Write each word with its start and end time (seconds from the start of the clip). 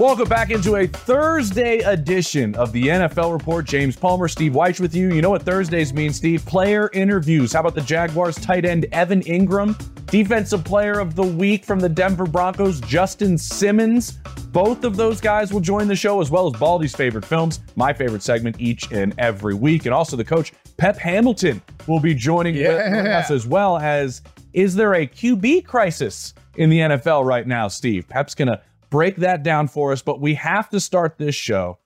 Welcome 0.00 0.30
back 0.30 0.48
into 0.48 0.76
a 0.76 0.86
Thursday 0.86 1.80
edition 1.80 2.54
of 2.54 2.72
the 2.72 2.84
NFL 2.84 3.34
Report. 3.34 3.66
James 3.66 3.96
Palmer, 3.96 4.28
Steve 4.28 4.52
Wyche 4.52 4.80
with 4.80 4.94
you. 4.94 5.12
You 5.12 5.20
know 5.20 5.28
what 5.28 5.42
Thursdays 5.42 5.92
mean, 5.92 6.10
Steve? 6.14 6.46
Player 6.46 6.88
interviews. 6.94 7.52
How 7.52 7.60
about 7.60 7.74
the 7.74 7.82
Jaguars 7.82 8.36
tight 8.36 8.64
end 8.64 8.86
Evan 8.92 9.20
Engram? 9.24 9.76
Defensive 10.06 10.64
Player 10.64 11.00
of 11.00 11.16
the 11.16 11.22
Week 11.22 11.66
from 11.66 11.80
the 11.80 11.88
Denver 11.90 12.24
Broncos, 12.24 12.80
Justin 12.80 13.36
Simmons. 13.36 14.12
Both 14.52 14.84
of 14.84 14.96
those 14.96 15.20
guys 15.20 15.52
will 15.52 15.60
join 15.60 15.86
the 15.86 15.94
show, 15.94 16.22
as 16.22 16.30
well 16.30 16.46
as 16.46 16.58
Baldy's 16.58 16.94
favorite 16.96 17.26
films, 17.26 17.60
my 17.76 17.92
favorite 17.92 18.22
segment 18.22 18.56
each 18.58 18.90
and 18.92 19.14
every 19.18 19.54
week. 19.54 19.84
And 19.84 19.92
also 19.92 20.16
the 20.16 20.24
coach, 20.24 20.54
Pep 20.78 20.96
Hamilton, 20.96 21.60
will 21.86 22.00
be 22.00 22.14
joining 22.14 22.54
yeah. 22.54 23.18
us 23.18 23.30
as 23.30 23.46
well 23.46 23.76
as 23.76 24.22
Is 24.54 24.74
there 24.74 24.94
a 24.94 25.06
QB 25.06 25.66
crisis 25.66 26.32
in 26.56 26.70
the 26.70 26.78
NFL 26.78 27.26
right 27.26 27.46
now, 27.46 27.68
Steve? 27.68 28.08
Pep's 28.08 28.34
going 28.34 28.48
to 28.48 28.62
break 28.90 29.16
that 29.16 29.42
down 29.42 29.68
for 29.68 29.92
us, 29.92 30.02
but 30.02 30.20
we 30.20 30.34
have 30.34 30.68
to 30.70 30.80
start 30.80 31.18
this 31.18 31.34
show 31.34 31.78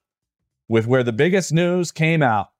with 0.68 0.86
where 0.86 1.02
the 1.02 1.12
biggest 1.12 1.52
news 1.52 1.92
came 1.92 2.22
out, 2.22 2.50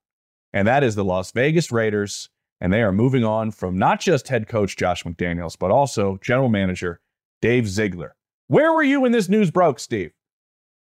and 0.53 0.69
that 0.69 0.85
is 0.85 0.95
the 0.95 1.05
Las 1.05 1.33
Vegas 1.33 1.73
Raiders. 1.73 2.29
And 2.61 2.73
they 2.73 2.83
are 2.83 2.93
moving 2.93 3.25
on 3.25 3.51
from 3.51 3.79
not 3.79 4.01
just 4.01 4.29
head 4.29 4.49
coach 4.49 4.77
Josh 4.77 5.03
McDaniels, 5.05 5.59
but 5.59 5.71
also 5.71 6.19
general 6.23 6.49
manager 6.49 7.01
Dave 7.43 7.69
Ziegler. 7.69 8.15
Where 8.47 8.73
were 8.73 8.83
you 8.83 9.01
when 9.01 9.13
this 9.13 9.29
news 9.29 9.51
broke, 9.51 9.79
Steve? 9.79 10.13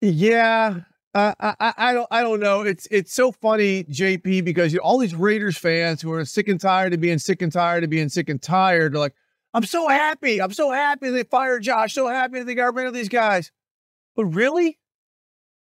Yeah, 0.00 0.80
uh, 1.14 1.34
I, 1.40 1.74
I 1.76 1.92
don't 1.92 2.08
I 2.10 2.22
don't 2.22 2.40
know. 2.40 2.62
It's 2.62 2.86
it's 2.90 3.12
so 3.12 3.32
funny, 3.32 3.84
JP, 3.84 4.44
because 4.44 4.72
you 4.72 4.78
know, 4.78 4.84
all 4.84 4.98
these 4.98 5.14
Raiders 5.14 5.56
fans 5.56 6.00
who 6.00 6.12
are 6.12 6.24
sick 6.24 6.48
and 6.48 6.60
tired 6.60 6.94
of 6.94 7.00
being 7.00 7.18
sick 7.18 7.42
and 7.42 7.52
tired 7.52 7.84
of 7.84 7.90
being 7.90 8.08
sick 8.08 8.28
and 8.28 8.40
tired 8.40 8.94
are 8.94 8.98
like, 8.98 9.14
I'm 9.54 9.64
so 9.64 9.88
happy. 9.88 10.40
I'm 10.40 10.52
so 10.52 10.70
happy 10.70 11.10
they 11.10 11.24
fired 11.24 11.62
Josh. 11.62 11.94
So 11.94 12.08
happy 12.08 12.42
they 12.42 12.54
got 12.54 12.74
rid 12.74 12.86
of 12.86 12.94
these 12.94 13.08
guys. 13.08 13.52
But 14.16 14.26
really, 14.26 14.78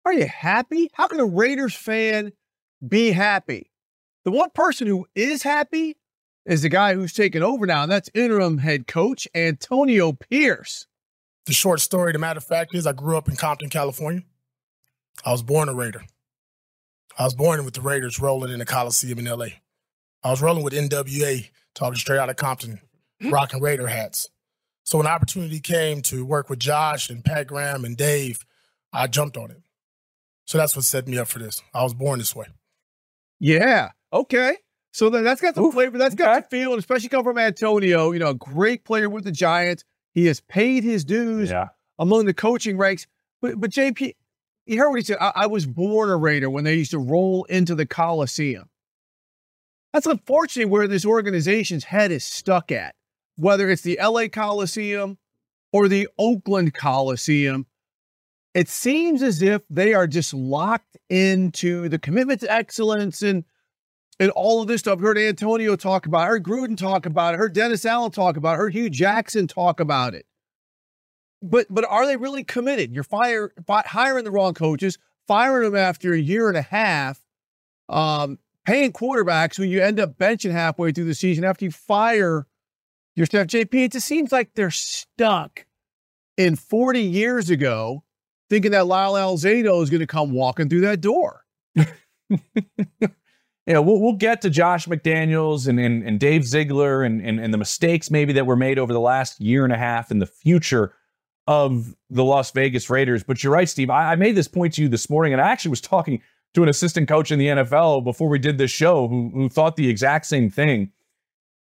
are 0.06 0.14
you 0.14 0.28
happy? 0.28 0.90
How 0.94 1.08
can 1.08 1.20
a 1.20 1.26
Raiders 1.26 1.76
fan 1.76 2.32
be 2.86 3.12
happy? 3.12 3.72
The 4.24 4.32
one 4.32 4.50
person 4.52 4.88
who 4.88 5.08
is 5.16 5.44
happy 5.44 5.98
is 6.46 6.62
the 6.62 6.70
guy 6.70 6.94
who's 6.94 7.14
taken 7.14 7.44
over 7.44 7.66
now, 7.66 7.84
and 7.84 7.92
that's 7.92 8.10
interim 8.14 8.60
head 8.60 8.88
coach 8.88 9.28
Antonio 9.36 10.14
Pierce. 10.14 10.88
The 11.46 11.54
short 11.54 11.80
story, 11.80 12.14
the 12.14 12.20
matter 12.20 12.38
of 12.38 12.44
fact, 12.44 12.76
is 12.76 12.86
I 12.86 12.94
grew 12.94 13.18
up 13.18 13.28
in 13.28 13.36
Compton, 13.36 13.70
California. 13.70 14.24
I 15.26 15.32
was 15.32 15.44
born 15.44 15.70
a 15.70 15.74
Raider. 15.74 16.04
I 17.18 17.26
was 17.26 17.36
born 17.36 17.64
with 17.66 17.74
the 17.74 17.82
Raiders 17.82 18.20
rolling 18.20 18.52
in 18.52 18.60
the 18.60 18.66
Coliseum 18.66 19.20
in 19.20 19.26
LA. 19.26 19.48
I 20.24 20.30
was 20.30 20.42
rolling 20.42 20.64
with 20.64 20.74
NWA, 20.74 21.50
talking 21.74 21.98
straight 21.98 22.20
out 22.20 22.30
of 22.30 22.36
Compton, 22.36 22.80
Hmm? 23.22 23.30
rocking 23.30 23.62
Raider 23.62 23.88
hats. 23.88 24.30
So 24.84 24.98
when 24.98 25.08
opportunity 25.08 25.60
came 25.60 26.02
to 26.04 26.26
work 26.26 26.50
with 26.50 26.60
Josh 26.60 27.10
and 27.10 27.24
Pat 27.24 27.48
Graham 27.48 27.86
and 27.86 27.96
Dave, 27.96 28.46
I 28.92 29.08
jumped 29.08 29.38
on 29.38 29.52
it. 29.52 29.62
So 30.46 30.58
that's 30.58 30.76
what 30.76 30.86
set 30.86 31.08
me 31.08 31.18
up 31.18 31.28
for 31.28 31.40
this. 31.40 31.62
I 31.74 31.84
was 31.84 31.94
born 31.94 32.20
this 32.20 32.36
way. 32.36 32.48
Yeah. 33.40 33.92
Okay. 34.12 34.58
So 34.92 35.10
then 35.10 35.24
that's 35.24 35.40
got 35.40 35.56
some 35.56 35.66
Oof, 35.66 35.74
flavor. 35.74 35.98
That's 35.98 36.16
got 36.16 36.50
the 36.50 36.58
feel, 36.58 36.74
especially 36.76 37.10
come 37.10 37.24
from 37.24 37.38
Antonio. 37.38 38.12
You 38.12 38.20
know, 38.20 38.30
a 38.30 38.36
great 38.36 38.84
player 38.84 39.10
with 39.10 39.24
the 39.24 39.32
Giants. 39.32 39.86
He 40.14 40.26
has 40.26 40.42
paid 40.42 40.84
his 40.84 41.06
dues 41.06 41.50
yeah. 41.50 41.70
among 41.98 42.26
the 42.26 42.34
coaching 42.34 42.78
ranks. 42.78 43.08
But 43.42 43.60
but 43.60 43.72
JP, 43.72 44.14
you 44.66 44.78
heard 44.78 44.90
what 44.90 45.00
he 45.00 45.06
said. 45.06 45.18
I, 45.22 45.32
I 45.36 45.48
was 45.48 45.66
born 45.66 46.10
a 46.10 46.18
Raider 46.18 46.50
when 46.50 46.66
they 46.66 46.76
used 46.76 46.92
to 46.92 47.00
roll 47.00 47.46
into 47.46 47.76
the 47.76 47.86
Coliseum. 47.86 48.70
That's 49.94 50.06
unfortunately 50.06 50.70
where 50.70 50.88
this 50.88 51.06
organization's 51.06 51.86
head 51.86 52.12
is 52.12 52.24
stuck 52.24 52.72
at, 52.72 52.96
whether 53.36 53.70
it's 53.70 53.82
the 53.82 54.00
LA 54.02 54.28
Coliseum 54.28 55.18
or 55.74 55.88
the 55.88 56.08
Oakland 56.18 56.74
Coliseum. 56.74 57.66
It 58.54 58.68
seems 58.68 59.24
as 59.24 59.42
if 59.42 59.62
they 59.70 59.94
are 59.94 60.08
just 60.08 60.34
locked 60.34 60.98
into 61.10 61.88
the 61.88 62.00
commitment 62.00 62.42
to 62.42 62.52
excellence 62.52 63.22
and 63.22 63.46
and 64.20 64.30
all 64.32 64.62
of 64.62 64.68
this 64.68 64.82
stuff. 64.82 65.00
I 65.00 65.02
heard 65.02 65.18
Antonio 65.18 65.76
talk 65.76 66.06
about 66.06 66.20
it, 66.20 66.24
I 66.24 66.28
heard 66.28 66.44
Gruden 66.44 66.78
talk 66.78 67.06
about 67.06 67.34
it, 67.34 67.38
I 67.38 67.40
heard 67.40 67.54
Dennis 67.54 67.86
Allen 67.86 68.12
talk 68.12 68.38
about 68.38 68.52
it, 68.52 68.54
I 68.54 68.58
heard 68.58 68.74
Hue 68.74 68.90
Jackson 68.90 69.48
talk 69.48 69.80
about 69.80 70.14
it. 70.14 70.26
But 71.42 71.68
but 71.70 71.86
are 71.90 72.06
they 72.06 72.18
really 72.18 72.44
committed? 72.44 72.94
You're 72.94 73.04
fire, 73.04 73.52
hiring 73.68 74.26
the 74.26 74.32
wrong 74.32 74.54
coaches, 74.54 75.00
firing 75.28 75.72
them 75.72 75.76
after 75.76 76.14
a 76.14 76.20
year 76.20 76.50
and 76.50 76.58
a 76.58 76.62
half, 76.62 77.20
um, 77.90 78.38
paying 78.66 78.92
quarterbacks 78.92 79.56
who 79.56 79.64
you 79.64 79.82
end 79.82 80.00
up 80.00 80.18
benching 80.18 80.52
halfway 80.52 80.92
through 80.92 81.06
the 81.06 81.16
season 81.16 81.44
after 81.44 81.66
you 81.66 81.72
fire 81.72 82.46
your 83.16 83.26
staff. 83.26 83.48
JP, 83.48 83.74
it 83.74 83.92
just 83.94 84.08
seems 84.08 84.32
like 84.32 84.52
they're 84.56 84.72
stuck 84.72 85.66
in 86.38 86.56
40 86.56 87.02
years 87.02 87.50
ago, 87.50 88.04
thinking 88.50 88.72
that 88.72 88.88
Lyle 88.88 89.14
Alzado 89.14 89.82
is 89.84 89.90
going 89.90 90.02
to 90.02 90.08
come 90.08 90.32
walking 90.32 90.70
through 90.70 90.82
that 90.82 91.02
door. 91.02 91.44
Yeah, 93.68 93.80
we'll, 93.80 94.00
we'll 94.00 94.14
get 94.14 94.42
to 94.42 94.50
Josh 94.50 94.88
McDaniels 94.88 95.68
and, 95.68 95.80
and, 95.80 96.04
and 96.04 96.20
Dave 96.20 96.46
Ziegler 96.46 97.04
and, 97.04 97.22
and, 97.22 97.40
and 97.40 97.54
the 97.54 97.58
mistakes 97.58 98.10
maybe 98.10 98.34
that 98.34 98.46
were 98.46 98.56
made 98.56 98.80
over 98.80 98.92
the 98.92 99.00
last 99.00 99.40
year 99.40 99.64
and 99.64 99.72
a 99.72 99.78
half 99.78 100.10
in 100.10 100.20
the 100.20 100.26
future 100.26 100.94
of 101.46 101.96
the 102.10 102.24
Las 102.24 102.52
Vegas 102.52 102.90
Raiders. 102.90 103.24
But 103.24 103.44
you're 103.44 103.54
right, 103.54 103.70
Steve. 103.70 103.90
I, 103.90 104.14
I 104.14 104.16
made 104.16 104.36
this 104.36 104.48
point 104.48 104.74
to 104.74 104.82
you 104.82 104.90
this 104.90 105.10
morning, 105.10 105.32
and 105.32 105.42
I 105.42 105.50
actually 105.50 105.70
was 105.70 105.82
talking 105.82 106.22
to 106.54 106.64
an 106.64 106.70
assistant 106.70 107.08
coach 107.08 107.32
in 107.32 107.38
the 107.38 107.48
NFL 107.48 108.04
before 108.04 108.30
we 108.30 108.40
did 108.40 108.58
this 108.58 108.72
show 108.72 109.08
who, 109.08 109.30
who 109.34 109.48
thought 109.48 109.76
the 109.76 109.90
exact 109.90 110.26
same 110.26 110.50
thing. 110.50 110.92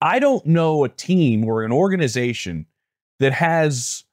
I 0.00 0.18
don't 0.18 0.46
know 0.46 0.84
a 0.84 0.88
team 0.88 1.44
or 1.44 1.62
an 1.62 1.72
organization 1.72 2.66
that 3.18 3.32
has 3.32 4.04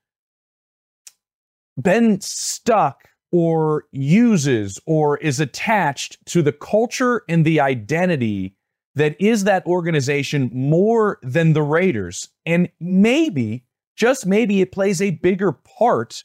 been 1.79 2.19
stuck 2.22 3.09
or 3.31 3.85
uses 3.91 4.79
or 4.85 5.18
is 5.18 5.40
attached 5.40 6.25
to 6.28 6.41
the 6.41 6.53
culture 6.53 7.24
and 7.28 7.45
the 7.45 7.59
identity 7.59 8.56
that 8.95 9.16
is 9.19 9.44
that 9.44 9.66
organization 9.66 10.50
more 10.53 11.19
than 11.22 11.54
the 11.54 11.62
Raiders. 11.62 12.30
And 12.45 12.69
maybe, 12.80 13.65
just 13.95 14.25
maybe, 14.25 14.62
it 14.62 14.71
plays 14.71 15.01
a 15.01 15.12
bigger 15.12 15.51
part 15.51 16.24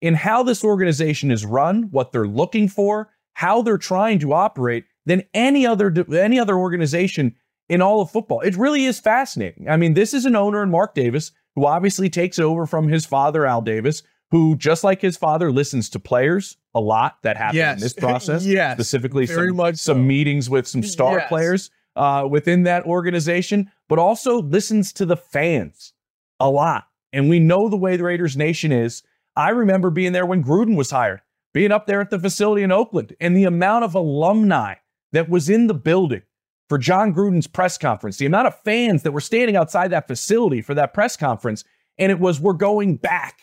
in 0.00 0.14
how 0.14 0.42
this 0.42 0.64
organization 0.64 1.30
is 1.30 1.46
run, 1.46 1.84
what 1.90 2.12
they're 2.12 2.26
looking 2.26 2.68
for, 2.68 3.10
how 3.34 3.62
they're 3.62 3.78
trying 3.78 4.18
to 4.18 4.32
operate 4.32 4.84
than 5.06 5.22
any 5.32 5.64
other 5.64 5.94
any 6.12 6.38
other 6.38 6.56
organization 6.56 7.34
in 7.68 7.82
all 7.82 8.00
of 8.00 8.10
football. 8.10 8.40
It 8.40 8.56
really 8.56 8.84
is 8.84 8.98
fascinating. 8.98 9.68
I 9.68 9.76
mean, 9.76 9.94
this 9.94 10.14
is 10.14 10.24
an 10.24 10.36
owner 10.36 10.62
in 10.62 10.70
Mark 10.70 10.94
Davis 10.94 11.32
who 11.54 11.66
obviously 11.66 12.08
takes 12.08 12.38
over 12.38 12.66
from 12.66 12.88
his 12.88 13.04
father 13.04 13.44
Al 13.44 13.60
Davis, 13.62 14.02
who, 14.30 14.56
just 14.56 14.84
like 14.84 15.00
his 15.00 15.16
father, 15.16 15.50
listens 15.50 15.88
to 15.90 15.98
players 15.98 16.56
a 16.74 16.80
lot 16.80 17.16
that 17.22 17.36
happen 17.36 17.56
yes. 17.56 17.76
in 17.76 17.80
this 17.80 17.92
process. 17.92 18.44
yes. 18.46 18.76
Specifically, 18.76 19.26
Very 19.26 19.48
some, 19.48 19.56
much 19.56 19.76
some 19.76 20.06
meetings 20.06 20.48
with 20.48 20.66
some 20.66 20.82
star 20.82 21.18
Yes. 21.18 21.28
players 21.28 21.70
uh, 21.96 22.26
within 22.30 22.62
that 22.62 22.84
organization, 22.84 23.70
but 23.88 23.98
also 23.98 24.40
listens 24.40 24.92
to 24.94 25.06
the 25.06 25.16
fans 25.16 25.92
a 26.38 26.48
lot. 26.48 26.84
And 27.12 27.28
we 27.28 27.40
know 27.40 27.68
the 27.68 27.76
way 27.76 27.96
the 27.96 28.04
Raiders 28.04 28.36
Nation 28.36 28.70
is. 28.70 29.02
I 29.34 29.50
remember 29.50 29.90
being 29.90 30.12
there 30.12 30.26
when 30.26 30.44
Gruden 30.44 30.76
was 30.76 30.90
hired, 30.90 31.22
being 31.52 31.72
up 31.72 31.86
there 31.86 32.00
at 32.00 32.10
the 32.10 32.18
facility 32.18 32.62
in 32.62 32.70
Oakland, 32.70 33.16
and 33.20 33.36
the 33.36 33.44
amount 33.44 33.84
of 33.84 33.94
alumni 33.94 34.74
that 35.12 35.28
was 35.28 35.48
in 35.48 35.66
the 35.66 35.74
building 35.74 36.22
for 36.68 36.78
Jon 36.78 37.14
Gruden's 37.14 37.46
press 37.46 37.78
conference, 37.78 38.18
the 38.18 38.26
amount 38.26 38.46
of 38.46 38.60
fans 38.62 39.02
that 39.02 39.12
were 39.12 39.20
standing 39.20 39.56
outside 39.56 39.90
that 39.90 40.06
facility 40.06 40.60
for 40.60 40.74
that 40.74 40.92
press 40.94 41.16
conference, 41.16 41.64
and 41.96 42.12
it 42.12 42.20
was, 42.20 42.40
we're 42.40 42.52
going 42.52 42.96
back. 42.96 43.40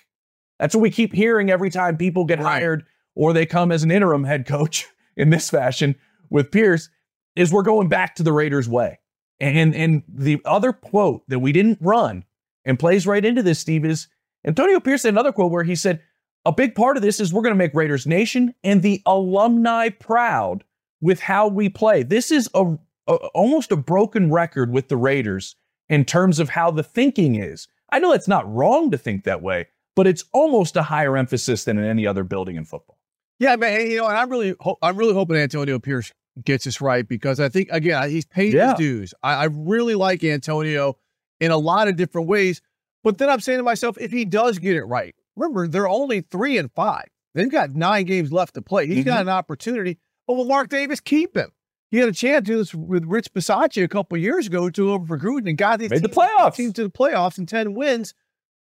That's 0.60 0.76
what 0.76 0.82
we 0.82 0.92
keep 0.92 1.14
hearing 1.14 1.50
every 1.50 1.70
time 1.70 1.98
people 1.98 2.26
get 2.26 2.40
Right. 2.40 2.60
hired 2.60 2.86
or 3.16 3.34
they 3.34 3.46
come 3.46 3.72
as 3.72 3.84
an 3.84 3.92
interim 3.92 4.24
head 4.24 4.46
coach 4.46 4.86
in 5.18 5.30
this 5.30 5.50
fashion 5.50 5.96
with 6.30 6.52
Pierce, 6.52 6.90
is 7.36 7.52
we're 7.52 7.64
going 7.64 7.90
back 7.90 8.16
to 8.16 8.24
the 8.24 8.34
Raiders 8.34 8.70
way. 8.70 9.00
And 9.40 9.76
and 9.76 10.04
the 10.08 10.40
other 10.46 10.72
quote 10.72 11.24
that 11.28 11.40
we 11.40 11.52
didn't 11.52 11.80
run 11.82 12.24
and 12.64 12.80
plays 12.80 13.06
right 13.06 13.24
into 13.24 13.44
this, 13.44 13.60
Steve, 13.60 13.84
is 13.84 14.08
Antonio 14.46 14.80
Pierce 14.80 15.04
had 15.04 15.14
another 15.14 15.34
quote 15.34 15.52
where 15.52 15.64
he 15.64 15.76
said, 15.76 16.02
a 16.46 16.54
big 16.54 16.74
part 16.76 16.96
of 16.96 17.04
this 17.04 17.20
is 17.20 17.34
we're 17.34 17.42
going 17.42 17.54
to 17.54 17.58
make 17.58 17.74
Raiders 17.74 18.06
Nation 18.08 18.54
and 18.64 18.82
the 18.82 19.02
alumni 19.06 19.90
proud 19.90 20.64
with 21.02 21.20
how 21.20 21.48
we 21.48 21.68
play. 21.68 22.04
This 22.04 22.32
is 22.32 22.50
a, 22.54 22.78
a 23.08 23.14
almost 23.14 23.72
a 23.72 23.76
broken 23.76 24.32
record 24.32 24.72
with 24.72 24.88
the 24.88 24.98
Raiders 24.98 25.56
in 25.90 26.06
terms 26.06 26.40
of 26.40 26.50
how 26.50 26.72
the 26.72 26.84
thinking 26.84 27.36
is. 27.36 27.68
I 27.92 28.00
know 28.00 28.12
it's 28.14 28.28
not 28.28 28.52
wrong 28.52 28.90
to 28.92 28.98
think 28.98 29.24
that 29.24 29.42
way, 29.42 29.68
but 29.96 30.08
it's 30.08 30.24
almost 30.34 30.76
a 30.76 30.84
higher 30.84 31.16
emphasis 31.16 31.64
than 31.66 31.78
in 31.78 31.84
any 31.86 32.08
other 32.08 32.24
building 32.24 32.56
in 32.56 32.66
football. 32.66 32.98
Yeah, 33.40 33.56
man. 33.58 33.90
You 33.92 33.98
know, 33.98 34.08
and 34.08 34.18
I'm 34.18 34.30
really, 34.30 34.56
ho- 34.60 34.78
I'm 34.82 34.98
really 34.98 35.14
hoping 35.14 35.36
Antonio 35.38 35.78
Pierce 35.80 36.12
gets 36.44 36.66
this 36.66 36.82
right 36.82 37.08
because 37.08 37.40
I 37.40 37.48
think 37.50 37.70
again 37.72 38.10
he's 38.10 38.26
paid 38.26 38.54
Yeah. 38.54 38.72
his 38.72 38.78
dues. 38.80 39.14
I, 39.24 39.34
I 39.36 39.44
really 39.46 39.96
like 39.96 40.24
Antonio 40.24 40.98
in 41.40 41.52
a 41.52 41.58
lot 41.58 41.88
of 41.88 41.96
different 41.96 42.28
ways, 42.28 42.62
but 43.04 43.18
then 43.18 43.30
I'm 43.30 43.40
saying 43.40 43.60
to 43.60 43.64
myself, 43.64 43.98
if 44.00 44.12
he 44.12 44.26
does 44.26 44.58
get 44.60 44.76
it 44.76 44.84
right, 44.86 45.14
remember 45.36 45.68
they're 45.68 45.88
only 45.88 46.22
three 46.22 46.58
and 46.58 46.72
five. 46.72 47.06
They've 47.36 47.52
got 47.52 47.76
nine 47.76 48.06
games 48.06 48.32
left 48.32 48.54
to 48.56 48.62
play. 48.62 48.88
He's 48.88 49.00
Mm-hmm. 49.00 49.06
got 49.10 49.22
an 49.22 49.30
opportunity. 49.30 49.98
But 50.28 50.36
will 50.36 50.46
Mark 50.46 50.70
Davis 50.70 51.00
keep 51.02 51.36
him? 51.38 51.52
He 51.92 51.98
had 51.98 52.10
a 52.10 52.14
chance 52.14 52.46
to 52.46 52.52
do 52.54 52.58
this 52.58 52.74
with 52.74 53.06
Rich 53.06 53.32
Bisaccia 53.34 53.84
a 53.84 53.88
couple 53.88 54.18
years 54.18 54.48
ago, 54.48 54.70
to 54.70 54.92
over 54.92 55.06
for 55.06 55.20
Gruden 55.20 55.48
and 55.48 55.58
got 55.58 55.80
his 55.80 55.92
Made 55.92 56.02
the 56.04 56.10
playoffs. 56.10 56.56
team 56.56 56.74
to 56.74 56.84
the 56.84 56.90
playoffs 56.90 57.38
and 57.38 57.48
10 57.48 57.74
wins. 57.74 58.14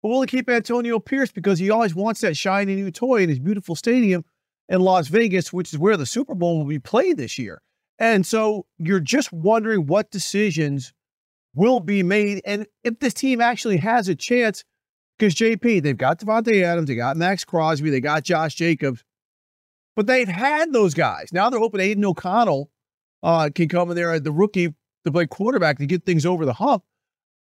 But 0.02 0.10
will 0.10 0.22
he 0.22 0.28
keep 0.28 0.50
Antonio 0.50 1.00
Pierce 1.00 1.32
because 1.32 1.60
he 1.60 1.70
always 1.70 1.96
wants 1.96 2.22
that 2.22 2.36
shiny 2.36 2.76
new 2.76 2.92
toy 2.92 3.24
in 3.24 3.30
his 3.30 3.40
beautiful 3.40 3.76
stadium 3.76 4.26
in 4.68 4.82
Las 4.82 5.08
Vegas, 5.08 5.54
which 5.54 5.74
is 5.74 5.80
where 5.80 5.96
the 5.98 6.06
Super 6.06 6.36
Bowl 6.36 6.58
will 6.58 6.66
be 6.66 6.80
played 6.80 7.18
this 7.18 7.40
year. 7.40 7.62
And 8.00 8.26
so 8.26 8.66
you're 8.78 9.00
just 9.00 9.32
wondering 9.32 9.86
what 9.86 10.12
decisions 10.12 10.94
will 11.56 11.80
be 11.80 12.04
made 12.04 12.42
and 12.46 12.66
if 12.84 13.00
this 13.00 13.14
team 13.14 13.40
actually 13.40 13.78
has 13.78 14.10
a 14.10 14.16
chance. 14.16 14.64
Because 15.18 15.36
JP, 15.36 15.84
they've 15.84 15.96
got 15.96 16.20
Davante 16.20 16.64
Adams, 16.64 16.88
they 16.88 16.96
got 16.96 17.16
Maxx 17.16 17.46
Crosby, 17.46 17.92
they 17.92 18.00
got 18.02 18.24
Josh 18.24 18.56
Jacobs, 18.56 19.04
but 19.96 20.08
they've 20.08 20.28
had 20.28 20.74
those 20.74 20.96
guys. 20.96 21.32
Now 21.32 21.50
they're 21.52 21.60
hoping 21.60 21.82
Aidan 21.82 22.04
O'Connell 22.04 22.72
uh, 23.24 23.50
can 23.56 23.68
come 23.70 23.90
in 23.90 23.96
there 23.96 24.12
as 24.12 24.22
the 24.22 24.32
rookie 24.32 24.74
to 25.06 25.12
play 25.12 25.26
quarterback 25.26 25.78
to 25.80 25.86
get 25.86 26.06
things 26.06 26.26
over 26.26 26.46
the 26.46 26.54
hump. 26.54 26.84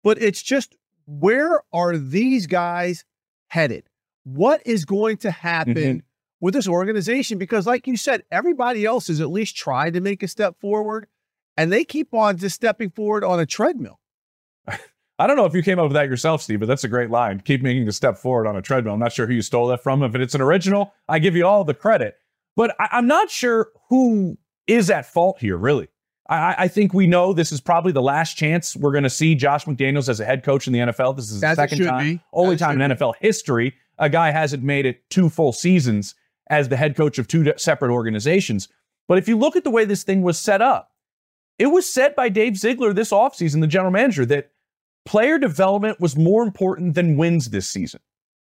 But 0.03 0.21
it's 0.21 0.43
just 0.43 0.77
where 1.07 1.63
are 1.73 1.97
these 1.97 2.47
guys 2.47 3.05
headed? 3.49 3.85
What 4.25 4.61
is 4.67 4.85
going 4.85 5.19
to 5.19 5.31
happen 5.31 5.75
Mhm. 5.77 6.03
with 6.41 6.55
this 6.55 6.67
organization? 6.69 7.39
Because, 7.39 7.67
like 7.67 7.87
you 7.87 7.97
said, 7.97 8.25
everybody 8.33 8.85
else 8.85 9.09
is 9.09 9.21
at 9.21 9.31
least 9.31 9.57
trying 9.57 9.93
to 9.93 10.01
make 10.01 10.23
a 10.23 10.29
step 10.29 10.59
forward, 10.61 11.07
and 11.57 11.71
they 11.73 11.85
keep 11.85 12.13
on 12.13 12.37
just 12.39 12.57
stepping 12.57 12.91
forward 12.91 13.23
on 13.23 13.39
a 13.39 13.47
treadmill. 13.47 14.01
I 15.19 15.27
don't 15.27 15.37
know 15.37 15.47
if 15.47 15.55
you 15.55 15.63
came 15.63 15.79
up 15.79 15.85
with 15.85 15.95
that 15.95 16.09
yourself, 16.09 16.43
Steve, 16.43 16.61
but 16.61 16.67
that's 16.67 16.85
a 16.85 16.89
great 16.89 17.09
line. 17.11 17.41
Keep 17.41 17.63
making 17.63 17.87
a 17.89 17.93
step 17.93 18.19
forward 18.19 18.47
on 18.47 18.57
a 18.57 18.63
treadmill. 18.63 18.95
I'm 18.95 19.01
not 19.01 19.13
sure 19.13 19.27
who 19.27 19.33
you 19.35 19.43
stole 19.43 19.69
that 19.69 19.83
from. 19.83 20.03
If 20.03 20.15
it's 20.15 20.35
an 20.35 20.41
original, 20.43 20.93
I 21.09 21.21
give 21.21 21.35
you 21.37 21.47
all 21.47 21.65
the 21.65 21.73
credit. 21.75 22.17
But 22.55 22.75
I, 22.81 22.89
I'm 22.93 23.07
not 23.07 23.31
sure 23.31 23.69
who 23.89 24.37
is 24.67 24.91
at 24.91 25.07
fault 25.07 25.39
here, 25.41 25.57
really. 25.57 25.89
I, 26.29 26.55
I 26.59 26.69
think 26.69 26.93
we 26.93 27.07
know 27.07 27.33
this 27.33 27.53
is 27.53 27.61
probably 27.61 27.93
the 27.93 28.03
last 28.03 28.37
chance 28.37 28.75
we're 28.75 28.91
going 28.93 29.05
to 29.05 29.11
see 29.11 29.35
Josh 29.35 29.65
McDaniels 29.65 30.09
as 30.09 30.19
a 30.19 30.25
head 30.25 30.43
coach 30.43 30.67
in 30.67 30.73
the 30.73 30.81
NFL. 30.81 31.17
This 31.17 31.31
is 31.31 31.41
the 31.41 31.55
second 31.55 31.85
time, 31.85 32.17
be. 32.17 32.21
only 32.33 32.55
As 32.55 32.61
time 32.61 32.81
in 32.81 32.91
NFL 32.91 33.15
history 33.21 33.75
a 33.99 34.09
guy 34.09 34.31
hasn't 34.31 34.63
made 34.63 34.87
it 34.87 35.09
two 35.11 35.29
full 35.29 35.53
seasons 35.53 36.15
as 36.49 36.69
the 36.69 36.77
head 36.77 36.97
coach 36.97 37.19
of 37.19 37.27
two 37.27 37.53
separate 37.57 37.91
organizations. 37.91 38.69
But 39.09 39.19
if 39.19 39.29
you 39.29 39.37
look 39.37 39.57
at 39.57 39.65
the 39.65 39.71
way 39.71 39.85
this 39.85 40.03
thing 40.03 40.23
was 40.23 40.39
set 40.39 40.61
up, 40.61 40.93
it 41.59 41.67
was 41.67 41.89
said 41.89 42.15
by 42.15 42.29
Dave 42.29 42.57
Ziegler 42.57 42.93
this 42.93 43.11
offseason, 43.11 43.61
the 43.61 43.67
general 43.67 43.91
manager, 43.91 44.27
that 44.27 44.51
player 45.05 45.39
development 45.39 46.01
was 46.01 46.17
more 46.17 46.43
important 46.43 46.95
than 46.95 47.17
wins 47.17 47.51
this 47.51 47.69
season. 47.69 48.01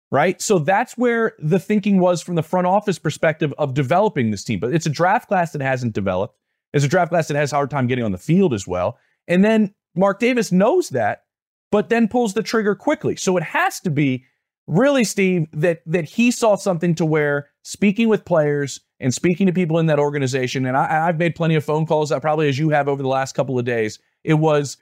Right. 0.09 0.41
So 0.41 0.59
that's 0.59 0.97
where 0.97 1.33
the 1.37 1.59
thinking 1.59 1.99
was 1.99 2.21
from 2.21 2.35
the 2.35 2.43
front 2.43 2.65
office 2.65 2.97
perspective 2.97 3.53
of 3.57 3.73
developing 3.73 4.31
this 4.31 4.43
team. 4.43 4.59
But 4.59 4.73
it's 4.73 4.85
a 4.85 4.89
draft 4.89 5.27
class 5.27 5.51
that 5.51 5.61
hasn't 5.61 5.93
developed. 5.93 6.37
It's 6.73 6.85
a 6.85 6.87
draft 6.87 7.09
class 7.09 7.27
that 7.27 7.35
has 7.35 7.51
a 7.51 7.55
hard 7.55 7.69
time 7.69 7.87
getting 7.87 8.05
on 8.05 8.13
the 8.13 8.17
field 8.17 8.53
as 8.53 8.65
well. 8.65 8.97
And 9.27 9.43
then 9.43 9.73
Mark 9.95 10.19
Davis 10.19 10.51
knows 10.51 10.89
that, 10.89 11.23
but 11.71 11.89
then 11.89 12.07
pulls 12.07 12.33
the 12.33 12.43
trigger 12.43 12.75
quickly. 12.75 13.17
So 13.17 13.35
it 13.35 13.43
has 13.43 13.81
to 13.81 13.89
be 13.89 14.23
really, 14.67 15.03
Steve, 15.03 15.47
that 15.53 15.81
that 15.85 16.05
he 16.05 16.31
saw 16.31 16.55
something 16.55 16.95
to 16.95 17.05
where 17.05 17.49
speaking 17.63 18.07
with 18.07 18.25
players 18.25 18.79
and 18.99 19.13
speaking 19.13 19.47
to 19.47 19.53
people 19.53 19.77
in 19.79 19.87
that 19.87 19.99
organization, 19.99 20.65
and 20.65 20.77
I, 20.77 21.07
I've 21.07 21.17
made 21.17 21.35
plenty 21.35 21.55
of 21.55 21.65
phone 21.65 21.85
calls, 21.85 22.11
probably 22.21 22.47
as 22.47 22.57
you 22.57 22.69
have 22.69 22.87
over 22.87 23.01
the 23.01 23.09
last 23.09 23.33
couple 23.33 23.59
of 23.59 23.65
days. 23.65 23.99
It 24.23 24.35
was, 24.35 24.77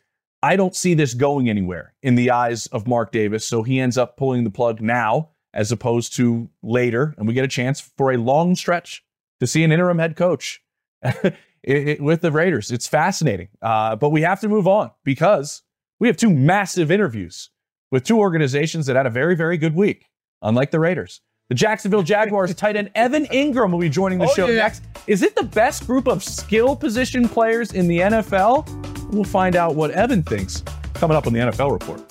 I 0.46 0.56
don't 0.56 0.76
see 0.76 0.94
this 0.94 1.14
going 1.16 1.50
anywhere 1.50 1.94
in 2.04 2.16
the 2.16 2.30
eyes 2.32 2.68
of 2.68 2.88
Mark 2.88 3.12
Davis. 3.12 3.46
So 3.46 3.64
he 3.64 3.80
ends 3.80 3.98
up 3.98 4.16
pulling 4.18 4.44
the 4.44 4.50
plug 4.52 4.80
now 4.82 5.30
as 5.54 5.72
opposed 5.72 6.16
to 6.18 6.50
later, 6.62 7.16
and 7.18 7.28
we 7.28 7.34
get 7.34 7.44
a 7.46 7.48
chance 7.48 7.80
for 7.98 8.12
a 8.12 8.18
long 8.18 8.56
stretch 8.56 9.04
to 9.40 9.48
see 9.48 9.64
an 9.64 9.72
interim 9.72 9.98
head 10.00 10.16
coach 10.16 10.62
it- 11.04 11.34
it- 11.64 12.02
with 12.02 12.22
the 12.22 12.32
Raiders. 12.32 12.72
It's 12.72 12.88
fascinating, 12.88 13.48
uh, 13.62 13.96
but 13.96 14.10
we 14.10 14.22
have 14.22 14.40
to 14.42 14.48
move 14.50 14.68
on 14.68 14.92
because 15.04 15.64
we 16.00 16.08
have 16.08 16.18
two 16.18 16.30
massive 16.30 16.92
interviews 16.92 17.50
with 17.92 18.04
two 18.04 18.20
organizations 18.20 18.86
that 18.88 18.96
had 18.96 19.06
a 19.08 19.10
very, 19.10 19.36
very 19.36 19.58
good 19.58 19.76
week, 19.76 20.06
unlike 20.42 20.72
the 20.72 20.80
Raiders. 20.80 21.22
The 21.50 21.56
Jacksonville 21.56 22.04
Jaguars 22.04 22.54
tight 22.64 22.76
end 22.76 22.92
Evan 22.96 23.26
Engram 23.28 23.72
will 23.72 23.80
be 23.80 23.90
joining 23.90 24.20
the 24.20 24.26
Oh, 24.26 24.34
show 24.34 24.48
yeah. 24.48 24.58
next. 24.64 24.84
Is 25.08 25.22
it 25.24 25.36
the 25.36 25.44
best 25.44 25.88
group 25.88 26.08
of 26.08 26.24
skill 26.24 26.76
position 26.76 27.28
players 27.30 27.72
in 27.74 27.88
the 27.88 28.00
NFL? 28.00 28.95
We'll 29.12 29.24
find 29.24 29.56
out 29.56 29.76
what 29.76 29.92
Evan 29.92 30.24
thinks 30.24 30.64
coming 30.96 31.16
up 31.16 31.28
on 31.28 31.34
the 31.34 31.40
NFL 31.40 31.72
report. 31.72 32.02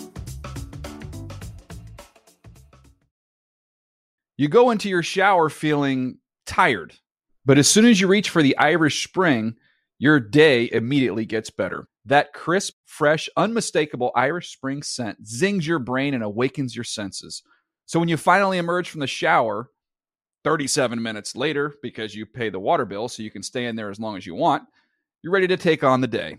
You 4.36 4.48
go 4.48 4.70
into 4.70 4.88
your 4.88 5.02
shower 5.02 5.48
feeling 5.48 6.18
tired, 6.46 6.94
but 7.44 7.58
as 7.58 7.68
soon 7.68 7.84
as 7.84 8.00
you 8.00 8.08
reach 8.08 8.30
for 8.30 8.42
the 8.42 8.56
Irish 8.58 9.06
Spring, 9.06 9.54
your 9.98 10.18
day 10.18 10.68
immediately 10.72 11.24
gets 11.24 11.50
better. 11.50 11.88
That 12.04 12.32
crisp, 12.32 12.74
fresh, 12.84 13.28
unmistakable 13.36 14.10
Irish 14.16 14.52
Spring 14.52 14.82
scent 14.82 15.26
zings 15.26 15.66
your 15.66 15.78
brain 15.78 16.14
and 16.14 16.24
awakens 16.24 16.74
your 16.74 16.84
senses. 16.84 17.42
So 17.86 18.00
when 18.00 18.08
you 18.08 18.16
finally 18.16 18.58
emerge 18.58 18.88
from 18.88 19.00
the 19.00 19.06
shower, 19.06 19.70
37 20.42 21.00
minutes 21.00 21.36
later, 21.36 21.72
because 21.82 22.14
you 22.14 22.26
pay 22.26 22.50
the 22.50 22.60
water 22.60 22.84
bill 22.84 23.08
so 23.08 23.22
you 23.22 23.30
can 23.30 23.42
stay 23.42 23.66
in 23.66 23.76
there 23.76 23.90
as 23.90 24.00
long 24.00 24.16
as 24.16 24.26
you 24.26 24.34
want, 24.34 24.64
you're 25.22 25.32
ready 25.32 25.46
to 25.46 25.56
take 25.56 25.82
on 25.84 26.00
the 26.00 26.06
day 26.06 26.38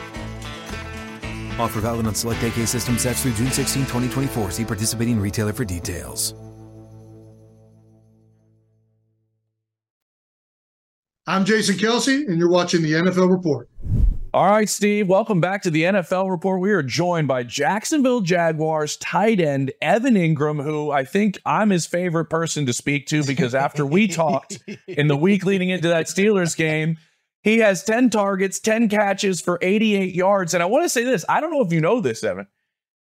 Offer 1.61 1.81
valid 1.81 2.07
on 2.07 2.15
select 2.15 2.43
AK 2.43 2.67
system 2.67 2.97
sets 2.97 3.21
through 3.21 3.33
June 3.33 3.51
16, 3.51 3.83
2024. 3.83 4.51
See 4.51 4.65
participating 4.65 5.19
retailer 5.19 5.53
for 5.53 5.63
details. 5.63 6.33
I'm 11.27 11.45
Jason 11.45 11.75
Kelce, 11.75 12.27
and 12.27 12.39
you're 12.39 12.49
watching 12.49 12.81
the 12.81 12.93
NFL 12.93 13.29
Report. 13.29 13.69
All 14.33 14.49
right, 14.49 14.67
Steve, 14.67 15.07
welcome 15.07 15.39
back 15.39 15.61
to 15.63 15.69
the 15.69 15.83
NFL 15.83 16.29
report. 16.31 16.61
We 16.61 16.71
are 16.71 16.81
joined 16.81 17.27
by 17.27 17.43
Jacksonville 17.43 18.21
Jaguars 18.21 18.95
tight 18.97 19.41
end 19.41 19.73
Evan 19.81 20.15
Engram, 20.15 20.63
who 20.63 20.89
I 20.89 21.03
think 21.03 21.37
I'm 21.45 21.69
his 21.69 21.85
favorite 21.85 22.25
person 22.25 22.65
to 22.65 22.73
speak 22.73 23.07
to 23.07 23.25
because 23.25 23.53
after 23.53 23.85
we 23.85 24.07
talked 24.07 24.59
in 24.87 25.07
the 25.07 25.17
week 25.17 25.45
leading 25.45 25.69
into 25.69 25.89
that 25.89 26.05
Steelers 26.05 26.55
game, 26.55 26.97
he 27.41 27.57
has 27.59 27.83
10 27.83 28.09
targets, 28.09 28.59
10 28.59 28.89
catches 28.89 29.41
for 29.41 29.57
88 29.61 30.13
yards. 30.13 30.53
And 30.53 30.61
I 30.61 30.67
want 30.67 30.83
to 30.85 30.89
say 30.89 31.03
this 31.03 31.25
I 31.27 31.41
don't 31.41 31.51
know 31.51 31.61
if 31.61 31.73
you 31.73 31.81
know 31.81 31.99
this, 31.99 32.23
Evan. 32.23 32.47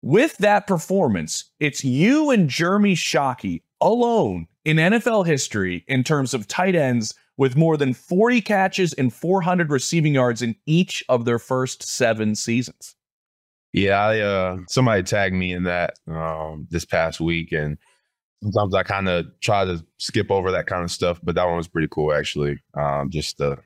With 0.01 0.37
that 0.37 0.65
performance, 0.65 1.51
it's 1.59 1.85
you 1.85 2.31
and 2.31 2.49
Jeremy 2.49 2.95
Shockey 2.95 3.61
alone 3.81 4.47
in 4.65 4.77
NFL 4.77 5.27
history 5.27 5.83
in 5.87 6.03
terms 6.03 6.33
of 6.33 6.47
tight 6.47 6.75
ends 6.75 7.13
with 7.37 7.55
more 7.55 7.77
than 7.77 7.93
40 7.93 8.41
catches 8.41 8.93
and 8.93 9.13
400 9.13 9.69
receiving 9.69 10.13
yards 10.13 10.41
in 10.41 10.55
each 10.65 11.03
of 11.09 11.25
their 11.25 11.39
first 11.39 11.83
seven 11.83 12.35
seasons. 12.35 12.95
Yeah, 13.73 13.99
I, 13.99 14.19
uh, 14.19 14.57
somebody 14.67 15.03
tagged 15.03 15.35
me 15.35 15.53
in 15.53 15.63
that 15.63 15.93
um, 16.07 16.67
this 16.69 16.83
past 16.83 17.21
week, 17.21 17.51
and 17.51 17.77
sometimes 18.43 18.75
I 18.75 18.83
kind 18.83 19.07
of 19.07 19.27
try 19.39 19.65
to 19.65 19.83
skip 19.97 20.29
over 20.29 20.51
that 20.51 20.67
kind 20.67 20.83
of 20.83 20.91
stuff, 20.91 21.19
but 21.23 21.35
that 21.35 21.45
one 21.45 21.57
was 21.57 21.67
pretty 21.67 21.87
cool 21.89 22.13
actually. 22.13 22.59
Um, 22.73 23.09
just 23.09 23.37
the 23.37 23.57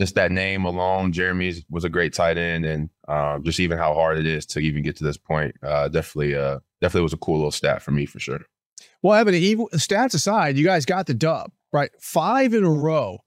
just 0.00 0.14
that 0.14 0.32
name 0.32 0.64
alone, 0.64 1.12
Jeremy 1.12 1.54
was 1.68 1.84
a 1.84 1.88
great 1.88 2.14
tight 2.14 2.38
end, 2.38 2.64
and 2.64 2.90
um, 3.06 3.44
just 3.44 3.60
even 3.60 3.76
how 3.76 3.92
hard 3.94 4.18
it 4.18 4.26
is 4.26 4.46
to 4.46 4.58
even 4.58 4.82
get 4.82 4.96
to 4.96 5.04
this 5.04 5.18
point, 5.18 5.54
uh, 5.62 5.88
definitely, 5.88 6.34
uh, 6.34 6.58
definitely 6.80 7.02
was 7.02 7.12
a 7.12 7.18
cool 7.18 7.36
little 7.36 7.50
stat 7.50 7.82
for 7.82 7.90
me 7.90 8.06
for 8.06 8.18
sure. 8.18 8.40
Well, 9.02 9.18
Evan, 9.18 9.34
even 9.34 9.66
stats 9.74 10.14
aside, 10.14 10.56
you 10.56 10.64
guys 10.64 10.84
got 10.86 11.06
the 11.06 11.14
dub 11.14 11.52
right, 11.72 11.90
five 12.00 12.54
in 12.54 12.64
a 12.64 12.70
row. 12.70 13.18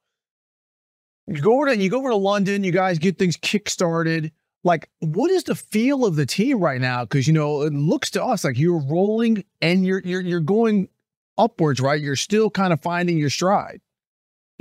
You 1.28 1.42
go 1.42 1.54
over 1.54 1.68
to 1.68 1.78
you 1.78 1.90
go 1.90 2.00
over 2.00 2.10
to 2.10 2.16
London, 2.16 2.64
you 2.64 2.72
guys 2.72 3.00
get 3.00 3.18
things 3.18 3.38
kick 3.38 3.70
started 3.70 4.32
like 4.64 4.90
what 5.00 5.30
is 5.30 5.44
the 5.44 5.56
feel 5.56 6.06
of 6.06 6.16
the 6.16 6.26
team 6.26 6.60
right 6.60 6.82
now? 6.82 7.04
Because 7.04 7.28
you 7.28 7.34
know 7.34 7.62
it 7.62 7.74
looks 7.74 8.10
to 8.12 8.24
us 8.24 8.44
like 8.44 8.58
you're 8.58 8.80
rolling 8.80 9.44
and 9.62 9.86
you're 9.86 10.02
you're 10.04 10.22
you're 10.22 10.40
going 10.40 10.90
upwards 11.38 11.80
right? 11.80 12.02
You're 12.02 12.16
still 12.16 12.50
kind 12.50 12.74
of 12.74 12.82
finding 12.82 13.18
your 13.18 13.30
stride 13.30 13.82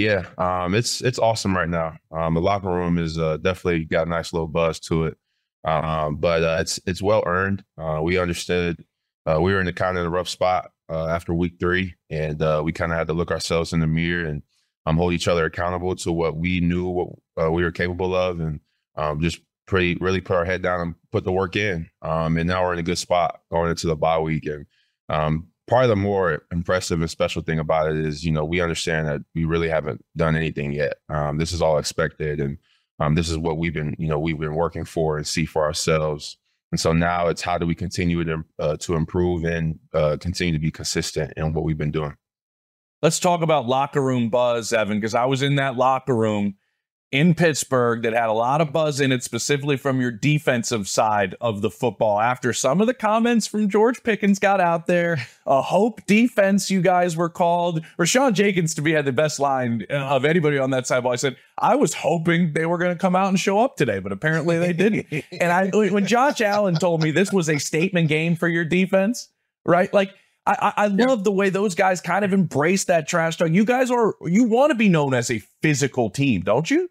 yeah 0.02 0.26
um 0.38 0.74
it's 0.74 1.00
it's 1.00 1.18
awesome 1.18 1.54
right 1.56 1.68
now 1.68 1.96
um 2.10 2.34
the 2.34 2.40
locker 2.40 2.68
room 2.68 2.98
is 2.98 3.18
uh, 3.18 3.36
definitely 3.38 3.84
got 3.84 4.06
a 4.06 4.10
nice 4.10 4.32
little 4.32 4.48
buzz 4.48 4.78
to 4.80 5.06
it 5.06 5.16
um 5.64 6.16
but 6.16 6.42
uh, 6.42 6.56
it's 6.60 6.80
it's 6.86 7.02
well 7.02 7.22
earned 7.26 7.64
uh 7.78 8.00
we 8.02 8.18
understood 8.18 8.84
uh 9.26 9.40
we 9.40 9.52
were 9.52 9.60
in 9.60 9.66
the 9.66 9.72
kind 9.72 9.96
of 9.96 10.04
a 10.04 10.10
rough 10.10 10.28
spot 10.28 10.70
uh 10.90 11.06
after 11.06 11.32
week 11.32 11.54
three 11.60 11.94
and 12.10 12.42
uh 12.42 12.60
we 12.64 12.72
kind 12.72 12.92
of 12.92 12.98
had 12.98 13.06
to 13.06 13.12
look 13.12 13.30
ourselves 13.30 13.72
in 13.72 13.80
the 13.80 13.86
mirror 13.86 14.26
and 14.26 14.42
um 14.86 14.96
hold 14.96 15.12
each 15.12 15.28
other 15.28 15.44
accountable 15.44 15.94
to 15.94 16.10
what 16.10 16.36
we 16.36 16.60
knew 16.60 16.88
what 16.88 17.52
we 17.52 17.62
were 17.62 17.70
capable 17.70 18.14
of 18.14 18.40
and 18.40 18.60
um 18.96 19.20
just 19.20 19.40
pretty 19.66 19.96
really 20.00 20.20
put 20.20 20.36
our 20.36 20.44
head 20.44 20.62
down 20.62 20.80
and 20.80 20.94
put 21.10 21.24
the 21.24 21.32
work 21.32 21.56
in. 21.56 21.88
Um, 22.02 22.36
and 22.36 22.48
now 22.48 22.64
we're 22.64 22.74
in 22.74 22.78
a 22.78 22.82
good 22.84 22.98
spot 22.98 23.40
going 23.50 23.70
into 23.70 23.86
the 23.86 23.96
bye 23.96 24.18
week. 24.18 24.46
And 24.46 24.66
um, 25.72 25.78
probably 25.78 25.88
the 25.88 25.96
more 25.96 26.42
impressive 26.52 27.00
and 27.00 27.10
special 27.10 27.42
thing 27.42 27.58
about 27.58 27.90
it 27.90 27.96
is, 27.96 28.24
you 28.24 28.32
know, 28.32 28.44
we 28.44 28.60
understand 28.60 29.08
that 29.08 29.22
we 29.34 29.44
really 29.44 29.68
haven't 29.68 30.04
done 30.16 30.36
anything 30.36 30.72
yet. 30.72 30.94
Um, 31.08 31.38
this 31.38 31.52
is 31.52 31.62
all 31.62 31.78
expected, 31.78 32.40
and 32.40 32.58
um, 33.00 33.14
this 33.14 33.28
is 33.30 33.38
what 33.38 33.58
we've 33.58 33.74
been, 33.74 33.96
you 33.98 34.08
know, 34.08 34.18
we've 34.18 34.38
been 34.38 34.54
working 34.54 34.84
for 34.84 35.16
and 35.16 35.26
see 35.26 35.44
for 35.46 35.64
ourselves. 35.64 36.36
And 36.70 36.80
so 36.80 36.92
now 36.92 37.28
it's 37.28 37.42
how 37.42 37.58
do 37.58 37.66
we 37.66 37.74
continue 37.74 38.24
to 38.24 38.44
uh, 38.58 38.76
to 38.78 38.94
improve 38.94 39.44
and 39.44 39.78
uh, 39.92 40.16
continue 40.18 40.52
to 40.52 40.58
be 40.58 40.70
consistent 40.70 41.32
in 41.36 41.52
what 41.52 41.64
we've 41.64 41.78
been 41.78 41.90
doing. 41.90 42.16
Let's 43.02 43.18
talk 43.18 43.42
about 43.42 43.66
locker 43.66 44.00
room 44.00 44.30
buzz, 44.30 44.72
Evan, 44.72 44.98
because 44.98 45.14
I 45.14 45.24
was 45.24 45.42
in 45.42 45.56
that 45.56 45.76
locker 45.76 46.14
room 46.14 46.54
in 47.12 47.34
Pittsburgh 47.34 48.02
that 48.02 48.14
had 48.14 48.30
a 48.30 48.32
lot 48.32 48.62
of 48.62 48.72
buzz 48.72 48.98
in 48.98 49.12
it, 49.12 49.22
specifically 49.22 49.76
from 49.76 50.00
your 50.00 50.10
defensive 50.10 50.88
side 50.88 51.36
of 51.42 51.60
the 51.60 51.70
football. 51.70 52.18
After 52.18 52.54
some 52.54 52.80
of 52.80 52.86
the 52.86 52.94
comments 52.94 53.46
from 53.46 53.68
George 53.68 54.02
Pickens 54.02 54.38
got 54.38 54.60
out 54.60 54.86
there, 54.86 55.18
a 55.46 55.60
hope 55.60 56.04
defense, 56.06 56.70
you 56.70 56.80
guys 56.80 57.14
were 57.14 57.28
called. 57.28 57.84
Rayshawn 57.98 58.32
Jenkins, 58.32 58.74
to 58.74 58.82
me, 58.82 58.92
had 58.92 59.04
the 59.04 59.12
best 59.12 59.38
line 59.38 59.84
uh, 59.90 59.94
of 59.94 60.24
anybody 60.24 60.56
on 60.58 60.70
that 60.70 60.86
side. 60.86 61.02
Ball. 61.02 61.12
I 61.12 61.16
said, 61.16 61.36
I 61.58 61.74
was 61.74 61.92
hoping 61.92 62.54
they 62.54 62.64
were 62.64 62.78
going 62.78 62.94
to 62.94 62.98
come 62.98 63.14
out 63.14 63.28
and 63.28 63.38
show 63.38 63.60
up 63.60 63.76
today, 63.76 63.98
but 63.98 64.10
apparently 64.10 64.58
they 64.58 64.72
didn't. 64.72 65.06
and 65.32 65.52
I, 65.52 65.68
when 65.68 66.06
Josh 66.06 66.40
Allen 66.40 66.76
told 66.76 67.02
me 67.02 67.10
this 67.10 67.30
was 67.30 67.50
a 67.50 67.58
statement 67.58 68.08
game 68.08 68.36
for 68.36 68.48
your 68.48 68.64
defense, 68.64 69.28
right? 69.66 69.92
Like, 69.92 70.14
I, 70.44 70.72
I 70.76 70.86
love 70.88 71.22
the 71.22 71.30
way 71.30 71.50
those 71.50 71.74
guys 71.74 72.00
kind 72.00 72.24
of 72.24 72.32
embrace 72.32 72.84
that 72.84 73.06
trash 73.06 73.36
talk. 73.36 73.50
You 73.50 73.64
guys 73.64 73.92
are 73.92 74.14
you 74.22 74.44
want 74.44 74.70
to 74.70 74.74
be 74.74 74.88
known 74.88 75.14
as 75.14 75.30
a 75.30 75.38
physical 75.38 76.10
team, 76.10 76.40
don't 76.40 76.68
you? 76.68 76.88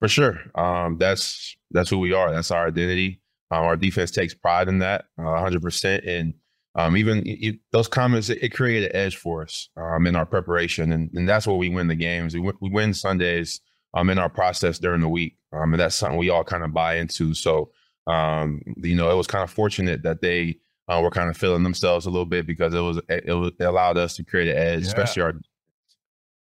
For 0.00 0.08
sure. 0.08 0.40
Um, 0.54 0.96
that's 0.98 1.56
that's 1.70 1.90
who 1.90 1.98
we 1.98 2.12
are. 2.12 2.32
That's 2.32 2.50
our 2.50 2.66
identity. 2.66 3.20
Um, 3.50 3.64
our 3.64 3.76
defense 3.76 4.10
takes 4.10 4.34
pride 4.34 4.68
in 4.68 4.78
that, 4.78 5.06
uh, 5.18 5.22
100%. 5.22 6.08
And 6.08 6.34
um, 6.76 6.96
even 6.96 7.22
it, 7.26 7.56
those 7.72 7.88
comments, 7.88 8.28
it, 8.28 8.38
it, 8.42 8.50
created 8.50 8.90
an 8.90 8.96
edge 8.96 9.16
for 9.16 9.42
us 9.42 9.68
um, 9.76 10.06
in 10.06 10.14
our 10.14 10.26
preparation, 10.26 10.92
and, 10.92 11.10
and 11.14 11.28
that's 11.28 11.46
where 11.46 11.56
we 11.56 11.68
win 11.68 11.88
the 11.88 11.96
games. 11.96 12.34
We, 12.34 12.40
we 12.60 12.70
win 12.70 12.94
Sundays 12.94 13.60
um, 13.94 14.08
in 14.08 14.18
our 14.18 14.28
process 14.28 14.78
during 14.78 15.00
the 15.00 15.08
week, 15.08 15.36
um, 15.52 15.72
and 15.72 15.80
that's 15.80 15.96
something 15.96 16.16
we 16.18 16.30
all 16.30 16.44
kind 16.44 16.62
of 16.62 16.72
buy 16.72 16.96
into. 16.96 17.34
So, 17.34 17.72
um, 18.06 18.62
you 18.76 18.94
know, 18.94 19.10
it 19.10 19.16
was 19.16 19.26
kind 19.26 19.42
of 19.42 19.50
fortunate 19.50 20.04
that 20.04 20.20
they 20.22 20.58
uh, 20.86 21.00
were 21.02 21.10
kind 21.10 21.28
of 21.28 21.36
feeling 21.36 21.64
themselves 21.64 22.06
a 22.06 22.10
little 22.10 22.24
bit 22.24 22.46
because 22.46 22.72
it 22.72 22.80
was 22.80 22.98
it, 23.08 23.24
it 23.26 23.64
allowed 23.64 23.98
us 23.98 24.14
to 24.16 24.24
create 24.24 24.48
an 24.48 24.56
edge, 24.56 24.82
yeah. 24.82 24.86
especially 24.86 25.22
our 25.22 25.34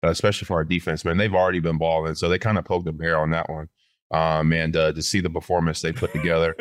especially 0.03 0.47
for 0.47 0.55
our 0.55 0.65
defense, 0.65 1.05
man. 1.05 1.17
They've 1.17 1.35
already 1.35 1.61
been 1.61 1.79
balling, 1.79 2.15
so 2.15 2.29
they 2.29 2.39
kind 2.39 2.59
of 2.59 2.65
poked 2.65 2.89
a 2.89 2.93
bear 2.93 3.19
on 3.19 3.31
that 3.31 3.49
one. 3.49 3.69
Um, 4.11 4.53
and 4.53 4.75
uh, 4.75 4.93
to 4.93 5.03
see 5.03 5.21
the 5.21 5.29
performance 5.29 5.83
they 5.83 5.93
put 5.93 6.13
together, 6.13 6.55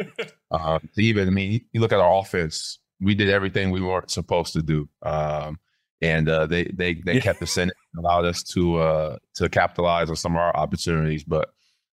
uh, 0.52 0.80
to 0.96 1.02
even 1.02 1.28
I 1.28 1.32
mean, 1.32 1.62
you 1.72 1.80
look 1.80 1.94
at 1.94 2.00
our 2.00 2.20
offense, 2.20 2.80
we 3.00 3.16
did 3.16 3.30
everything 3.30 3.72
we 3.72 3.82
weren't 3.82 4.12
supposed 4.12 4.54
to 4.54 4.62
do, 4.62 4.90
um, 5.04 5.60
and 6.02 6.28
uh, 6.28 6.46
they 6.46 6.66
they 6.66 6.96
they 6.96 7.16
yeah. 7.16 7.22
kept 7.22 7.42
us 7.42 7.58
in, 7.58 7.72
allowed 7.98 8.26
us 8.26 8.44
to 8.44 8.78
uh, 8.78 9.18
to 9.36 9.48
capitalize 9.50 10.10
on 10.10 10.16
some 10.16 10.34
of 10.34 10.40
our 10.40 10.56
opportunities. 10.58 11.24
But 11.24 11.50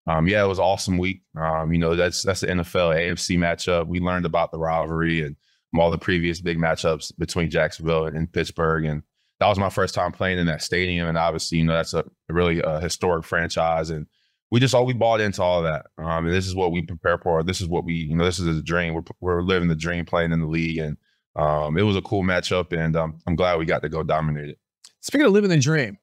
um, 0.06 0.26
yeah, 0.26 0.42
it 0.42 0.48
was 0.48 0.58
an 0.58 0.64
awesome 0.64 0.96
week. 0.96 1.22
Um, 1.36 1.72
you 1.72 1.78
know, 1.78 1.96
that's 1.96 2.22
that's 2.22 2.40
the 2.40 2.46
NFL 2.46 2.96
AFC 2.96 3.38
matchup. 3.38 3.86
We 3.86 4.00
learned 4.00 4.24
about 4.24 4.52
the 4.52 4.58
rivalry 4.58 5.22
and 5.22 5.36
all 5.78 5.90
the 5.90 5.98
previous 5.98 6.40
big 6.40 6.58
matchups 6.58 7.12
between 7.18 7.50
Jacksonville 7.50 8.06
and, 8.06 8.16
and 8.16 8.32
Pittsburgh, 8.32 8.84
and 8.84 9.02
that 9.42 9.48
was 9.48 9.58
my 9.58 9.70
first 9.70 9.92
time 9.92 10.12
playing 10.12 10.38
in 10.38 10.46
that 10.46 10.62
stadium, 10.62 11.08
and 11.08 11.18
obviously, 11.18 11.58
you 11.58 11.64
know, 11.64 11.72
that's 11.72 11.94
a 11.94 12.04
really 12.28 12.62
uh, 12.62 12.78
historic 12.78 13.24
franchise, 13.24 13.90
and 13.90 14.06
we 14.52 14.60
just 14.60 14.72
all 14.72 14.86
we 14.86 14.92
bought 14.92 15.20
into 15.20 15.42
all 15.42 15.62
that. 15.62 15.86
Um, 15.98 16.26
and 16.26 16.32
this 16.32 16.46
is 16.46 16.54
what 16.54 16.70
we 16.70 16.82
prepare 16.82 17.18
for. 17.18 17.42
This 17.42 17.60
is 17.60 17.66
what 17.66 17.84
we, 17.84 17.94
you 17.94 18.14
know, 18.14 18.24
this 18.24 18.38
is 18.38 18.56
a 18.56 18.62
dream. 18.62 18.94
We're 18.94 19.02
we're 19.20 19.42
living 19.42 19.68
the 19.68 19.74
dream, 19.74 20.04
playing 20.04 20.30
in 20.30 20.38
the 20.38 20.46
league, 20.46 20.78
and 20.78 20.96
um, 21.34 21.76
it 21.76 21.82
was 21.82 21.96
a 21.96 22.02
cool 22.02 22.22
matchup, 22.22 22.72
and 22.72 22.94
um, 22.94 23.18
I'm 23.26 23.34
glad 23.34 23.58
we 23.58 23.64
got 23.64 23.82
to 23.82 23.88
go 23.88 24.04
dominate 24.04 24.50
it. 24.50 24.58
Speaking 25.00 25.26
of 25.26 25.32
living 25.32 25.50
the 25.50 25.58
dream, 25.58 25.98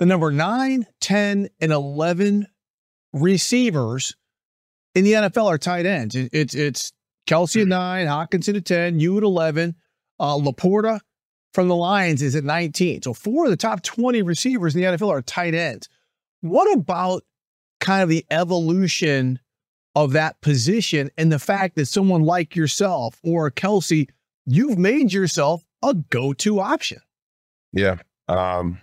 the 0.00 0.06
number 0.06 0.32
9, 0.32 0.84
10, 1.00 1.48
and 1.60 1.72
11 1.72 2.48
receivers 3.12 4.16
in 4.96 5.04
the 5.04 5.12
NFL 5.12 5.46
are 5.46 5.58
tight 5.58 5.86
ends. 5.86 6.16
It, 6.16 6.30
it's 6.32 6.56
it's 6.56 6.92
Kelce 7.28 7.62
at 7.62 7.68
nine, 7.68 8.08
Hockenson 8.08 8.56
at 8.56 8.64
10, 8.64 8.98
you 8.98 9.16
at 9.18 9.22
11, 9.22 9.76
uh, 10.18 10.36
LaPorta 10.36 10.98
from 11.52 11.68
the 11.68 11.76
Lions 11.76 12.22
is 12.22 12.34
at 12.34 12.44
19. 12.44 13.02
So 13.02 13.12
four 13.12 13.44
of 13.44 13.50
the 13.50 13.56
top 13.56 13.82
20 13.82 14.22
receivers 14.22 14.74
in 14.74 14.80
the 14.80 14.86
NFL 14.86 15.10
are 15.10 15.22
tight 15.22 15.54
ends. 15.54 15.88
What 16.40 16.72
about 16.76 17.24
kind 17.80 18.02
of 18.02 18.08
the 18.08 18.24
evolution 18.30 19.38
of 19.94 20.12
that 20.12 20.40
position 20.40 21.10
and 21.18 21.30
the 21.30 21.38
fact 21.38 21.76
that 21.76 21.86
someone 21.86 22.22
like 22.22 22.56
yourself 22.56 23.20
or 23.22 23.50
Kelce, 23.50 24.08
you've 24.46 24.78
made 24.78 25.12
yourself 25.12 25.64
a 25.82 25.94
go-to 25.94 26.60
option? 26.60 26.98
Yeah. 27.72 27.96
Um, 28.28 28.78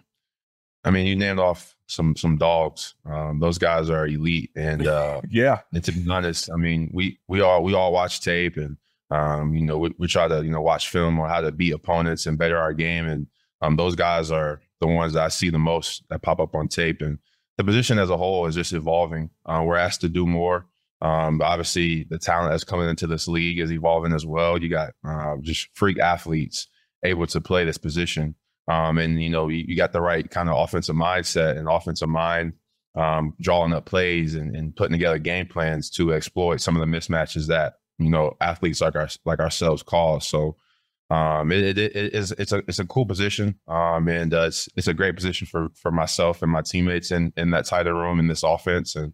I 0.83 0.91
mean, 0.91 1.07
you 1.07 1.15
named 1.15 1.39
off 1.39 1.75
some 1.87 2.15
some 2.15 2.37
dogs. 2.37 2.95
Um, 3.05 3.39
those 3.39 3.57
guys 3.57 3.89
are 3.89 4.07
elite, 4.07 4.51
and 4.55 4.87
uh, 4.87 5.21
yeah. 5.29 5.59
And 5.73 5.83
to 5.83 5.91
be 5.91 6.09
honest, 6.09 6.49
I 6.51 6.55
mean, 6.55 6.89
we 6.93 7.19
we 7.27 7.41
all 7.41 7.63
we 7.63 7.73
all 7.73 7.91
watch 7.91 8.21
tape, 8.21 8.57
and 8.57 8.77
um, 9.11 9.55
you 9.55 9.65
know, 9.65 9.77
we, 9.77 9.93
we, 9.97 10.07
try 10.07 10.27
to, 10.27 10.43
you 10.43 10.51
know, 10.51 10.61
watch 10.61 10.89
film 10.89 11.19
on 11.19 11.29
how 11.29 11.41
to 11.41 11.51
beat 11.51 11.71
opponents 11.71 12.25
and 12.25 12.37
better 12.37 12.57
our 12.57 12.73
game. 12.73 13.07
And 13.07 13.27
um, 13.61 13.75
those 13.75 13.95
guys 13.95 14.31
are 14.31 14.61
the 14.79 14.87
ones 14.87 15.13
that 15.13 15.23
I 15.23 15.29
see 15.29 15.49
the 15.49 15.59
most 15.59 16.03
that 16.09 16.21
pop 16.21 16.39
up 16.39 16.55
on 16.55 16.67
tape. 16.67 17.01
And 17.01 17.17
the 17.57 17.63
position 17.63 17.97
as 17.97 18.09
a 18.09 18.17
whole 18.17 18.45
is 18.45 18.55
just 18.55 18.73
evolving. 18.73 19.31
Uh, 19.45 19.63
we're 19.65 19.77
asked 19.77 20.01
to 20.01 20.09
do 20.09 20.25
more. 20.25 20.65
Um, 21.01 21.41
obviously, 21.41 22.05
the 22.09 22.19
talent 22.19 22.51
that's 22.51 22.63
coming 22.63 22.89
into 22.89 23.07
this 23.07 23.27
league 23.27 23.59
is 23.59 23.71
evolving 23.71 24.13
as 24.13 24.25
well. 24.25 24.61
You 24.61 24.69
got 24.69 24.91
uh, 25.07 25.37
just 25.41 25.69
freak 25.73 25.97
athletes 25.97 26.67
able 27.03 27.25
to 27.27 27.41
play 27.41 27.65
this 27.65 27.77
position. 27.77 28.35
Um, 28.67 28.99
and, 28.99 29.21
you 29.21 29.29
know, 29.29 29.47
you, 29.47 29.65
you, 29.67 29.75
got 29.75 29.93
the 29.93 30.01
right 30.01 30.29
kind 30.29 30.47
of 30.47 30.57
offensive 30.57 30.95
mindset 30.95 31.57
and 31.57 31.67
offensive 31.67 32.09
mind, 32.09 32.53
um, 32.95 33.33
drawing 33.41 33.73
up 33.73 33.85
plays 33.85 34.35
and, 34.35 34.55
and 34.55 34.75
putting 34.75 34.91
together 34.91 35.17
game 35.17 35.47
plans 35.47 35.89
to 35.91 36.13
exploit 36.13 36.61
some 36.61 36.75
of 36.75 36.81
the 36.81 36.97
mismatches 36.97 37.47
that 37.47 37.75
you 37.99 38.09
know 38.09 38.35
athletes 38.41 38.81
like 38.81 38.95
our 38.95 39.09
like 39.25 39.39
ourselves 39.39 39.83
cause. 39.83 40.27
So 40.27 40.55
um, 41.11 41.51
it, 41.51 41.77
it, 41.77 41.95
it 41.95 42.13
is 42.13 42.31
it's 42.33 42.51
a 42.51 42.57
it's 42.67 42.79
a 42.79 42.85
cool 42.85 43.05
position, 43.05 43.59
um, 43.67 44.07
and 44.07 44.33
uh, 44.33 44.41
it's 44.41 44.69
it's 44.75 44.87
a 44.87 44.93
great 44.93 45.15
position 45.15 45.47
for 45.47 45.69
for 45.75 45.91
myself 45.91 46.41
and 46.41 46.51
my 46.51 46.61
teammates 46.61 47.11
in 47.11 47.33
in 47.35 47.49
that 47.51 47.65
tighter 47.65 47.95
room 47.95 48.19
in 48.19 48.27
this 48.27 48.43
offense. 48.43 48.95
And 48.95 49.13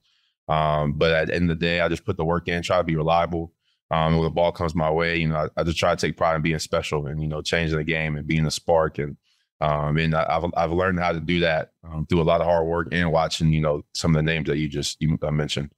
um, 0.49 0.93
but 0.93 1.11
at 1.11 1.27
the 1.27 1.35
end 1.35 1.49
of 1.49 1.57
the 1.59 1.65
day, 1.65 1.79
I 1.79 1.87
just 1.87 2.05
put 2.05 2.17
the 2.17 2.25
work 2.25 2.47
in, 2.47 2.61
try 2.61 2.77
to 2.77 2.83
be 2.83 2.95
reliable. 2.95 3.53
Um, 3.91 4.15
when 4.15 4.23
the 4.23 4.31
ball 4.31 4.51
comes 4.51 4.75
my 4.75 4.89
way, 4.89 5.17
you 5.17 5.27
know, 5.27 5.47
I, 5.55 5.61
I, 5.61 5.63
just 5.63 5.77
try 5.77 5.95
to 5.95 6.07
take 6.07 6.17
pride 6.17 6.35
in 6.35 6.41
being 6.41 6.57
special 6.59 7.05
and 7.05 7.21
you 7.21 7.27
know 7.27 7.41
changing 7.41 7.77
the 7.77 7.83
game 7.83 8.17
and 8.17 8.27
being 8.27 8.45
a 8.45 8.51
spark. 8.51 8.97
And 8.99 9.15
um, 9.61 9.97
and 9.97 10.13
I, 10.15 10.33
have 10.33 10.51
I've 10.57 10.71
learned 10.71 10.99
how 10.99 11.13
to 11.13 11.21
do 11.21 11.39
that 11.41 11.71
um, 11.83 12.05
through 12.07 12.21
a 12.21 12.23
lot 12.23 12.41
of 12.41 12.47
hard 12.47 12.67
work 12.67 12.89
and 12.91 13.11
watching 13.11 13.53
you 13.53 13.61
know 13.61 13.83
some 13.93 14.13
of 14.13 14.19
the 14.19 14.23
names 14.23 14.47
that 14.47 14.57
you 14.57 14.67
just 14.67 14.97
you 14.99 15.17
mentioned. 15.31 15.71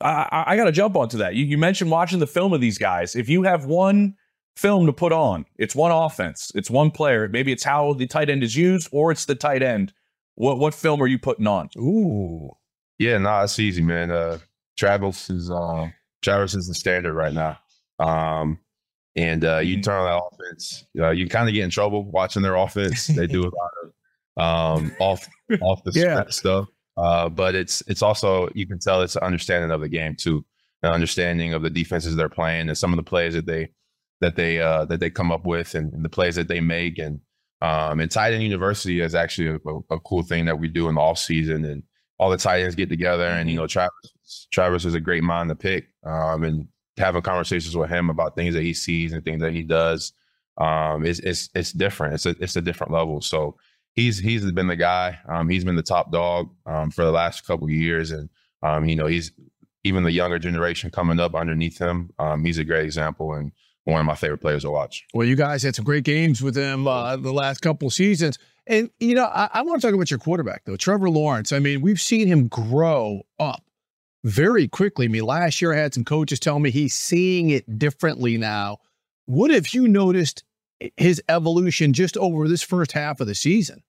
I, 0.00 0.44
I 0.48 0.56
got 0.56 0.64
to 0.64 0.72
jump 0.72 0.96
onto 0.96 1.18
that. 1.18 1.34
You, 1.34 1.44
you 1.44 1.56
mentioned 1.58 1.90
watching 1.90 2.18
the 2.18 2.26
film 2.26 2.52
of 2.52 2.60
these 2.60 2.78
guys. 2.78 3.16
If 3.16 3.28
you 3.28 3.42
have 3.44 3.64
one 3.64 4.14
film 4.56 4.86
to 4.86 4.92
put 4.92 5.12
on, 5.12 5.46
it's 5.58 5.74
one 5.74 5.90
offense, 5.90 6.52
it's 6.54 6.70
one 6.70 6.90
player. 6.90 7.28
Maybe 7.28 7.52
it's 7.52 7.64
how 7.64 7.92
the 7.94 8.06
tight 8.06 8.28
end 8.30 8.42
is 8.42 8.56
used, 8.56 8.88
or 8.92 9.10
it's 9.10 9.24
the 9.24 9.34
tight 9.34 9.62
end. 9.62 9.92
What 10.34 10.58
what 10.58 10.74
film 10.74 11.00
are 11.00 11.06
you 11.06 11.18
putting 11.18 11.46
on? 11.46 11.70
Ooh, 11.78 12.50
yeah, 12.98 13.16
nah, 13.18 13.44
it's 13.44 13.58
easy, 13.58 13.82
man. 13.82 14.10
Uh, 14.10 14.38
Travis 14.76 15.30
is 15.30 15.50
uh, 15.50 15.88
Travis 16.22 16.54
is 16.54 16.68
the 16.68 16.74
standard 16.74 17.14
right 17.14 17.32
now. 17.32 17.58
Um, 17.98 18.58
and 19.14 19.46
uh, 19.46 19.58
you 19.58 19.80
turn 19.80 19.98
on 19.98 20.04
that 20.04 20.22
offense, 20.34 20.84
uh, 20.98 21.08
you 21.10 21.26
kind 21.26 21.48
of 21.48 21.54
get 21.54 21.64
in 21.64 21.70
trouble 21.70 22.04
watching 22.04 22.42
their 22.42 22.54
offense. 22.56 23.06
They 23.06 23.26
do 23.26 23.42
a 23.42 23.48
lot 23.48 23.70
of 23.82 24.82
um, 24.82 24.92
off 25.00 25.26
off 25.62 25.82
the 25.84 25.92
Yeah. 25.94 26.24
stuff, 26.28 26.66
uh, 26.96 27.28
but 27.28 27.54
it's 27.54 27.82
it's 27.86 28.02
also 28.02 28.48
you 28.54 28.66
can 28.66 28.78
tell 28.78 29.02
it's 29.02 29.16
an 29.16 29.22
understanding 29.22 29.70
of 29.70 29.80
the 29.80 29.88
game 29.88 30.14
too, 30.16 30.44
an 30.82 30.92
understanding 30.92 31.54
of 31.54 31.62
the 31.62 31.70
defenses 31.70 32.16
they're 32.16 32.28
playing 32.28 32.68
and 32.68 32.78
some 32.78 32.92
of 32.92 32.96
the 32.96 33.02
plays 33.02 33.34
that 33.34 33.46
they 33.46 33.68
that 34.20 34.36
they 34.36 34.60
uh, 34.60 34.84
that 34.86 35.00
they 35.00 35.10
come 35.10 35.30
up 35.32 35.44
with 35.46 35.74
and, 35.74 35.92
and 35.92 36.04
the 36.04 36.08
plays 36.08 36.36
that 36.36 36.48
they 36.48 36.60
make. 36.60 36.98
And 36.98 37.20
um, 37.62 38.00
and 38.00 38.10
tight 38.10 38.34
end 38.34 38.42
university 38.42 39.00
is 39.00 39.14
actually 39.14 39.48
a, 39.48 39.68
a, 39.68 39.96
a 39.96 40.00
cool 40.00 40.22
thing 40.22 40.44
that 40.46 40.58
we 40.58 40.68
do 40.68 40.88
in 40.88 40.94
the 40.96 41.00
off 41.00 41.18
season 41.18 41.64
and 41.64 41.82
all 42.18 42.30
the 42.30 42.36
tight 42.36 42.62
ends 42.62 42.74
get 42.74 42.88
together 42.88 43.24
and 43.26 43.50
you 43.50 43.56
know 43.56 43.66
Travis 43.66 44.46
Travis 44.52 44.84
is 44.84 44.94
a 44.94 45.00
great 45.00 45.22
mind 45.22 45.48
to 45.48 45.54
pick 45.54 45.88
um, 46.04 46.44
and 46.44 46.68
having 46.98 47.22
conversations 47.22 47.76
with 47.76 47.90
him 47.90 48.10
about 48.10 48.36
things 48.36 48.54
that 48.54 48.62
he 48.62 48.74
sees 48.74 49.12
and 49.12 49.24
things 49.24 49.40
that 49.40 49.52
he 49.52 49.62
does 49.62 50.12
um, 50.58 51.04
it's 51.04 51.18
it's 51.20 51.50
it's 51.54 51.72
different. 51.72 52.14
It's 52.14 52.26
a 52.26 52.34
it's 52.40 52.56
a 52.56 52.62
different 52.62 52.92
level. 52.92 53.20
So 53.20 53.56
he's 53.96 54.18
he's 54.18 54.50
been 54.52 54.68
the 54.68 54.76
guy 54.76 55.18
um, 55.28 55.48
he's 55.48 55.64
been 55.64 55.76
the 55.76 55.82
top 55.82 56.12
dog 56.12 56.48
um, 56.66 56.90
for 56.90 57.04
the 57.04 57.10
last 57.10 57.46
couple 57.46 57.68
years 57.68 58.12
and 58.12 58.28
um, 58.62 58.88
you 58.88 58.94
know 58.94 59.06
he's 59.06 59.32
even 59.82 60.04
the 60.04 60.12
younger 60.12 60.38
generation 60.38 60.90
coming 60.90 61.18
up 61.18 61.34
underneath 61.34 61.78
him 61.78 62.10
um, 62.18 62.44
he's 62.44 62.58
a 62.58 62.64
great 62.64 62.84
example 62.84 63.34
and 63.34 63.50
one 63.86 64.00
of 64.00 64.06
my 64.06 64.16
favorite 64.16 64.38
players 64.38 64.62
to 64.62 64.70
watch. 64.70 65.04
Well, 65.14 65.26
you 65.26 65.36
guys 65.36 65.62
had 65.62 65.76
some 65.76 65.84
great 65.84 66.04
games 66.04 66.42
with 66.42 66.56
him 66.56 66.88
uh, 66.88 67.16
the 67.16 67.32
last 67.32 67.60
couple 67.60 67.88
seasons. 67.88 68.36
And, 68.66 68.90
you 68.98 69.14
know, 69.14 69.26
I, 69.26 69.48
I 69.52 69.62
want 69.62 69.80
to 69.80 69.86
talk 69.86 69.94
about 69.94 70.10
your 70.10 70.18
quarterback, 70.18 70.64
though, 70.64 70.76
Trevor 70.76 71.08
Lawrence. 71.08 71.52
I 71.52 71.60
mean, 71.60 71.82
we've 71.82 72.00
seen 72.00 72.26
him 72.26 72.48
grow 72.48 73.22
up 73.38 73.62
very 74.24 74.66
quickly. 74.66 75.06
I 75.06 75.08
mean, 75.08 75.22
last 75.22 75.62
year 75.62 75.72
I 75.72 75.76
had 75.76 75.94
some 75.94 76.04
coaches 76.04 76.40
tell 76.40 76.58
me 76.58 76.70
he's 76.70 76.94
seeing 76.94 77.50
it 77.50 77.78
differently 77.78 78.36
now. 78.36 78.78
What 79.26 79.52
have 79.52 79.72
you 79.72 79.86
noticed 79.86 80.42
his 80.96 81.22
evolution 81.28 81.92
just 81.92 82.16
over 82.16 82.48
this 82.48 82.62
first 82.62 82.92
half 82.92 83.20
of 83.20 83.26
the 83.26 83.34
season? 83.34 83.82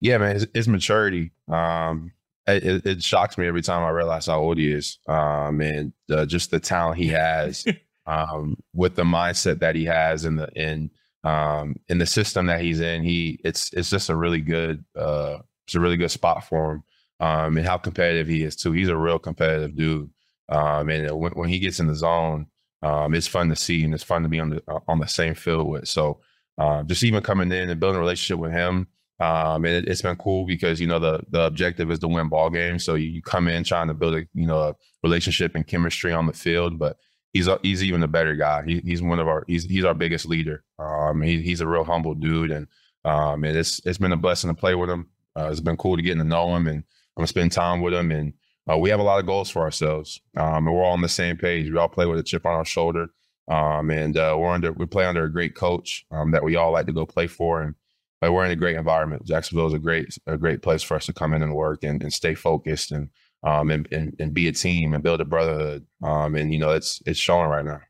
Yeah, 0.00 0.18
man, 0.18 0.34
his, 0.34 0.46
his 0.54 0.68
maturity. 0.68 1.32
Um, 1.48 2.12
it, 2.46 2.86
it- 2.86 3.02
shocks 3.02 3.36
me 3.36 3.46
every 3.46 3.62
time 3.62 3.82
I 3.82 3.90
realize 3.90 4.26
how 4.26 4.40
old 4.40 4.58
he 4.58 4.72
is. 4.72 4.98
Um, 5.06 5.60
and 5.60 5.92
uh, 6.10 6.24
just 6.26 6.50
the 6.50 6.60
talent 6.60 6.98
he 6.98 7.08
has, 7.08 7.64
um, 8.06 8.56
with 8.74 8.94
the 8.96 9.04
mindset 9.04 9.58
that 9.60 9.74
he 9.74 9.84
has 9.84 10.24
in 10.24 10.36
the 10.36 10.48
in 10.54 10.90
um 11.24 11.74
in 11.88 11.98
the 11.98 12.06
system 12.06 12.46
that 12.46 12.60
he's 12.60 12.80
in. 12.80 13.02
He 13.02 13.40
it's 13.44 13.72
it's 13.72 13.90
just 13.90 14.08
a 14.08 14.14
really 14.14 14.40
good 14.40 14.84
uh 14.96 15.38
it's 15.66 15.74
a 15.74 15.80
really 15.80 15.96
good 15.96 16.12
spot 16.12 16.44
for 16.44 16.72
him. 16.74 16.84
Um, 17.20 17.56
and 17.58 17.66
how 17.66 17.76
competitive 17.76 18.28
he 18.28 18.44
is 18.44 18.54
too. 18.54 18.70
He's 18.72 18.88
a 18.88 18.96
real 18.96 19.18
competitive 19.18 19.74
dude. 19.76 20.10
Um, 20.48 20.88
and 20.88 21.10
when, 21.18 21.32
when 21.32 21.48
he 21.48 21.58
gets 21.58 21.80
in 21.80 21.88
the 21.88 21.94
zone, 21.96 22.46
um, 22.82 23.14
it's 23.14 23.26
fun 23.26 23.48
to 23.48 23.56
see 23.56 23.84
and 23.84 23.94
it's 23.94 24.04
fun 24.04 24.22
to 24.22 24.28
be 24.28 24.40
on 24.40 24.50
the 24.50 24.62
on 24.86 24.98
the 24.98 25.06
same 25.06 25.34
field 25.34 25.68
with. 25.68 25.88
So 25.88 26.20
uh, 26.58 26.82
just 26.84 27.04
even 27.04 27.22
coming 27.22 27.50
in 27.52 27.70
and 27.70 27.80
building 27.80 27.96
a 27.96 28.00
relationship 28.00 28.40
with 28.40 28.52
him, 28.52 28.88
um, 29.20 29.64
and 29.64 29.74
it, 29.74 29.88
it's 29.88 30.02
been 30.02 30.16
cool 30.16 30.46
because 30.46 30.80
you 30.80 30.86
know 30.86 30.98
the 30.98 31.20
the 31.30 31.42
objective 31.42 31.90
is 31.90 31.98
to 32.00 32.08
win 32.08 32.28
ball 32.28 32.50
games. 32.50 32.84
So 32.84 32.94
you, 32.94 33.08
you 33.08 33.22
come 33.22 33.48
in 33.48 33.64
trying 33.64 33.88
to 33.88 33.94
build 33.94 34.14
a 34.14 34.26
you 34.34 34.46
know 34.46 34.60
a 34.60 34.76
relationship 35.02 35.54
and 35.54 35.66
chemistry 35.66 36.12
on 36.12 36.26
the 36.26 36.32
field, 36.32 36.78
but 36.78 36.96
he's 37.32 37.48
a, 37.48 37.58
he's 37.62 37.82
even 37.82 38.02
a 38.02 38.08
better 38.08 38.34
guy. 38.34 38.64
He, 38.64 38.80
he's 38.80 39.02
one 39.02 39.18
of 39.18 39.28
our 39.28 39.44
he's 39.46 39.64
he's 39.64 39.84
our 39.84 39.94
biggest 39.94 40.26
leader. 40.26 40.64
Um, 40.78 41.22
he, 41.22 41.42
he's 41.42 41.60
a 41.60 41.66
real 41.66 41.84
humble 41.84 42.14
dude, 42.14 42.50
and 42.50 42.68
um, 43.04 43.44
and 43.44 43.56
it's 43.56 43.80
it's 43.84 43.98
been 43.98 44.12
a 44.12 44.16
blessing 44.16 44.50
to 44.50 44.54
play 44.54 44.74
with 44.74 44.90
him. 44.90 45.08
Uh, 45.36 45.48
it's 45.50 45.60
been 45.60 45.76
cool 45.76 45.96
to 45.96 46.02
get 46.02 46.16
to 46.16 46.24
know 46.24 46.54
him, 46.54 46.66
and 46.66 46.78
I'm 46.78 46.84
gonna 47.16 47.26
spend 47.26 47.52
time 47.52 47.80
with 47.80 47.94
him. 47.94 48.12
And 48.12 48.34
uh, 48.70 48.76
we 48.76 48.90
have 48.90 49.00
a 49.00 49.04
lot 49.04 49.18
of 49.18 49.26
goals 49.26 49.50
for 49.50 49.62
ourselves, 49.62 50.20
um, 50.36 50.66
and 50.66 50.74
we're 50.74 50.84
all 50.84 50.92
on 50.92 51.02
the 51.02 51.08
same 51.08 51.36
page. 51.36 51.70
We 51.70 51.78
all 51.78 51.88
play 51.88 52.06
with 52.06 52.18
a 52.18 52.22
chip 52.22 52.44
on 52.44 52.52
our 52.52 52.64
shoulder, 52.64 53.08
um, 53.48 53.90
and 53.90 54.16
uh, 54.16 54.36
we're 54.38 54.50
under 54.50 54.72
we 54.72 54.86
play 54.86 55.06
under 55.06 55.24
a 55.24 55.32
great 55.32 55.54
coach 55.54 56.04
um, 56.10 56.30
that 56.32 56.44
we 56.44 56.56
all 56.56 56.72
like 56.72 56.86
to 56.86 56.92
go 56.92 57.06
play 57.06 57.26
for, 57.26 57.62
and 57.62 57.74
we're 58.22 58.44
in 58.44 58.50
a 58.50 58.56
great 58.56 58.76
environment. 58.76 59.24
Jacksonville 59.26 59.68
is 59.68 59.74
a 59.74 59.78
great 59.78 60.16
a 60.26 60.36
great 60.36 60.62
place 60.62 60.82
for 60.82 60.96
us 60.96 61.06
to 61.06 61.12
come 61.12 61.32
in 61.32 61.42
and 61.42 61.54
work 61.54 61.82
and, 61.82 62.02
and 62.02 62.12
stay 62.12 62.34
focused 62.34 62.92
and 62.92 63.10
um 63.44 63.70
and, 63.70 63.88
and 63.92 64.16
and 64.18 64.34
be 64.34 64.48
a 64.48 64.52
team 64.52 64.92
and 64.92 65.02
build 65.02 65.20
a 65.20 65.24
brotherhood. 65.24 65.86
Um, 66.02 66.34
and 66.34 66.52
you 66.52 66.58
know 66.58 66.70
it's 66.70 67.02
it's 67.06 67.18
showing 67.18 67.48
right 67.48 67.64
now. 67.64 67.80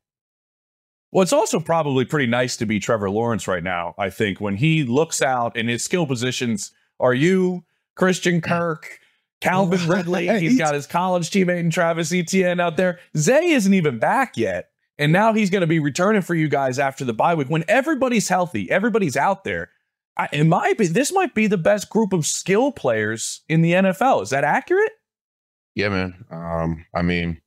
Well, 1.10 1.22
it's 1.22 1.32
also 1.32 1.58
probably 1.58 2.04
pretty 2.04 2.26
nice 2.26 2.56
to 2.58 2.66
be 2.66 2.80
Trevor 2.80 3.08
Lawrence 3.08 3.48
right 3.48 3.64
now. 3.64 3.94
I 3.98 4.10
think 4.10 4.40
when 4.40 4.56
he 4.56 4.84
looks 4.84 5.22
out 5.22 5.56
and 5.56 5.68
his 5.68 5.82
skill 5.82 6.06
positions 6.06 6.70
are 7.00 7.14
you, 7.14 7.64
Christian 7.96 8.42
Kirk, 8.42 8.98
Calvin 9.40 9.80
Ridley. 9.88 10.28
He's 10.40 10.58
got 10.58 10.74
his 10.74 10.86
college 10.86 11.30
teammate 11.30 11.60
and 11.60 11.72
Travis 11.72 12.12
Etienne 12.12 12.60
out 12.60 12.76
there. 12.76 12.98
Zay 13.16 13.50
isn't 13.50 13.72
even 13.74 13.98
back 13.98 14.36
yet. 14.36 14.70
And 15.00 15.12
now 15.12 15.32
he's 15.32 15.48
going 15.50 15.60
to 15.60 15.66
be 15.68 15.78
returning 15.78 16.22
for 16.22 16.34
you 16.34 16.48
guys 16.48 16.78
after 16.80 17.04
the 17.04 17.12
bye 17.12 17.34
week. 17.36 17.48
When 17.48 17.64
everybody's 17.68 18.28
healthy, 18.28 18.68
everybody's 18.70 19.16
out 19.16 19.44
there. 19.44 19.70
I, 20.16 20.28
it 20.32 20.42
might 20.44 20.76
be 20.76 20.88
this 20.88 21.12
might 21.12 21.34
be 21.34 21.46
the 21.46 21.56
best 21.56 21.88
group 21.88 22.12
of 22.12 22.26
skill 22.26 22.72
players 22.72 23.42
in 23.48 23.62
the 23.62 23.72
NFL. 23.72 24.22
Is 24.24 24.30
that 24.30 24.42
accurate? 24.42 24.90
Yeah, 25.76 25.90
man. 25.90 26.24
Um, 26.32 26.84
I 26.92 27.02
mean, 27.02 27.40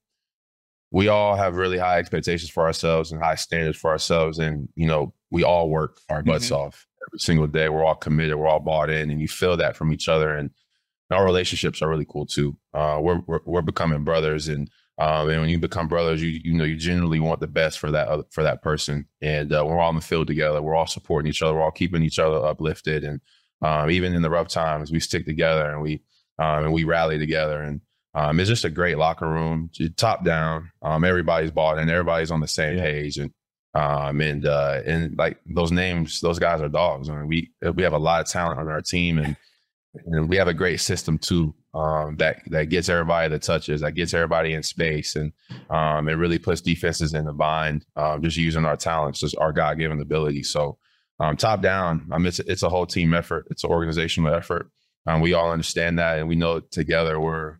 we 0.91 1.09
all 1.09 1.35
have 1.35 1.55
really 1.55 1.77
high 1.77 1.99
expectations 1.99 2.49
for 2.49 2.63
ourselves 2.63 3.11
and 3.11 3.21
high 3.21 3.35
standards 3.35 3.77
for 3.77 3.91
ourselves, 3.91 4.39
and 4.39 4.69
you 4.75 4.87
know, 4.87 5.13
we 5.29 5.43
all 5.43 5.69
work 5.69 5.99
our 6.09 6.23
butts 6.23 6.49
Mhm. 6.49 6.55
off 6.57 6.87
every 7.09 7.19
single 7.19 7.47
day. 7.47 7.67
We're 7.67 7.83
all 7.83 7.95
committed. 7.95 8.37
We're 8.37 8.47
all 8.47 8.61
bought 8.61 8.89
in, 8.89 9.09
and 9.09 9.19
you 9.19 9.27
feel 9.27 9.57
that 9.57 9.75
from 9.75 9.91
each 9.91 10.07
other. 10.07 10.33
And 10.33 10.51
our 11.11 11.25
relationships 11.25 11.81
are 11.81 11.89
really 11.89 12.05
cool 12.07 12.25
too. 12.25 12.55
Uh, 12.73 12.99
we're, 13.01 13.21
we're 13.27 13.39
we're 13.45 13.61
becoming 13.61 14.03
brothers, 14.03 14.47
and 14.47 14.69
um, 14.97 15.29
and 15.29 15.41
when 15.41 15.49
you 15.49 15.59
become 15.59 15.87
brothers, 15.87 16.21
you 16.21 16.39
you 16.43 16.53
know 16.53 16.63
you 16.63 16.75
generally 16.77 17.19
want 17.19 17.39
the 17.39 17.47
best 17.47 17.79
for 17.79 17.91
that 17.91 18.07
other, 18.07 18.23
for 18.31 18.43
that 18.43 18.61
person. 18.61 19.07
And 19.21 19.51
uh, 19.53 19.63
we're 19.65 19.79
all 19.79 19.89
in 19.89 19.95
the 19.95 20.01
field 20.01 20.27
together. 20.27 20.61
We're 20.61 20.75
all 20.75 20.87
supporting 20.87 21.29
each 21.29 21.41
other. 21.41 21.53
We're 21.53 21.63
all 21.63 21.71
keeping 21.71 22.03
each 22.03 22.19
other 22.19 22.45
uplifted, 22.45 23.03
and 23.03 23.21
um, 23.61 23.89
even 23.91 24.13
in 24.13 24.21
the 24.21 24.29
rough 24.29 24.47
times, 24.47 24.91
we 24.91 24.99
stick 24.99 25.25
together 25.25 25.69
and 25.69 25.81
we 25.81 26.01
um, 26.39 26.65
and 26.65 26.73
we 26.73 26.83
rally 26.83 27.19
together. 27.19 27.61
And 27.61 27.81
um, 28.13 28.39
it's 28.39 28.49
just 28.49 28.65
a 28.65 28.69
great 28.69 28.97
locker 28.97 29.27
room, 29.29 29.69
top 29.95 30.25
down. 30.25 30.71
Um, 30.81 31.03
everybody's 31.03 31.51
bought 31.51 31.77
in. 31.77 31.89
Everybody's 31.89 32.31
on 32.31 32.39
the 32.41 32.47
same 32.47 32.77
Yeah. 32.77 32.83
page, 32.83 33.17
and 33.17 33.31
um, 33.73 34.19
and 34.19 34.45
uh, 34.45 34.81
and 34.85 35.17
like 35.17 35.37
those 35.45 35.71
names, 35.71 36.19
those 36.21 36.39
guys 36.39 36.61
are 36.61 36.69
dogs. 36.69 37.09
I 37.09 37.15
mean, 37.15 37.27
we 37.27 37.51
we 37.73 37.83
have 37.83 37.93
a 37.93 37.97
lot 37.99 38.21
of 38.21 38.27
talent 38.27 38.59
on 38.59 38.67
our 38.67 38.81
team, 38.81 39.17
and 39.17 39.37
and 39.93 40.29
we 40.29 40.37
have 40.37 40.47
a 40.47 40.53
great 40.53 40.79
system 40.79 41.17
too 41.17 41.53
um, 41.73 42.15
that 42.17 42.41
that 42.47 42.69
gets 42.69 42.89
everybody 42.89 43.29
the 43.29 43.39
touches, 43.39 43.81
that 43.81 43.93
gets 43.93 44.13
everybody 44.13 44.53
in 44.53 44.63
space, 44.63 45.15
and 45.15 45.31
um, 45.69 46.07
it 46.09 46.13
really 46.13 46.39
puts 46.39 46.61
defenses 46.61 47.13
in 47.13 47.25
the 47.25 47.33
bind. 47.33 47.85
Um, 47.95 48.21
just 48.21 48.37
using 48.37 48.65
our 48.65 48.77
talents, 48.77 49.19
just 49.19 49.37
our 49.37 49.53
God 49.53 49.77
given 49.77 50.01
ability. 50.01 50.43
So 50.43 50.77
um, 51.19 51.37
top 51.37 51.61
down, 51.61 52.07
I 52.11 52.17
mean, 52.17 52.27
it's 52.27 52.39
it's 52.39 52.63
a 52.63 52.69
whole 52.69 52.85
team 52.85 53.13
effort. 53.13 53.47
It's 53.51 53.63
an 53.63 53.69
organizational 53.69 54.33
effort. 54.33 54.69
Um, 55.07 55.21
we 55.21 55.33
all 55.33 55.51
understand 55.51 55.99
that, 55.99 56.19
and 56.19 56.27
we 56.27 56.35
know 56.35 56.59
together 56.59 57.19
we're, 57.19 57.57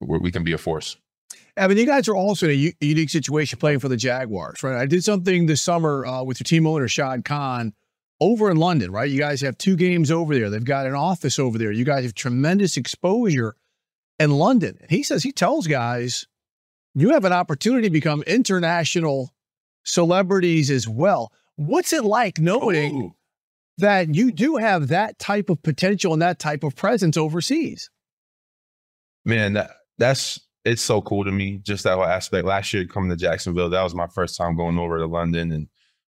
we're 0.00 0.18
we 0.18 0.30
can 0.30 0.44
be 0.44 0.52
a 0.52 0.58
force. 0.58 0.96
I 1.56 1.66
mean, 1.66 1.78
you 1.78 1.86
guys 1.86 2.06
are 2.08 2.14
also 2.14 2.46
in 2.46 2.52
a 2.52 2.54
u- 2.54 2.72
unique 2.80 3.10
situation 3.10 3.58
playing 3.58 3.80
for 3.80 3.88
the 3.88 3.96
Jaguars, 3.96 4.62
right? 4.62 4.80
I 4.80 4.86
did 4.86 5.02
something 5.02 5.46
this 5.46 5.60
summer 5.60 6.06
uh, 6.06 6.22
with 6.22 6.38
your 6.38 6.44
team 6.44 6.66
owner, 6.66 6.86
Shad 6.86 7.24
Khan, 7.24 7.72
over 8.20 8.50
in 8.50 8.56
London, 8.56 8.90
right? 8.90 9.10
You 9.10 9.18
guys 9.18 9.40
have 9.42 9.58
two 9.58 9.76
games 9.76 10.10
over 10.10 10.34
there. 10.34 10.50
They've 10.50 10.64
got 10.64 10.86
an 10.86 10.94
office 10.94 11.38
over 11.38 11.58
there. 11.58 11.72
You 11.72 11.84
guys 11.84 12.04
have 12.04 12.14
tremendous 12.14 12.76
exposure 12.76 13.54
in 14.18 14.32
London. 14.32 14.78
He 14.88 15.02
says, 15.02 15.22
he 15.22 15.32
tells 15.32 15.66
guys, 15.66 16.26
you 16.94 17.10
have 17.10 17.24
an 17.24 17.32
opportunity 17.32 17.88
to 17.88 17.92
become 17.92 18.22
international 18.22 19.32
celebrities 19.84 20.70
as 20.70 20.88
well. 20.88 21.32
What's 21.56 21.92
it 21.92 22.04
like 22.04 22.38
knowing 22.38 23.02
Ooh. 23.02 23.14
that 23.78 24.14
you 24.14 24.32
do 24.32 24.56
have 24.56 24.88
that 24.88 25.18
type 25.18 25.48
of 25.50 25.62
potential 25.62 26.12
and 26.12 26.22
that 26.22 26.38
type 26.38 26.64
of 26.64 26.74
presence 26.74 27.16
overseas? 27.16 27.90
Man, 29.24 29.54
that 29.54 29.70
that's 29.98 30.40
it's 30.64 30.82
so 30.82 31.00
cool 31.02 31.24
to 31.24 31.32
me. 31.32 31.58
Just 31.62 31.84
that 31.84 31.94
whole 31.94 32.04
aspect. 32.04 32.46
Last 32.46 32.72
year 32.72 32.86
coming 32.86 33.10
to 33.10 33.16
Jacksonville, 33.16 33.70
that 33.70 33.82
was 33.82 33.94
my 33.94 34.06
first 34.08 34.36
time 34.36 34.56
going 34.56 34.78
over 34.78 34.98
to 34.98 35.06
London 35.06 35.52
and 35.52 35.68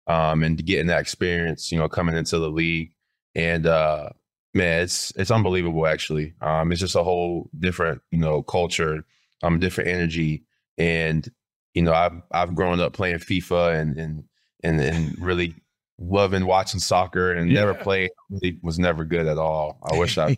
um 0.09 0.43
and 0.43 0.65
getting 0.65 0.87
that 0.87 0.99
experience, 0.99 1.71
you 1.71 1.77
know, 1.77 1.87
coming 1.87 2.17
into 2.17 2.37
the 2.37 2.49
league. 2.49 2.91
And 3.35 3.65
uh 3.65 4.09
man, 4.53 4.81
it's 4.81 5.13
it's 5.15 5.31
unbelievable 5.31 5.87
actually. 5.87 6.33
Um 6.41 6.71
it's 6.73 6.81
just 6.81 6.95
a 6.95 7.03
whole 7.03 7.49
different, 7.57 8.01
you 8.11 8.19
know, 8.19 8.43
culture, 8.43 9.05
um, 9.43 9.59
different 9.59 9.89
energy. 9.89 10.43
And, 10.77 11.29
you 11.73 11.83
know, 11.83 11.93
I've 11.93 12.21
I've 12.31 12.55
grown 12.55 12.81
up 12.81 12.91
playing 12.93 13.19
FIFA 13.19 13.79
and 13.79 13.97
and 13.97 14.23
and, 14.63 14.81
and 14.81 15.15
really 15.21 15.55
loving 15.99 16.45
watching 16.45 16.79
soccer 16.79 17.31
and 17.33 17.53
never 17.53 17.73
Yeah. 17.73 17.83
played 17.83 18.09
really 18.29 18.57
was 18.61 18.79
never 18.79 19.05
good 19.05 19.27
at 19.27 19.37
all. 19.37 19.79
I 19.83 19.95
wish 19.95 20.17
I 20.17 20.37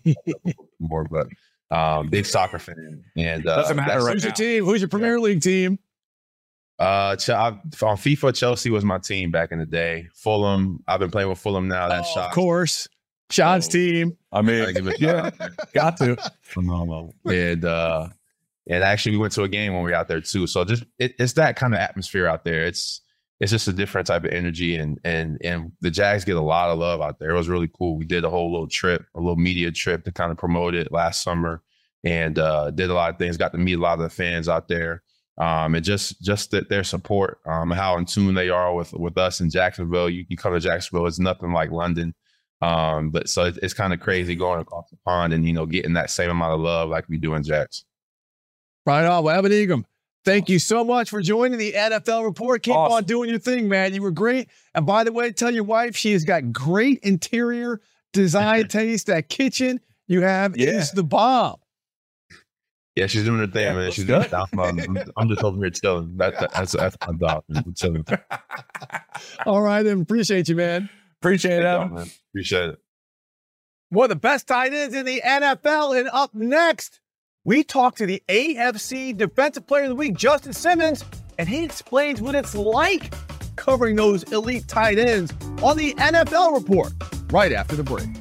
more, 0.79 1.05
but 1.05 1.27
um, 1.75 2.09
big 2.09 2.25
soccer 2.25 2.59
fan. 2.59 3.03
And 3.15 3.47
uh, 3.47 3.55
Doesn't 3.57 3.77
matter 3.77 4.03
right 4.03 4.13
Who's 4.15 4.23
your 4.23 4.33
team? 4.33 4.65
Who's 4.65 4.81
your 4.81 4.89
Premier 4.89 5.19
League 5.19 5.41
team? 5.41 5.79
Uh, 6.81 7.15
Ch- 7.15 7.29
I, 7.29 7.47
on 7.47 7.57
FIFA, 7.97 8.33
Chelsea 8.35 8.69
was 8.69 8.83
my 8.83 8.97
team 8.97 9.31
back 9.31 9.51
in 9.51 9.59
the 9.59 9.65
day. 9.65 10.07
Fulham, 10.13 10.83
I've 10.87 10.99
been 10.99 11.11
playing 11.11 11.29
with 11.29 11.39
Fulham 11.39 11.67
now. 11.67 11.87
That's 11.87 12.07
Oh, 12.11 12.13
shot. 12.15 12.29
of 12.29 12.31
course. 12.35 12.87
Sean's 13.29 13.67
Oh. 13.67 13.71
team. 13.71 14.17
I 14.31 14.39
I 14.39 14.41
mean, 14.41 14.73
give 14.73 14.87
it 14.87 14.99
a 14.99 15.01
yeah, 15.01 15.29
got 15.73 15.97
to. 15.97 16.17
Phenomenal. 16.41 17.13
And 17.25 17.63
uh, 17.65 18.07
And 18.67 18.83
actually, 18.83 19.13
we 19.13 19.17
went 19.19 19.33
to 19.33 19.43
a 19.43 19.49
game 19.49 19.73
when 19.73 19.83
we 19.83 19.91
were 19.91 19.97
out 19.97 20.07
there 20.07 20.21
too. 20.21 20.47
So 20.47 20.63
just 20.65 20.83
it, 20.99 21.13
it's 21.19 21.33
that 21.33 21.55
kind 21.55 21.73
of 21.73 21.79
atmosphere 21.79 22.27
out 22.27 22.43
there. 22.43 22.65
It's 22.65 23.01
it's 23.39 23.51
just 23.51 23.67
a 23.67 23.73
different 23.73 24.05
type 24.07 24.23
of 24.23 24.31
energy, 24.31 24.75
and 24.75 24.99
and 25.03 25.39
and 25.43 25.71
the 25.81 25.89
Jags 25.89 26.23
get 26.25 26.35
a 26.35 26.41
lot 26.41 26.69
of 26.69 26.77
love 26.77 27.01
out 27.01 27.17
there. 27.19 27.31
It 27.31 27.35
was 27.37 27.49
really 27.49 27.69
cool. 27.75 27.97
We 27.97 28.05
did 28.05 28.23
a 28.23 28.29
whole 28.29 28.51
little 28.51 28.67
trip, 28.67 29.03
a 29.15 29.19
little 29.19 29.35
media 29.35 29.71
trip 29.71 30.03
to 30.05 30.11
kind 30.11 30.31
of 30.31 30.37
promote 30.37 30.75
it 30.75 30.91
last 30.91 31.23
summer, 31.23 31.63
and 32.03 32.37
uh, 32.37 32.69
did 32.71 32.89
a 32.89 32.93
lot 32.93 33.09
of 33.11 33.17
things. 33.17 33.37
Got 33.37 33.51
to 33.53 33.57
meet 33.57 33.73
a 33.79 33.81
lot 33.81 33.93
of 33.97 34.03
the 34.03 34.09
fans 34.09 34.47
out 34.47 34.67
there, 34.67 35.01
um, 35.41 35.75
and 35.75 35.83
just 35.83 36.21
just 36.21 36.51
that 36.51 36.69
their 36.69 36.83
support, 36.83 37.39
um, 37.45 37.71
how 37.71 37.97
in 37.97 38.05
tune 38.05 38.35
they 38.35 38.49
are 38.49 38.73
with 38.73 38.93
with 38.93 39.17
us 39.17 39.41
in 39.41 39.49
Jacksonville. 39.49 40.09
You, 40.09 40.25
you 40.29 40.37
come 40.37 40.53
to 40.53 40.59
Jacksonville, 40.59 41.07
it's 41.07 41.19
nothing 41.19 41.51
like 41.51 41.71
London. 41.71 42.13
Um, 42.61 43.09
but 43.09 43.27
so 43.27 43.45
it, 43.45 43.57
it's 43.63 43.73
kind 43.73 43.91
of 43.91 43.99
crazy 43.99 44.35
going 44.35 44.59
across 44.61 44.87
the 44.91 44.97
pond 45.03 45.33
and 45.33 45.45
you 45.47 45.53
know 45.53 45.65
getting 45.65 45.93
that 45.93 46.11
same 46.11 46.29
amount 46.29 46.53
of 46.53 46.59
love 46.59 46.89
like 46.89 47.09
we 47.09 47.17
do 47.17 47.33
in 47.33 47.41
Jacks. 47.43 47.83
Right 48.85 49.03
on. 49.05 49.23
Well, 49.23 49.35
Evan 49.35 49.51
Engram, 49.51 49.83
thank 50.25 50.47
you 50.49 50.59
so 50.59 50.83
much 50.83 51.09
for 51.09 51.21
joining 51.21 51.57
the 51.57 51.73
NFL 51.73 52.23
report. 52.23 52.61
Keep 52.63 52.75
Awesome. 52.75 52.97
on 52.97 53.03
doing 53.05 53.29
your 53.31 53.39
thing, 53.39 53.67
man. 53.67 53.93
You 53.95 54.01
were 54.03 54.11
great. 54.11 54.47
And 54.75 54.85
by 54.85 55.03
the 55.03 55.11
way, 55.11 55.31
tell 55.31 55.51
your 55.53 55.63
wife 55.63 55.95
she 55.95 56.11
has 56.13 56.23
got 56.23 56.51
great 56.51 56.99
interior 57.03 57.81
design 58.13 58.67
taste. 58.69 59.07
That 59.07 59.27
kitchen 59.29 59.79
you 60.07 60.21
have 60.21 60.55
Yeah. 60.57 60.69
is 60.69 60.91
the 60.91 61.03
bomb. 61.03 61.57
Yeah, 62.95 63.07
she's 63.07 63.23
doing 63.23 63.39
her 63.39 63.47
thing, 63.47 63.63
Yeah, 63.63 63.73
man. 63.73 63.91
She's 63.91 64.05
doing 64.05 64.21
it. 64.21 64.33
I'm, 64.33 64.47
I'm, 64.59 64.97
I'm 65.15 65.29
just 65.29 65.43
over 65.43 65.57
here 65.57 65.69
chilling. 65.69 66.17
That, 66.17 66.37
that, 66.39 66.51
that's 66.53 66.73
that's 66.73 66.97
my 67.07 67.13
job. 67.13 67.43
man. 67.47 67.73
Chilling. 67.75 68.05
All 69.45 69.61
right, 69.61 69.83
then. 69.83 70.01
Appreciate 70.01 70.49
you, 70.49 70.55
man. 70.55 70.89
Appreciate 71.21 71.59
it, 71.59 71.63
man. 71.63 72.09
Appreciate 72.31 72.69
it. 72.71 72.79
One 73.89 74.05
of 74.05 74.09
the 74.09 74.15
best 74.17 74.47
tight 74.47 74.73
ends 74.73 74.95
in 74.95 75.05
the 75.05 75.21
NFL. 75.25 75.99
And 75.99 76.09
up 76.11 76.33
next, 76.33 76.99
we 77.43 77.63
talk 77.63 77.95
to 77.97 78.05
the 78.05 78.21
AFC 78.27 79.15
Defensive 79.15 79.67
Player 79.67 79.83
of 79.83 79.89
the 79.89 79.95
Week, 79.95 80.15
Justin 80.15 80.53
Simmons, 80.53 81.05
and 81.37 81.47
he 81.47 81.63
explains 81.63 82.21
what 82.21 82.35
it's 82.35 82.55
like 82.55 83.13
covering 83.55 83.95
those 83.95 84.23
elite 84.31 84.67
tight 84.67 84.97
ends 84.97 85.31
on 85.61 85.77
the 85.77 85.93
NFL 85.95 86.53
report 86.53 86.93
right 87.31 87.51
after 87.51 87.75
the 87.75 87.83
break. 87.83 88.20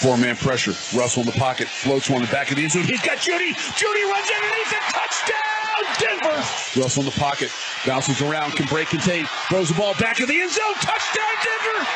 Four 0.00 0.16
man 0.16 0.34
pressure. 0.34 0.72
Russell 0.96 1.22
in 1.22 1.26
the 1.26 1.36
pocket. 1.36 1.68
Floats 1.68 2.08
one 2.08 2.22
in 2.22 2.26
the 2.26 2.32
back 2.32 2.50
of 2.50 2.56
the 2.56 2.62
end 2.62 2.72
zone. 2.72 2.84
He's 2.84 3.02
got 3.02 3.18
Jeudy. 3.18 3.52
Jeudy 3.52 4.04
runs 4.08 4.30
underneath 4.32 4.72
it. 4.72 4.84
Touchdown, 4.96 5.82
Denver. 6.00 6.80
Russell 6.80 7.02
in 7.02 7.10
the 7.10 7.20
pocket. 7.20 7.52
Bounces 7.86 8.22
around. 8.22 8.52
Can 8.52 8.66
break 8.66 8.88
contain. 8.88 9.26
Throws 9.50 9.68
the 9.68 9.74
ball 9.74 9.94
back 10.00 10.18
of 10.20 10.28
the 10.28 10.40
end 10.40 10.50
zone. 10.50 10.74
Touchdown, 10.80 11.34
Denver. 11.44 11.86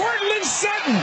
Courtland 0.00 0.44
Sutton. 0.44 0.96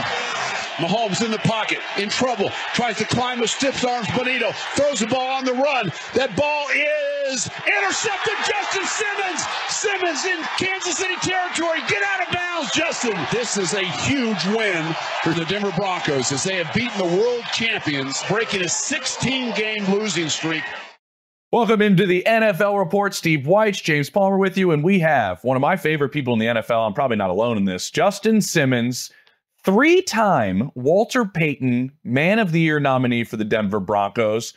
Mahomes 0.78 1.24
in 1.24 1.32
the 1.32 1.38
pocket, 1.38 1.80
in 1.98 2.08
trouble, 2.08 2.50
tries 2.72 2.96
to 2.98 3.04
climb 3.04 3.40
with 3.40 3.50
stiff 3.50 3.84
arms. 3.84 4.06
Bonito 4.16 4.52
throws 4.74 5.00
the 5.00 5.08
ball 5.08 5.26
on 5.26 5.44
the 5.44 5.52
run. 5.52 5.90
That 6.14 6.36
ball 6.36 6.66
is 6.72 7.17
intercepted. 7.28 8.34
Justin 8.46 8.84
Simmons. 8.84 9.46
Simmons 9.68 10.24
in 10.24 10.42
Kansas 10.56 10.96
City 10.96 11.16
territory. 11.16 11.80
Get 11.86 12.02
out 12.02 12.26
of 12.26 12.34
bounds, 12.34 12.72
Justin. 12.72 13.14
This 13.30 13.58
is 13.58 13.74
a 13.74 13.84
huge 13.84 14.44
win 14.46 14.94
for 15.22 15.34
the 15.34 15.44
Denver 15.44 15.72
Broncos 15.76 16.32
as 16.32 16.42
they 16.44 16.56
have 16.56 16.74
beaten 16.74 16.96
the 16.96 17.16
world 17.16 17.44
champions, 17.52 18.22
breaking 18.28 18.62
a 18.62 18.68
16 18.68 19.54
game 19.54 19.84
losing 19.92 20.28
streak. 20.30 20.64
Welcome 21.52 21.82
into 21.82 22.06
the 22.06 22.22
NFL 22.26 22.78
report. 22.78 23.14
Steve 23.14 23.40
Wyche, 23.40 23.82
James 23.82 24.08
Palmer 24.08 24.38
with 24.38 24.56
you, 24.56 24.70
and 24.70 24.82
we 24.82 24.98
have 25.00 25.44
one 25.44 25.56
of 25.56 25.60
my 25.60 25.76
favorite 25.76 26.10
people 26.10 26.32
in 26.32 26.38
the 26.38 26.46
NFL. 26.46 26.86
I'm 26.86 26.94
probably 26.94 27.16
not 27.18 27.30
alone 27.30 27.58
in 27.58 27.64
this. 27.66 27.90
Justin 27.90 28.40
Simmons, 28.40 29.10
three-time 29.64 30.70
Walter 30.74 31.26
Payton 31.26 31.92
Man 32.04 32.38
of 32.38 32.52
the 32.52 32.60
Year 32.60 32.80
nominee 32.80 33.24
for 33.24 33.36
the 33.36 33.44
Denver 33.44 33.80
Broncos, 33.80 34.54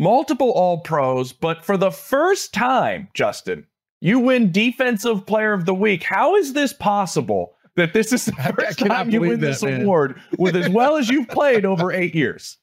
multiple 0.00 0.50
All-Pros, 0.50 1.32
but 1.32 1.64
for 1.64 1.76
the 1.76 1.92
first 1.92 2.52
time, 2.52 3.08
Justin, 3.14 3.66
you 4.00 4.18
win 4.18 4.50
Defensive 4.50 5.26
Player 5.26 5.52
of 5.52 5.66
the 5.66 5.74
Week. 5.74 6.02
How 6.02 6.34
is 6.34 6.54
this 6.54 6.72
possible? 6.72 7.54
That 7.76 7.92
this 7.92 8.12
is 8.12 8.24
the 8.24 8.34
I 8.38 8.50
first 8.50 8.78
time 8.80 9.10
you 9.10 9.20
believe 9.20 9.38
win 9.38 9.40
this 9.40 9.62
man. 9.62 9.82
award 9.82 10.20
with 10.38 10.56
as 10.56 10.68
well 10.68 10.96
as 10.96 11.08
you've 11.08 11.28
played 11.28 11.64
over 11.64 11.92
eight 11.92 12.14
years. 12.14 12.58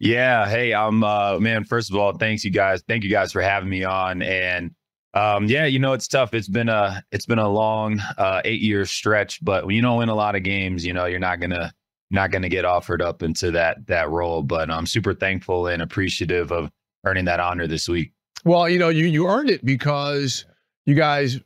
Yeah. 0.00 0.48
Hey, 0.48 0.72
I'm 0.72 1.04
uh 1.04 1.38
man, 1.38 1.64
first 1.64 1.90
of 1.90 1.96
all, 1.96 2.16
thanks 2.16 2.42
you 2.42 2.50
guys. 2.50 2.82
Thank 2.88 3.04
you 3.04 3.10
guys 3.10 3.30
for 3.30 3.42
having 3.42 3.68
me 3.68 3.84
on. 3.84 4.22
And 4.22 4.74
um, 5.14 5.46
yeah, 5.46 5.66
you 5.66 5.78
know, 5.78 5.92
it's 5.92 6.08
tough. 6.08 6.32
It's 6.32 6.48
been 6.48 6.70
a 6.70 7.04
it's 7.12 7.26
been 7.26 7.38
a 7.38 7.48
long 7.48 8.00
uh 8.16 8.40
eight 8.44 8.62
year 8.62 8.86
stretch, 8.86 9.44
but 9.44 9.66
when 9.66 9.76
you 9.76 9.82
don't 9.82 9.98
win 9.98 10.08
a 10.08 10.14
lot 10.14 10.34
of 10.34 10.42
games, 10.42 10.84
you 10.84 10.94
know, 10.94 11.04
you're 11.04 11.20
not 11.20 11.38
gonna 11.38 11.72
not 12.12 12.30
gonna 12.30 12.48
get 12.48 12.64
offered 12.64 13.02
up 13.02 13.22
into 13.22 13.50
that 13.52 13.86
that 13.86 14.10
role. 14.10 14.42
But 14.42 14.70
I'm 14.70 14.86
super 14.86 15.14
thankful 15.14 15.66
and 15.66 15.82
appreciative 15.82 16.52
of 16.52 16.70
earning 17.04 17.24
that 17.24 17.40
honor 17.40 17.66
this 17.66 17.88
week. 17.88 18.12
Well, 18.44 18.68
you 18.68 18.78
know, 18.78 18.88
you 18.88 19.06
you 19.06 19.26
earned 19.28 19.50
it 19.50 19.64
because 19.64 20.44
you 20.86 20.94
guys 20.94 21.40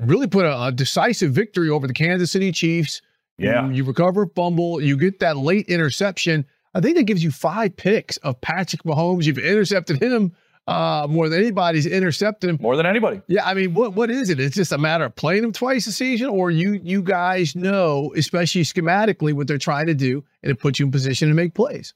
really 0.00 0.26
put 0.26 0.44
a, 0.44 0.64
a 0.64 0.72
decisive 0.72 1.32
victory 1.32 1.68
over 1.70 1.86
the 1.86 1.94
Kansas 1.94 2.32
City 2.32 2.52
Chiefs. 2.52 3.00
Yeah. 3.38 3.66
You, 3.66 3.72
you 3.72 3.84
recover 3.84 4.26
fumble, 4.26 4.80
you 4.80 4.96
get 4.96 5.20
that 5.20 5.36
late 5.36 5.66
interception. 5.66 6.46
I 6.74 6.80
think 6.80 6.96
that 6.96 7.04
gives 7.04 7.22
you 7.22 7.30
five 7.30 7.76
picks 7.76 8.16
of 8.18 8.40
Patrick 8.40 8.82
Mahomes. 8.82 9.24
You've 9.24 9.38
intercepted 9.38 10.02
him 10.02 10.32
uh, 10.66 11.06
more 11.08 11.28
than 11.28 11.40
anybody's 11.40 11.86
intercepted 11.86 12.50
him. 12.50 12.58
More 12.60 12.76
than 12.76 12.86
anybody. 12.86 13.20
Yeah, 13.26 13.44
I 13.46 13.54
mean, 13.54 13.74
what 13.74 13.94
what 13.94 14.10
is 14.10 14.30
it? 14.30 14.40
It's 14.40 14.56
just 14.56 14.72
a 14.72 14.78
matter 14.78 15.04
of 15.04 15.14
playing 15.14 15.44
him 15.44 15.52
twice 15.52 15.86
a 15.86 15.92
season, 15.92 16.28
or 16.28 16.50
you 16.50 16.80
you 16.82 17.02
guys 17.02 17.54
know, 17.54 18.12
especially 18.16 18.62
schematically, 18.62 19.32
what 19.32 19.46
they're 19.46 19.58
trying 19.58 19.86
to 19.86 19.94
do, 19.94 20.24
and 20.42 20.50
it 20.50 20.58
puts 20.60 20.78
you 20.78 20.86
in 20.86 20.92
position 20.92 21.28
to 21.28 21.34
make 21.34 21.54
plays. 21.54 21.92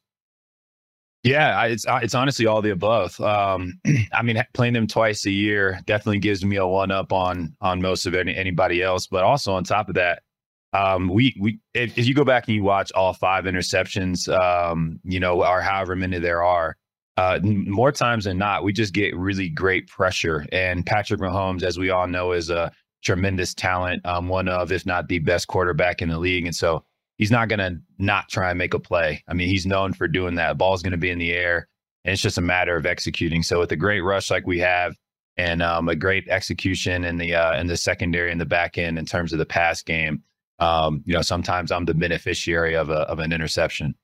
Yeah, 1.24 1.58
I- 1.58 1.66
it's 1.68 1.86
uh, 1.86 2.00
it's 2.02 2.14
honestly 2.14 2.46
all 2.46 2.62
the 2.62 2.70
above. 2.70 3.18
Um, 3.20 3.80
I 4.12 4.22
mean, 4.22 4.42
playing 4.54 4.74
them 4.74 4.86
twice 4.86 5.24
a 5.26 5.30
year 5.30 5.80
definitely 5.86 6.20
gives 6.20 6.44
me 6.44 6.56
a 6.56 6.66
one 6.66 6.90
up 6.90 7.12
on 7.12 7.56
on 7.60 7.80
most 7.80 8.06
of 8.06 8.14
any, 8.14 8.34
anybody 8.36 8.82
else. 8.82 9.06
But 9.06 9.24
also 9.24 9.52
on 9.52 9.64
top 9.64 9.88
of 9.88 9.94
that, 9.96 10.22
um, 10.72 11.08
we 11.08 11.34
we 11.40 11.58
if, 11.74 11.96
if 11.98 12.06
you 12.06 12.14
go 12.14 12.24
back 12.24 12.46
and 12.46 12.54
you 12.54 12.62
watch 12.62 12.92
all 12.92 13.14
five 13.14 13.44
interceptions, 13.44 14.28
um, 14.28 15.00
you 15.04 15.18
know, 15.20 15.44
or 15.44 15.60
however 15.60 15.96
many 15.96 16.18
there 16.18 16.44
are, 16.44 16.76
uh, 17.18 17.40
more 17.42 17.90
times 17.90 18.26
than 18.26 18.38
not, 18.38 18.62
we 18.62 18.72
just 18.72 18.94
get 18.94 19.16
really 19.16 19.48
great 19.48 19.88
pressure. 19.88 20.46
And 20.52 20.86
Patrick 20.86 21.20
Mahomes, 21.20 21.64
as 21.64 21.76
we 21.76 21.90
all 21.90 22.06
know, 22.06 22.30
is 22.30 22.48
a 22.48 22.70
tremendous 23.02 23.54
talent, 23.54 24.06
um, 24.06 24.28
one 24.28 24.46
of 24.48 24.70
if 24.70 24.86
not 24.86 25.08
the 25.08 25.18
best 25.18 25.48
quarterback 25.48 26.00
in 26.00 26.10
the 26.10 26.18
league, 26.18 26.46
and 26.46 26.54
so 26.54 26.84
he's 27.16 27.32
not 27.32 27.48
going 27.48 27.58
to 27.58 27.76
not 27.98 28.28
try 28.28 28.50
and 28.50 28.58
make 28.58 28.72
a 28.72 28.78
play. 28.78 29.24
I 29.26 29.34
mean, 29.34 29.48
he's 29.48 29.66
known 29.66 29.94
for 29.94 30.06
doing 30.06 30.36
that. 30.36 30.58
Ball's 30.58 30.80
going 30.80 30.92
to 30.92 30.96
be 30.96 31.10
in 31.10 31.18
the 31.18 31.32
air, 31.32 31.66
and 32.04 32.12
it's 32.12 32.22
just 32.22 32.38
a 32.38 32.40
matter 32.40 32.76
of 32.76 32.86
executing. 32.86 33.42
So 33.42 33.58
with 33.58 33.72
a 33.72 33.76
great 33.76 34.02
rush 34.02 34.30
like 34.30 34.46
we 34.46 34.60
have, 34.60 34.96
and 35.36 35.60
um, 35.60 35.88
a 35.88 35.96
great 35.96 36.28
execution 36.28 37.04
in 37.04 37.16
the 37.16 37.34
uh, 37.34 37.58
in 37.58 37.66
the 37.66 37.76
secondary 37.76 38.30
and 38.30 38.40
the 38.40 38.46
back 38.46 38.78
end 38.78 38.96
in 38.96 39.06
terms 39.06 39.32
of 39.32 39.40
the 39.40 39.46
pass 39.46 39.82
game, 39.82 40.22
um, 40.60 41.02
you 41.04 41.14
know, 41.14 41.22
sometimes 41.22 41.72
I'm 41.72 41.84
the 41.84 41.94
beneficiary 41.94 42.76
of 42.76 42.90
a 42.90 43.00
of 43.08 43.18
an 43.18 43.32
interception. 43.32 43.96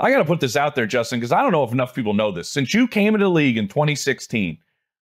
I 0.00 0.10
got 0.10 0.18
to 0.18 0.24
put 0.24 0.40
this 0.40 0.56
out 0.56 0.74
there, 0.74 0.86
Justin, 0.86 1.20
because 1.20 1.32
I 1.32 1.42
don't 1.42 1.52
know 1.52 1.64
if 1.64 1.72
enough 1.72 1.94
people 1.94 2.14
know 2.14 2.32
this. 2.32 2.48
Since 2.48 2.74
you 2.74 2.88
came 2.88 3.14
into 3.14 3.26
the 3.26 3.30
league 3.30 3.56
in 3.56 3.68
2016, 3.68 4.58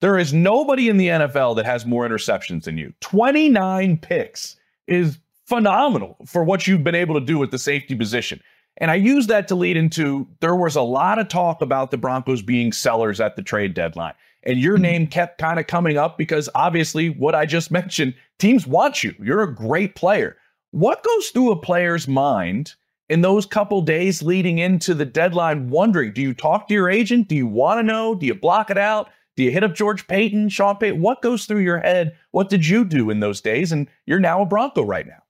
there 0.01 0.19
is 0.19 0.33
nobody 0.33 0.89
in 0.89 0.97
the 0.97 1.09
NFL 1.09 1.55
that 1.57 1.67
has 1.67 1.87
more 1.87 2.09
interceptions 2.09 2.65
than 2.65 2.77
you. 2.77 2.93
29 3.01 3.99
picks 3.99 4.57
is 4.89 5.19
phenomenal 5.47 6.17
for 6.27 6.43
what 6.43 6.67
you've 6.67 6.83
been 6.83 6.95
able 6.97 7.15
to 7.15 7.25
do 7.25 7.39
with 7.39 7.53
the 7.53 7.59
safety 7.59 7.95
position. 7.95 8.41
And 8.79 8.91
I 8.91 8.97
use 8.97 9.29
that 9.29 9.47
to 9.49 9.55
lead 9.55 9.77
into 9.77 10.27
there 10.41 10.57
was 10.57 10.75
a 10.75 10.83
lot 10.83 11.19
of 11.19 11.29
talk 11.29 11.63
about 11.63 11.91
the 11.91 11.99
Broncos 11.99 12.43
being 12.43 12.73
sellers 12.73 13.21
at 13.21 13.37
the 13.37 13.43
trade 13.43 13.75
deadline. 13.75 14.15
And 14.45 14.59
your 14.59 14.75
Mm-hmm. 14.75 14.83
name 14.83 15.07
kept 15.07 15.39
kind 15.39 15.61
of 15.61 15.69
coming 15.69 15.99
up 15.99 16.19
because 16.19 16.49
obviously 16.57 17.11
what 17.11 17.35
I 17.37 17.47
just 17.47 17.71
mentioned, 17.71 18.15
teams 18.41 18.67
want 18.67 19.05
you. 19.05 19.15
You're 19.23 19.43
a 19.43 19.55
great 19.55 19.95
player. 19.95 20.37
What 20.73 21.05
goes 21.05 21.29
through 21.29 21.53
a 21.53 21.57
player's 21.61 22.09
mind 22.09 22.75
in 23.09 23.21
those 23.21 23.47
couple 23.47 23.83
days 23.83 24.23
leading 24.23 24.59
into 24.59 24.95
the 24.95 25.05
deadline 25.05 25.69
wondering, 25.69 26.13
do 26.13 26.23
you 26.23 26.35
talk 26.35 26.69
to 26.69 26.75
your 26.75 26.89
agent? 26.89 27.29
Do 27.29 27.35
you 27.35 27.47
want 27.47 27.79
to 27.79 27.83
know? 27.83 28.15
Do 28.15 28.27
you 28.27 28.35
block 28.35 28.71
it 28.71 28.79
out? 28.79 29.11
Do 29.37 29.43
you 29.43 29.51
hit 29.51 29.65
up 29.65 29.75
George 29.75 30.07
Paton, 30.07 30.49
Sean 30.49 30.77
Payton? 30.77 31.01
What 31.01 31.23
goes 31.23 31.47
through 31.47 31.61
your 31.61 31.79
head? 31.79 32.17
What 32.33 32.51
did 32.51 32.67
you 32.67 32.85
do 32.85 33.11
in 33.11 33.21
those 33.21 33.41
days? 33.41 33.73
And 33.73 33.89
you're 34.07 34.21
now 34.21 34.43
a 34.43 34.47
Bronco 34.47 34.83
right 34.83 35.07
now. 35.07 35.23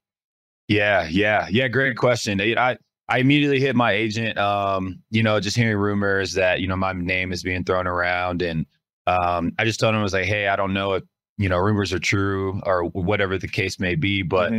Yeah, 0.69 1.07
yeah, 1.11 1.47
yeah. 1.51 1.69
Great 1.69 1.97
question. 1.97 2.41
I 2.41 2.77
I 3.09 3.19
immediately 3.19 3.61
hit 3.61 3.77
my 3.77 3.93
agent. 3.93 4.39
Um, 4.39 5.03
you 5.11 5.23
know, 5.23 5.39
just 5.39 5.57
hearing 5.57 5.77
rumors 5.77 6.33
that 6.35 6.61
you 6.61 6.67
know 6.67 6.77
my 6.77 6.93
name 6.93 7.33
is 7.33 7.43
being 7.43 7.65
thrown 7.65 7.87
around, 7.87 8.43
and 8.43 8.67
um, 9.07 9.53
I 9.59 9.65
just 9.65 9.81
told 9.81 9.95
him 9.95 10.01
I 10.01 10.05
was 10.05 10.15
like, 10.15 10.25
hey, 10.25 10.49
I 10.49 10.57
don't 10.57 10.73
know 10.73 10.95
if 10.95 11.05
you 11.37 11.49
know 11.49 11.59
rumors 11.59 11.93
are 11.93 11.99
true 11.99 12.61
or 12.65 12.85
whatever 12.85 13.39
the 13.39 13.49
case 13.49 13.79
may 13.79 13.97
be, 13.97 14.23
but 14.23 14.53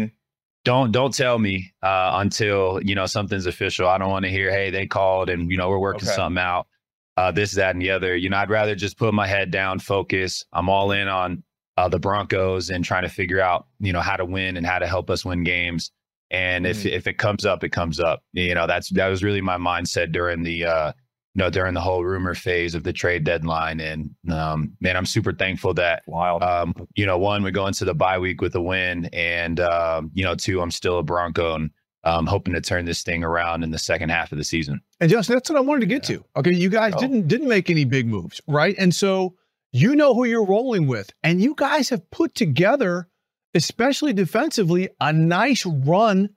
don't 0.65 0.91
don't 0.91 1.13
tell 1.13 1.39
me 1.39 1.73
uh, 1.81 2.11
until 2.15 2.79
you 2.83 2.95
know 2.95 3.05
something's 3.05 3.45
official. 3.45 3.87
I 3.87 3.97
don't 3.97 4.09
want 4.09 4.25
to 4.25 4.31
hear, 4.31 4.49
hey, 4.51 4.69
they 4.69 4.87
called 4.87 5.29
and 5.29 5.51
you 5.51 5.57
know 5.57 5.69
we're 5.69 5.79
working 5.79 6.07
Okay. 6.07 6.15
something 6.15 6.41
out. 6.41 6.67
Uh, 7.15 7.31
this, 7.31 7.51
that, 7.51 7.75
and 7.75 7.81
the 7.81 7.91
other. 7.91 8.15
You 8.15 8.29
know, 8.29 8.37
I'd 8.37 8.49
rather 8.49 8.73
just 8.73 8.97
put 8.97 9.13
my 9.13 9.27
head 9.27 9.51
down, 9.51 9.77
focus. 9.77 10.45
I'm 10.51 10.67
all 10.67 10.91
in 10.91 11.07
on 11.07 11.43
uh, 11.77 11.87
the 11.87 11.99
Broncos 11.99 12.71
and 12.71 12.83
trying 12.83 13.03
to 13.03 13.09
figure 13.09 13.39
out 13.39 13.67
you 13.79 13.93
know 13.93 14.01
how 14.01 14.15
to 14.15 14.25
win 14.25 14.57
and 14.57 14.65
how 14.65 14.79
to 14.79 14.87
help 14.87 15.09
us 15.09 15.23
win 15.23 15.43
games. 15.43 15.91
And 16.31 16.65
if 16.65 16.85
if 16.85 17.05
it 17.05 17.19
comes 17.19 17.45
up, 17.45 17.63
it 17.63 17.69
comes 17.69 17.99
up. 17.99 18.23
You 18.33 18.55
know, 18.55 18.65
that's 18.65 18.89
that 18.93 19.07
was 19.09 19.23
really 19.23 19.41
my 19.41 19.57
mindset 19.57 20.11
during 20.11 20.41
the 20.43 20.65
uh, 20.65 20.91
you 21.35 21.39
know 21.43 21.49
during 21.49 21.73
the 21.73 21.81
whole 21.81 22.03
rumor 22.03 22.35
phase 22.35 22.75
of 22.75 22.83
the 22.83 22.93
trade 22.93 23.23
deadline. 23.23 23.79
And 23.79 24.11
um, 24.31 24.73
man, 24.81 24.95
I'm 24.95 25.05
super 25.05 25.33
thankful 25.33 25.73
that 25.75 26.03
Wild. 26.07 26.43
um, 26.43 26.73
you 26.95 27.05
know, 27.05 27.17
one, 27.17 27.43
we 27.43 27.51
go 27.51 27.67
into 27.67 27.85
the 27.85 27.93
bye 27.93 28.19
week 28.19 28.41
with 28.41 28.53
a 28.55 28.61
win, 28.61 29.09
and 29.13 29.59
um, 29.59 30.11
you 30.13 30.23
know, 30.23 30.35
two, 30.35 30.61
I'm 30.61 30.71
still 30.71 30.99
a 30.99 31.03
Bronco 31.03 31.55
and 31.55 31.71
I'm 32.03 32.25
hoping 32.27 32.53
to 32.53 32.61
turn 32.61 32.85
this 32.85 33.01
thing 33.01 33.23
around 33.23 33.63
in 33.63 33.71
the 33.71 33.79
second 33.79 34.09
half 34.09 34.31
of 34.33 34.37
the 34.37 34.43
season. 34.43 34.81
And 34.99 35.09
Justin, 35.09 35.35
that's 35.35 35.49
what 35.49 35.57
I 35.57 35.61
wanted 35.61 35.79
to 35.81 35.85
get 35.87 36.03
to. 36.03 36.23
Okay, 36.35 36.53
you 36.53 36.69
guys 36.69 36.93
Oh. 36.95 36.99
didn't 36.99 37.27
didn't 37.27 37.47
make 37.47 37.69
any 37.69 37.85
big 37.85 38.07
moves, 38.07 38.41
right? 38.47 38.75
And 38.77 38.93
so 38.93 39.35
you 39.71 39.95
know 39.95 40.13
who 40.13 40.25
you're 40.25 40.45
rolling 40.45 40.85
with, 40.87 41.11
and 41.23 41.41
you 41.41 41.55
guys 41.57 41.89
have 41.89 42.09
put 42.11 42.35
together, 42.35 43.07
especially 43.55 44.13
defensively, 44.13 44.89
a 44.99 45.11
nice 45.13 45.65
run 45.65 46.29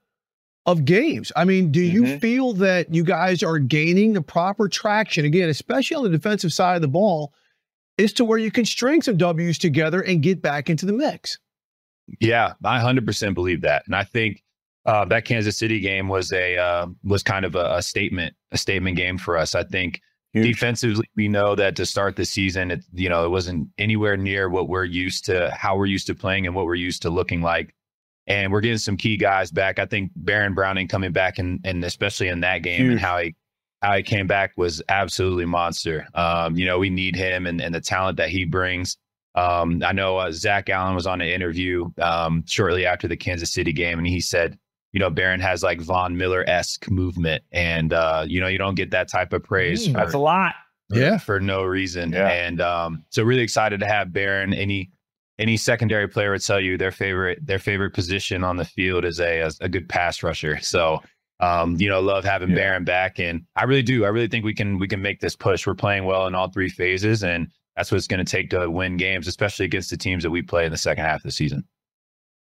of 0.67 0.85
games. 0.85 1.31
I 1.37 1.45
mean, 1.45 1.71
do 1.71 1.81
you 1.81 2.03
Mhm. 2.03 2.21
feel 2.21 2.53
that 2.55 2.93
you 2.93 3.05
guys 3.05 3.43
are 3.43 3.59
gaining 3.59 4.13
the 4.13 4.23
proper 4.23 4.69
traction 4.69 5.25
again, 5.25 5.49
especially 5.49 5.97
on 5.97 6.03
the 6.03 6.11
defensive 6.11 6.53
side 6.53 6.75
of 6.77 6.83
the 6.83 6.89
ball, 6.89 7.33
is 7.97 8.13
to 8.15 8.25
where 8.25 8.39
you 8.39 8.51
can 8.51 8.65
string 8.65 9.01
some 9.01 9.17
W's 9.17 9.59
together 9.59 10.01
and 10.01 10.23
get 10.23 10.43
back 10.43 10.69
into 10.69 10.85
the 10.85 10.93
mix? 10.93 11.39
Yeah, 12.21 12.53
I 12.65 12.79
100% 12.81 13.35
believe 13.35 13.63
that, 13.63 13.85
and 13.87 13.95
I 13.97 14.05
think 14.05 14.43
uh, 14.85 15.05
that 15.07 15.25
Kansas 15.25 15.57
City 15.59 15.81
game 15.81 16.07
was 16.09 16.33
a 16.33 16.57
uh, 16.57 16.87
was 17.03 17.23
kind 17.25 17.45
of 17.45 17.57
a, 17.57 17.77
a 17.77 17.83
statement 17.83 18.35
a 18.53 18.59
statement 18.59 18.97
game 18.97 19.19
for 19.19 19.37
us. 19.37 19.55
I 19.57 19.65
think 19.65 20.01
defensively, 20.35 21.09
we 21.17 21.27
know 21.29 21.55
that 21.57 21.75
to 21.77 21.87
start 21.87 22.15
the 22.17 22.25
season, 22.25 22.71
it 22.71 22.85
you 22.93 23.09
know 23.09 23.25
it 23.25 23.31
wasn't 23.31 23.69
anywhere 23.79 24.17
near 24.17 24.49
what 24.49 24.69
we're 24.69 24.85
used 24.85 25.25
to, 25.27 25.51
how 25.51 25.77
we're 25.77 25.87
used 25.87 26.07
to 26.09 26.15
playing, 26.15 26.47
and 26.47 26.55
what 26.55 26.67
we're 26.67 26.75
used 26.77 27.03
to 27.03 27.11
looking 27.11 27.41
like. 27.41 27.75
And 28.29 28.53
we're 28.53 28.61
getting 28.61 28.79
some 28.79 28.97
key 28.97 29.17
guys 29.17 29.51
back. 29.53 29.79
I 29.79 29.87
think 29.87 30.11
Baron 30.17 30.53
Browning 30.55 30.89
coming 30.89 31.13
back, 31.13 31.39
and 31.39 31.61
and 31.65 31.85
especially 31.85 32.29
in 32.29 32.41
that 32.41 32.59
game, 32.63 32.91
and 32.91 33.01
how 33.01 33.19
he 33.19 33.35
how 33.83 33.97
he 33.97 34.03
came 34.03 34.27
back 34.27 34.53
was 34.57 34.83
absolutely 34.89 35.45
monster. 35.45 36.07
Um, 36.15 36.57
you 36.57 36.65
know, 36.65 36.79
we 36.79 36.91
need 36.91 37.15
him 37.15 37.47
and, 37.47 37.61
and 37.61 37.75
the 37.75 37.81
talent 37.81 38.17
that 38.17 38.31
he 38.31 38.45
brings. 38.45 38.97
Um, 39.35 39.83
I 39.85 39.93
know 39.93 40.17
uh, 40.17 40.33
Zach 40.33 40.69
Allen 40.71 40.95
was 40.95 41.07
on 41.07 41.21
an 41.21 41.29
interview 41.29 41.91
um, 42.01 42.43
shortly 42.47 42.87
after 42.87 43.07
the 43.07 43.17
Kansas 43.17 43.53
City 43.53 43.73
game, 43.73 43.99
and 43.99 44.07
he 44.07 44.21
said, 44.21 44.59
you 44.93 44.99
know, 44.99 45.11
Baron 45.11 45.41
has 45.41 45.63
like 45.63 45.81
Von 45.81 46.17
Miller 46.17 46.43
esque 46.49 46.91
movement, 46.91 47.45
and 47.53 47.93
uh, 47.93 48.25
you 48.27 48.41
know, 48.41 48.49
you 48.49 48.57
don't 48.59 48.75
get 48.77 48.91
that 48.93 49.09
type 49.09 49.33
of 49.35 49.43
praise. 49.45 49.87
Mm, 49.87 49.93
for, 49.93 49.99
That's 49.99 50.15
a 50.15 50.19
lot. 50.19 50.55
for- 50.91 50.99
Yeah. 50.99 51.19
for 51.19 51.39
no 51.39 51.63
reason. 51.65 52.13
Yeah. 52.13 52.29
And 52.29 52.61
um, 52.63 53.05
so 53.11 53.23
really 53.23 53.43
excited 53.43 53.79
to 53.81 53.87
have 53.87 54.11
Baron. 54.13 54.55
Any 54.55 54.91
any 55.39 55.57
secondary 55.57 56.09
player 56.09 56.31
would 56.33 56.43
tell 56.43 56.61
you 56.61 56.79
their 56.79 56.93
favorite 56.93 57.45
their 57.45 57.59
favorite 57.59 57.93
position 57.95 58.43
on 58.45 58.57
the 58.57 58.65
field 58.65 59.05
is 59.05 59.21
a 59.21 59.41
a, 59.41 59.51
a 59.63 59.69
good 59.69 59.89
pass 59.89 60.23
rusher. 60.23 60.59
So 60.61 61.03
um, 61.41 61.77
you 61.79 61.89
know, 61.89 62.01
love 62.01 62.25
having 62.25 62.49
Yeah. 62.51 62.57
Baron 62.57 62.85
back, 62.85 63.19
and 63.19 63.43
I 63.57 63.65
really 63.65 63.83
do. 63.83 64.05
I 64.07 64.09
really 64.09 64.29
think 64.29 64.45
we 64.45 64.55
can 64.55 64.79
we 64.79 64.89
can 64.89 65.03
make 65.03 65.21
this 65.21 65.37
push. 65.37 65.67
We're 65.67 65.75
playing 65.75 66.05
well 66.05 66.27
in 66.27 66.35
all 66.35 66.49
three 66.49 66.71
phases, 66.71 67.23
and 67.23 67.49
that's 67.77 67.91
what 67.93 67.99
it's 67.99 68.07
going 68.07 68.25
to 68.25 68.31
take 68.31 68.49
to 68.51 68.71
win 68.71 68.97
games, 68.97 69.29
especially 69.29 69.67
against 69.67 69.91
the 69.91 69.99
teams 69.99 70.23
that 70.23 70.31
we 70.31 70.41
play 70.41 70.65
in 70.65 70.73
the 70.73 70.79
second 70.79 71.05
half 71.05 71.17
of 71.17 71.25
the 71.25 71.31
season. 71.31 71.65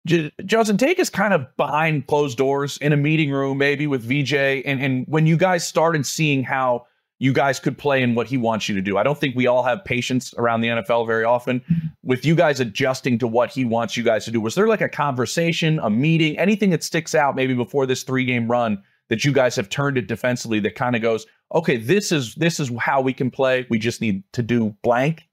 J- 0.05 0.31
Justin, 0.45 0.77
take 0.77 0.99
us 0.99 1.09
kind 1.09 1.33
of 1.33 1.47
behind 1.57 2.05
closed 2.05 2.37
doors 2.37 2.77
in 2.77 2.93
a 2.93 2.97
meeting 2.97 3.31
room, 3.31 3.57
maybe 3.57 3.87
with 3.87 4.03
VJ, 4.03 4.33
and 4.35 4.79
and 4.79 5.05
when 5.07 5.25
you 5.25 5.35
guys 5.35 5.65
started 5.65 6.05
seeing 6.05 6.43
how 6.43 6.85
you 7.19 7.31
guys 7.31 7.59
could 7.59 7.77
play 7.77 8.03
in 8.03 8.13
what 8.13 8.27
he 8.27 8.37
wants 8.37 8.67
you 8.67 8.75
to 8.75 8.81
do. 8.81 8.97
I 8.97 9.03
don't 9.03 9.17
think 9.17 9.35
we 9.35 9.47
all 9.47 9.63
have 9.63 9.83
patience 9.85 10.33
around 10.37 10.61
the 10.61 10.67
NFL 10.67 11.07
very 11.07 11.23
often. 11.23 11.61
With 12.03 12.25
you 12.25 12.35
guys 12.35 12.59
adjusting 12.59 13.17
to 13.19 13.27
what 13.27 13.49
he 13.49 13.63
wants 13.63 13.95
you 13.95 14.03
guys 14.03 14.25
to 14.25 14.31
do, 14.31 14.41
was 14.41 14.55
there 14.55 14.67
like 14.67 14.81
a 14.81 14.89
conversation, 14.89 15.79
a 15.79 15.89
meeting, 15.89 16.37
anything 16.37 16.71
that 16.71 16.83
sticks 16.83 17.15
out 17.15 17.35
maybe 17.35 17.53
before 17.53 17.85
this 17.85 18.03
three 18.03 18.25
game 18.25 18.49
run 18.49 18.83
that 19.09 19.23
you 19.23 19.31
guys 19.31 19.55
have 19.55 19.69
turned 19.69 19.97
it 19.97 20.07
defensively 20.07 20.59
that 20.59 20.75
kind 20.75 20.95
of 20.95 21.01
goes, 21.01 21.25
okay, 21.53 21.77
this 21.77 22.11
is 22.11 22.35
this 22.35 22.59
is 22.59 22.71
how 22.79 23.01
we 23.01 23.13
can 23.13 23.31
play. 23.31 23.65
We 23.69 23.79
just 23.79 24.01
need 24.01 24.23
to 24.33 24.43
do 24.43 24.75
blank. 24.83 25.27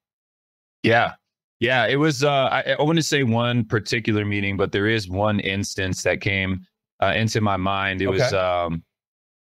Yeah. 0.82 1.14
Yeah. 1.58 1.86
It 1.86 1.96
was, 1.96 2.22
uh, 2.24 2.30
I, 2.30 2.76
I 2.78 2.82
wouldn't 2.82 3.04
say 3.04 3.22
one 3.22 3.64
particular 3.64 4.24
meeting, 4.24 4.56
but 4.56 4.72
there 4.72 4.88
is 4.88 5.08
one 5.08 5.40
instance 5.40 6.02
that 6.02 6.20
came 6.20 6.66
uh, 7.00 7.12
into 7.14 7.40
my 7.40 7.56
mind. 7.56 8.02
It 8.02 8.08
was, 8.08 8.32
um, 8.32 8.82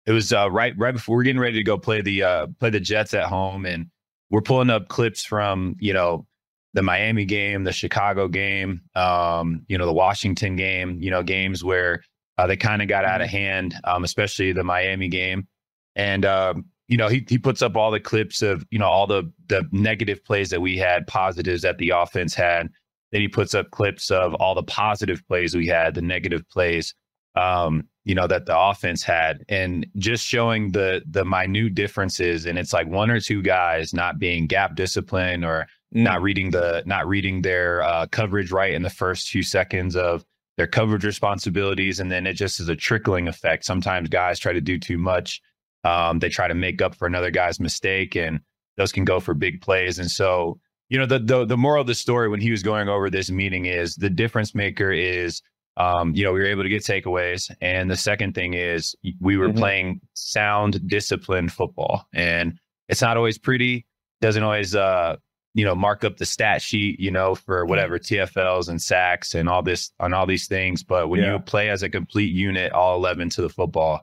it 0.06 0.12
was 0.12 0.32
uh, 0.32 0.50
right 0.50 0.74
right 0.76 0.92
before 0.92 1.16
we're 1.16 1.22
getting 1.22 1.40
ready 1.40 1.58
to 1.58 1.62
go 1.62 1.78
play 1.78 2.00
the 2.00 2.22
uh, 2.22 2.46
play 2.58 2.70
the 2.70 2.80
Jets 2.80 3.14
at 3.14 3.24
home, 3.24 3.66
and 3.66 3.86
we're 4.30 4.42
pulling 4.42 4.70
up 4.70 4.88
clips 4.88 5.24
from 5.24 5.76
you 5.78 5.92
know 5.92 6.26
the 6.74 6.82
Miami 6.82 7.24
game, 7.24 7.64
the 7.64 7.72
Chicago 7.72 8.28
game, 8.28 8.80
um, 8.94 9.64
you 9.68 9.78
know 9.78 9.86
the 9.86 9.92
Washington 9.92 10.56
game, 10.56 10.98
you 11.00 11.10
know 11.10 11.22
games 11.22 11.62
where 11.62 12.02
uh, 12.38 12.46
they 12.46 12.56
kind 12.56 12.82
of 12.82 12.88
got 12.88 13.04
out 13.04 13.20
of 13.20 13.28
hand, 13.28 13.74
um, 13.84 14.04
especially 14.04 14.52
the 14.52 14.64
Miami 14.64 15.08
game, 15.08 15.46
and 15.94 16.24
um, 16.24 16.64
you 16.88 16.96
know 16.96 17.08
he 17.08 17.24
he 17.28 17.38
puts 17.38 17.62
up 17.62 17.76
all 17.76 17.90
the 17.90 18.00
clips 18.00 18.42
of 18.42 18.66
you 18.70 18.78
know 18.78 18.88
all 18.88 19.06
the 19.06 19.30
the 19.46 19.68
negative 19.70 20.24
plays 20.24 20.50
that 20.50 20.60
we 20.60 20.76
had, 20.76 21.06
positives 21.06 21.62
that 21.62 21.78
the 21.78 21.90
offense 21.90 22.34
had. 22.34 22.68
Then 23.12 23.20
he 23.20 23.28
puts 23.28 23.54
up 23.54 23.70
clips 23.70 24.10
of 24.10 24.34
all 24.34 24.54
the 24.54 24.62
positive 24.62 25.22
plays 25.28 25.54
we 25.54 25.66
had, 25.66 25.94
the 25.94 26.02
negative 26.02 26.48
plays. 26.48 26.94
Um, 27.36 27.86
you 28.04 28.14
know, 28.14 28.26
that 28.26 28.46
the 28.46 28.58
offense 28.58 29.02
had, 29.02 29.44
and 29.48 29.86
just 29.96 30.26
showing 30.26 30.72
the 30.72 31.02
the 31.08 31.24
minute 31.24 31.74
differences. 31.74 32.46
And 32.46 32.58
it's 32.58 32.72
like 32.72 32.88
one 32.88 33.10
or 33.10 33.20
two 33.20 33.42
guys 33.42 33.94
not 33.94 34.18
being 34.18 34.46
gap 34.46 34.74
disciplined 34.74 35.44
or 35.44 35.66
not 35.92 36.22
reading 36.22 36.50
the 36.50 36.82
not 36.86 37.06
reading 37.06 37.42
their 37.42 37.82
uh, 37.82 38.06
coverage 38.06 38.50
right 38.50 38.74
in 38.74 38.82
the 38.82 38.90
first 38.90 39.28
few 39.28 39.42
seconds 39.42 39.94
of 39.94 40.24
their 40.56 40.66
coverage 40.66 41.04
responsibilities, 41.04 42.00
and 42.00 42.10
then 42.10 42.26
it 42.26 42.34
just 42.34 42.60
is 42.60 42.68
a 42.68 42.76
trickling 42.76 43.28
effect. 43.28 43.64
Sometimes 43.64 44.08
guys 44.08 44.38
try 44.38 44.52
to 44.52 44.60
do 44.60 44.78
too 44.78 44.98
much. 44.98 45.40
Um, 45.84 46.18
they 46.18 46.28
try 46.28 46.48
to 46.48 46.54
make 46.54 46.82
up 46.82 46.94
for 46.94 47.06
another 47.06 47.30
guy's 47.30 47.60
mistake, 47.60 48.16
and 48.16 48.40
those 48.76 48.92
can 48.92 49.04
go 49.04 49.20
for 49.20 49.34
big 49.34 49.60
plays. 49.60 49.98
And 49.98 50.10
so, 50.10 50.58
you 50.88 50.98
know, 50.98 51.06
the 51.06 51.18
the 51.18 51.44
the 51.44 51.56
moral 51.56 51.82
of 51.82 51.86
the 51.86 51.94
story 51.94 52.28
when 52.28 52.40
he 52.40 52.50
was 52.50 52.62
going 52.62 52.88
over 52.88 53.10
this 53.10 53.30
meeting 53.30 53.66
is 53.66 53.96
the 53.96 54.10
difference 54.10 54.54
maker 54.54 54.90
is 54.92 55.40
um, 55.76 56.14
you 56.14 56.24
know, 56.24 56.32
we 56.32 56.40
were 56.40 56.46
able 56.46 56.62
to 56.62 56.68
get 56.68 56.82
takeaways. 56.82 57.50
And 57.60 57.90
the 57.90 57.96
second 57.96 58.34
thing 58.34 58.54
is 58.54 58.94
we 59.20 59.36
were 59.36 59.48
Mhm. 59.48 59.56
playing 59.58 60.00
sound, 60.14 60.86
disciplined 60.88 61.52
football. 61.52 62.06
And 62.14 62.58
it's 62.88 63.00
not 63.02 63.16
always 63.16 63.38
pretty, 63.38 63.86
doesn't 64.20 64.42
always, 64.42 64.74
uh, 64.74 65.16
you 65.54 65.64
know, 65.64 65.74
mark 65.74 66.04
up 66.04 66.16
the 66.16 66.26
stat 66.26 66.62
sheet, 66.62 66.98
you 67.00 67.10
know, 67.10 67.34
for 67.34 67.64
whatever 67.66 67.98
TFLs 67.98 68.68
and 68.68 68.80
sacks 68.80 69.34
and 69.34 69.48
all 69.48 69.62
this 69.62 69.90
on 70.00 70.12
all 70.14 70.26
these 70.26 70.46
things. 70.46 70.82
But 70.82 71.08
when 71.08 71.20
Yeah. 71.20 71.32
you 71.34 71.38
play 71.38 71.68
as 71.70 71.82
a 71.82 71.88
complete 71.90 72.32
unit, 72.32 72.72
all 72.72 72.94
11 72.96 73.28
to 73.30 73.42
the 73.42 73.48
football, 73.50 74.02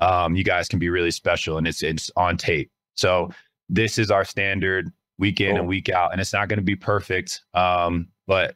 um, 0.00 0.36
you 0.36 0.44
guys 0.44 0.68
can 0.68 0.78
be 0.78 0.88
really 0.88 1.10
special 1.10 1.58
and 1.58 1.66
it's, 1.66 1.82
it's 1.82 2.10
on 2.16 2.36
tape. 2.36 2.70
So 2.94 3.30
this 3.68 3.98
is 3.98 4.10
our 4.10 4.24
standard 4.24 4.90
week 5.18 5.40
in 5.40 5.50
Cool. 5.50 5.58
and 5.60 5.68
week 5.68 5.88
out. 5.88 6.12
And 6.12 6.20
it's 6.20 6.32
not 6.32 6.48
going 6.48 6.58
to 6.58 6.64
be 6.64 6.76
perfect. 6.76 7.42
Um, 7.54 8.08
but 8.28 8.54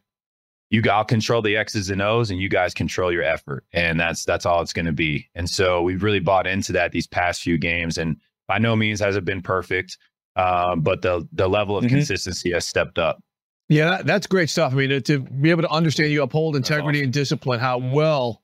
you 0.72 0.82
I'll 0.90 1.04
control 1.04 1.42
the 1.42 1.56
X's 1.56 1.90
and 1.90 2.00
O's 2.02 2.30
and 2.30 2.40
you 2.40 2.48
guys 2.48 2.72
control 2.74 3.12
your 3.12 3.22
effort. 3.22 3.64
And 3.72 4.00
that's 4.00 4.24
that's 4.24 4.46
all 4.46 4.62
it's 4.62 4.72
going 4.72 4.86
to 4.86 4.92
be. 4.92 5.28
And 5.34 5.48
so 5.48 5.82
we've 5.82 6.02
really 6.02 6.18
bought 6.18 6.46
into 6.46 6.72
that 6.72 6.92
these 6.92 7.06
past 7.06 7.42
few 7.42 7.58
games. 7.58 7.98
And 7.98 8.16
by 8.48 8.58
no 8.58 8.74
means 8.74 8.98
has 9.00 9.14
it 9.14 9.24
been 9.24 9.42
perfect. 9.42 9.98
Um, 10.34 10.80
but 10.80 11.02
the 11.02 11.28
the 11.32 11.46
level 11.48 11.76
of 11.76 11.84
Mhm. 11.84 11.90
consistency 11.90 12.52
has 12.52 12.64
stepped 12.64 12.98
up. 12.98 13.22
Yeah, 13.68 13.90
that, 13.90 14.06
that's 14.06 14.26
great 14.26 14.48
stuff. 14.50 14.72
I 14.72 14.76
mean, 14.76 14.88
to, 14.90 15.00
to 15.02 15.20
be 15.20 15.50
able 15.50 15.62
to 15.62 15.70
understand 15.70 16.10
you 16.10 16.22
uphold 16.22 16.56
integrity 16.56 16.98
awesome. 17.00 17.04
and 17.04 17.12
discipline, 17.12 17.60
how 17.60 17.78
well 17.78 18.42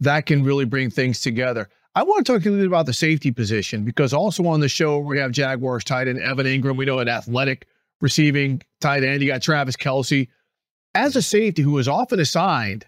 that 0.00 0.26
can 0.26 0.44
really 0.44 0.64
bring 0.64 0.88
things 0.90 1.20
together. 1.20 1.68
I 1.96 2.02
want 2.04 2.26
to 2.26 2.32
talk 2.32 2.42
a 2.42 2.44
little 2.44 2.58
bit 2.60 2.66
about 2.66 2.86
the 2.86 2.92
safety 2.92 3.32
position 3.32 3.84
because 3.84 4.12
also 4.12 4.46
on 4.46 4.60
the 4.60 4.68
show 4.68 4.98
we 4.98 5.18
have 5.18 5.32
Jaguars 5.32 5.82
tight 5.84 6.06
end 6.08 6.20
Evan 6.20 6.46
Engram. 6.46 6.76
We 6.76 6.84
know 6.84 6.98
an 7.00 7.08
athletic 7.08 7.66
receiving 8.00 8.62
tight 8.80 9.02
end. 9.02 9.22
You 9.22 9.28
got 9.28 9.42
Travis 9.42 9.76
Kelce. 9.76 10.28
As 10.96 11.14
a 11.14 11.22
safety 11.22 11.62
who 11.62 11.78
is 11.78 11.88
often 11.88 12.18
assigned 12.18 12.86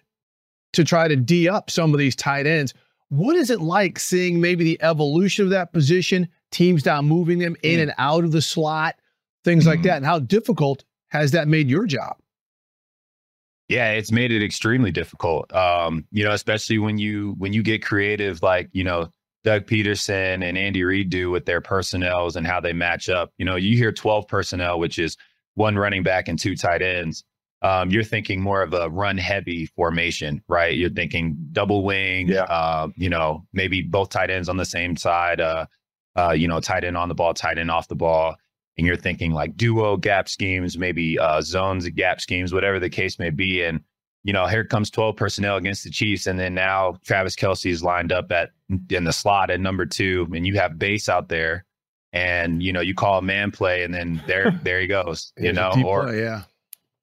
to 0.72 0.82
try 0.82 1.08
to 1.08 1.16
D 1.16 1.48
up 1.48 1.70
some 1.70 1.92
of 1.92 1.98
these 1.98 2.16
tight 2.16 2.46
ends, 2.46 2.72
what 3.10 3.36
is 3.36 3.50
it 3.50 3.60
like 3.60 3.98
seeing 3.98 4.40
maybe 4.40 4.64
the 4.64 4.82
evolution 4.82 5.44
of 5.44 5.50
that 5.50 5.72
position, 5.72 6.28
teams 6.50 6.84
now 6.84 7.02
moving 7.02 7.38
them 7.38 7.56
in 7.62 7.80
and 7.80 7.92
out 7.98 8.24
of 8.24 8.32
the 8.32 8.42
slot, 8.42 8.96
things 9.44 9.66
like 9.66 9.82
that? 9.82 9.98
And 9.98 10.06
how 10.06 10.18
difficult 10.18 10.84
has 11.08 11.32
that 11.32 11.48
made 11.48 11.68
your 11.68 11.86
job? 11.86 12.16
Yeah, 13.68 13.92
it's 13.92 14.10
made 14.10 14.32
it 14.32 14.42
extremely 14.42 14.90
difficult. 14.90 15.54
Um, 15.54 16.06
you 16.10 16.24
know, 16.24 16.32
especially 16.32 16.78
when 16.78 16.96
you 16.96 17.34
when 17.36 17.52
you 17.52 17.62
get 17.62 17.84
creative, 17.84 18.42
like 18.42 18.70
you 18.72 18.84
know 18.84 19.12
Doug 19.44 19.66
Pederson 19.66 20.42
and 20.42 20.56
Andy 20.56 20.82
Reid 20.82 21.10
do 21.10 21.30
with 21.30 21.44
their 21.44 21.60
personnels 21.60 22.36
and 22.36 22.46
how 22.46 22.60
they 22.60 22.72
match 22.72 23.10
up. 23.10 23.32
You 23.36 23.44
know, 23.44 23.56
you 23.56 23.76
hear 23.76 23.92
twelve 23.92 24.26
personnel, 24.26 24.78
which 24.78 24.98
is 24.98 25.16
one 25.54 25.76
running 25.76 26.02
back 26.02 26.28
and 26.28 26.38
two 26.38 26.56
tight 26.56 26.80
ends. 26.80 27.24
Um, 27.60 27.90
you're 27.90 28.04
thinking 28.04 28.40
more 28.40 28.62
of 28.62 28.72
a 28.72 28.88
run 28.88 29.18
heavy 29.18 29.66
formation, 29.66 30.42
right? 30.46 30.76
You're 30.76 30.90
thinking 30.90 31.36
double 31.52 31.84
wing. 31.84 32.28
Yeah. 32.28 32.44
Uh, 32.44 32.88
you 32.96 33.08
know, 33.08 33.46
maybe 33.52 33.82
both 33.82 34.10
tight 34.10 34.30
ends 34.30 34.48
on 34.48 34.56
the 34.56 34.64
same 34.64 34.96
side. 34.96 35.40
Uh, 35.40 35.66
uh, 36.16 36.30
you 36.32 36.46
know, 36.48 36.60
tight 36.60 36.84
end 36.84 36.96
on 36.96 37.08
the 37.08 37.14
ball, 37.14 37.34
tight 37.34 37.58
end 37.58 37.70
off 37.70 37.88
the 37.88 37.94
ball 37.96 38.36
and 38.78 38.86
you're 38.86 38.96
thinking 38.96 39.32
like 39.32 39.56
duo 39.56 39.96
gap 39.96 40.28
schemes, 40.28 40.78
maybe 40.78 41.18
uh, 41.18 41.42
zones 41.42 41.86
gap 41.90 42.20
schemes, 42.20 42.54
whatever 42.54 42.78
the 42.78 42.88
case 42.88 43.18
may 43.18 43.30
be. 43.30 43.62
And, 43.62 43.80
you 44.22 44.32
know, 44.32 44.46
here 44.46 44.64
comes 44.64 44.88
12 44.90 45.16
personnel 45.16 45.56
against 45.56 45.82
the 45.84 45.90
Chiefs. 45.90 46.26
And 46.26 46.38
then 46.38 46.54
now 46.54 46.96
Travis 47.04 47.34
Kelce 47.34 47.70
is 47.70 47.82
lined 47.82 48.12
up 48.12 48.30
at 48.30 48.50
in 48.90 49.04
the 49.04 49.12
slot 49.12 49.50
at 49.50 49.60
number 49.60 49.84
two, 49.84 50.28
and 50.32 50.46
you 50.46 50.54
have 50.54 50.78
base 50.78 51.08
out 51.08 51.28
there. 51.28 51.64
And, 52.12 52.62
you 52.62 52.72
know, 52.72 52.80
you 52.80 52.94
call 52.94 53.18
a 53.18 53.22
man 53.22 53.50
play 53.50 53.82
and 53.82 53.92
then 53.92 54.22
there, 54.26 54.58
there 54.62 54.80
he 54.80 54.86
goes, 54.86 55.32
you 55.36 55.52
know, 55.52 55.72
or 55.84 56.04
play, 56.04 56.20
yeah. 56.20 56.42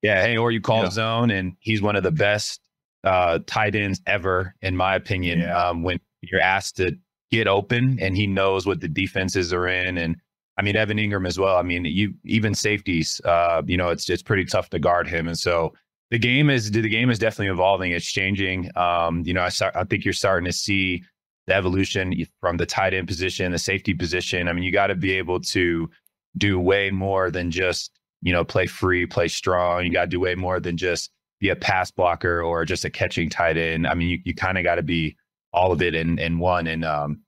Yeah. 0.06 0.22
Hey, 0.22 0.36
or 0.36 0.50
you 0.50 0.60
call 0.60 0.82
Yeah. 0.84 0.90
zone 0.90 1.30
and 1.30 1.56
he's 1.60 1.82
one 1.82 1.96
of 1.96 2.02
the 2.02 2.10
best 2.12 2.60
uh, 3.04 3.38
tight 3.46 3.74
ends 3.74 4.00
ever, 4.06 4.54
in 4.62 4.76
my 4.76 4.94
opinion. 4.96 5.40
Yeah. 5.40 5.56
Um, 5.68 5.82
when 5.82 5.98
you're 6.22 6.40
asked 6.40 6.76
to 6.76 6.96
get 7.30 7.46
open 7.46 7.98
and 8.00 8.16
he 8.16 8.26
knows 8.26 8.66
what 8.66 8.80
the 8.80 8.88
defenses 8.88 9.52
are 9.52 9.68
in. 9.68 9.98
And 9.98 10.16
I 10.58 10.62
mean, 10.62 10.76
Evan 10.76 10.96
Engram 10.98 11.26
as 11.26 11.38
well. 11.38 11.56
I 11.56 11.62
mean, 11.62 11.84
you 11.84 12.14
even 12.24 12.54
safeties, 12.54 13.20
uh, 13.24 13.62
you 13.66 13.76
know, 13.76 13.90
it's 13.90 14.08
it's 14.08 14.22
pretty 14.22 14.44
tough 14.44 14.70
to 14.70 14.78
guard 14.78 15.06
him. 15.08 15.28
And 15.28 15.38
so 15.38 15.74
the 16.10 16.18
game 16.18 16.50
is 16.50 16.70
the 16.70 16.88
game 16.88 17.10
is 17.10 17.18
definitely 17.18 17.52
evolving. 17.52 17.92
It's 17.92 18.10
changing. 18.10 18.70
Um, 18.76 19.22
you 19.26 19.34
know, 19.34 19.42
I 19.42 19.50
start, 19.50 19.74
I 19.76 19.84
think 19.84 20.04
you're 20.04 20.14
starting 20.14 20.46
to 20.46 20.52
see 20.52 21.02
the 21.46 21.54
evolution 21.54 22.14
from 22.40 22.56
the 22.56 22.66
tight 22.66 22.94
end 22.94 23.06
position, 23.06 23.52
the 23.52 23.58
safety 23.58 23.92
position. 23.94 24.48
I 24.48 24.52
mean, 24.52 24.64
you 24.64 24.72
got 24.72 24.86
to 24.88 24.94
be 24.94 25.12
able 25.12 25.40
to 25.40 25.90
do 26.38 26.58
way 26.58 26.90
more 26.90 27.30
than 27.30 27.50
just 27.50 27.90
you 28.26 28.32
know 28.32 28.44
play 28.44 28.66
free, 28.66 29.06
play 29.06 29.28
strong. 29.28 29.86
You 29.86 29.92
got 29.92 30.02
to 30.02 30.06
do 30.08 30.18
way 30.18 30.34
more 30.34 30.58
than 30.58 30.76
just 30.76 31.10
be 31.38 31.48
a 31.48 31.54
pass 31.54 31.92
blocker 31.92 32.42
or 32.42 32.64
just 32.64 32.84
a 32.84 32.90
catching 32.90 33.30
tight 33.30 33.56
end. 33.56 33.86
I 33.86 33.94
mean, 33.94 34.08
you 34.08 34.18
you 34.24 34.34
kind 34.34 34.58
of 34.58 34.64
got 34.64 34.74
to 34.74 34.82
be 34.82 35.16
all 35.52 35.70
of 35.70 35.80
it 35.80 35.94
in 35.94 36.18
in 36.18 36.40
one. 36.40 36.66
And 36.66 36.84
um, 36.84 37.20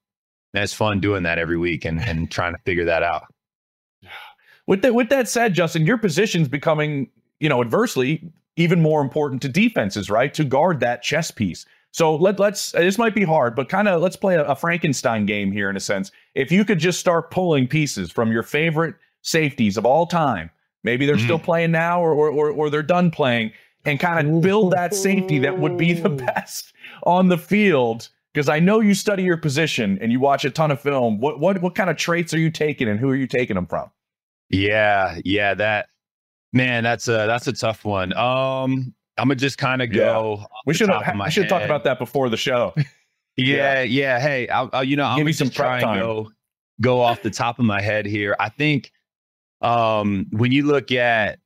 it's 0.54 0.74
fun 0.74 0.98
doing 0.98 1.22
that 1.22 1.38
every 1.38 1.56
week 1.56 1.84
and 1.84 2.00
and 2.00 2.28
trying 2.28 2.52
to 2.52 2.60
figure 2.66 2.84
that 2.86 3.04
out. 3.04 3.22
With 4.66 4.82
that, 4.82 4.94
with 4.94 5.08
that 5.08 5.30
said, 5.30 5.54
Justin, 5.54 5.86
your 5.86 5.96
position's 5.96 6.46
becoming, 6.46 7.08
you 7.40 7.48
know, 7.48 7.62
adversely 7.62 8.30
even 8.56 8.82
more 8.82 9.00
important 9.00 9.40
to 9.40 9.48
defenses, 9.48 10.10
right? 10.10 10.34
To 10.34 10.44
guard 10.44 10.80
that 10.80 11.02
chess 11.02 11.30
piece. 11.30 11.64
So 11.92 12.14
let 12.16 12.38
let's 12.38 12.72
this 12.72 12.98
might 12.98 13.14
be 13.14 13.24
hard, 13.24 13.56
but 13.56 13.70
kind 13.70 13.88
of 13.88 14.02
let's 14.02 14.16
play 14.16 14.34
a, 14.34 14.44
a 14.44 14.54
Frankenstein 14.54 15.24
game 15.24 15.52
here 15.52 15.70
in 15.70 15.76
a 15.76 15.80
sense. 15.80 16.10
If 16.34 16.52
you 16.52 16.66
could 16.66 16.80
just 16.80 17.00
start 17.00 17.30
pulling 17.30 17.66
pieces 17.66 18.10
from 18.10 18.30
your 18.30 18.42
favorite 18.42 18.96
safeties 19.22 19.78
of 19.78 19.86
all 19.86 20.06
time, 20.06 20.50
maybe 20.84 21.06
they're 21.06 21.18
still 21.18 21.38
playing 21.38 21.70
now 21.70 22.00
or, 22.00 22.12
or 22.12 22.30
or 22.30 22.50
or 22.50 22.70
they're 22.70 22.82
done 22.82 23.10
playing, 23.10 23.52
and 23.84 23.98
kind 24.00 24.26
of 24.26 24.42
build 24.42 24.72
that 24.72 24.94
safety 24.94 25.38
that 25.40 25.58
would 25.58 25.76
be 25.76 25.92
the 25.92 26.08
best 26.10 26.72
on 27.04 27.28
the 27.28 27.38
field. 27.38 28.08
Because 28.34 28.48
I 28.48 28.60
know 28.60 28.80
you 28.80 28.94
study 28.94 29.22
your 29.24 29.38
position 29.38 29.98
and 30.00 30.12
you 30.12 30.20
watch 30.20 30.44
a 30.44 30.50
ton 30.50 30.70
of 30.70 30.80
film. 30.80 31.18
What 31.20 31.40
what 31.40 31.60
what 31.62 31.74
kind 31.74 31.90
of 31.90 31.96
traits 31.96 32.32
are 32.34 32.38
you 32.38 32.50
taking, 32.50 32.88
and 32.88 33.00
who 33.00 33.08
are 33.10 33.16
you 33.16 33.26
taking 33.26 33.54
them 33.54 33.66
from? 33.66 33.90
Yeah, 34.50 35.18
yeah, 35.24 35.54
that 35.54 35.88
man, 36.52 36.84
that's 36.84 37.08
a 37.08 37.26
that's 37.26 37.46
a 37.46 37.52
tough 37.52 37.84
one. 37.84 38.12
Um, 38.16 38.94
I'm 39.16 39.28
gonna 39.28 39.34
just 39.34 39.58
kind 39.58 39.82
of 39.82 39.92
go. 39.92 40.34
off 40.34 40.48
We 40.66 40.74
should 40.74 40.88
have 40.88 41.06
of 41.06 41.14
my 41.16 41.26
we 41.26 41.30
should 41.30 41.48
talk 41.48 41.62
about 41.62 41.84
that 41.84 41.98
before 41.98 42.28
the 42.28 42.36
show. 42.36 42.74
Yeah, 43.38 43.82
yeah. 43.82 44.18
Hey, 44.18 44.48
I'll, 44.48 44.68
I'll, 44.72 44.82
you 44.82 44.96
know, 44.96 45.04
I'm 45.04 45.14
Give 45.16 45.20
gonna 45.20 45.26
me 45.26 45.32
some 45.32 45.46
just 45.46 45.56
try 45.56 45.78
prep 45.78 45.82
and 45.82 45.82
time. 45.84 46.00
go 46.00 46.32
go 46.80 47.00
off 47.00 47.22
the 47.22 47.30
top 47.30 47.58
of 47.60 47.64
my 47.64 47.80
head 47.80 48.04
here. 48.04 48.34
I 48.40 48.48
think 48.48 48.90
um 49.60 50.26
when 50.30 50.52
you 50.52 50.64
look 50.64 50.92
at 50.92 51.38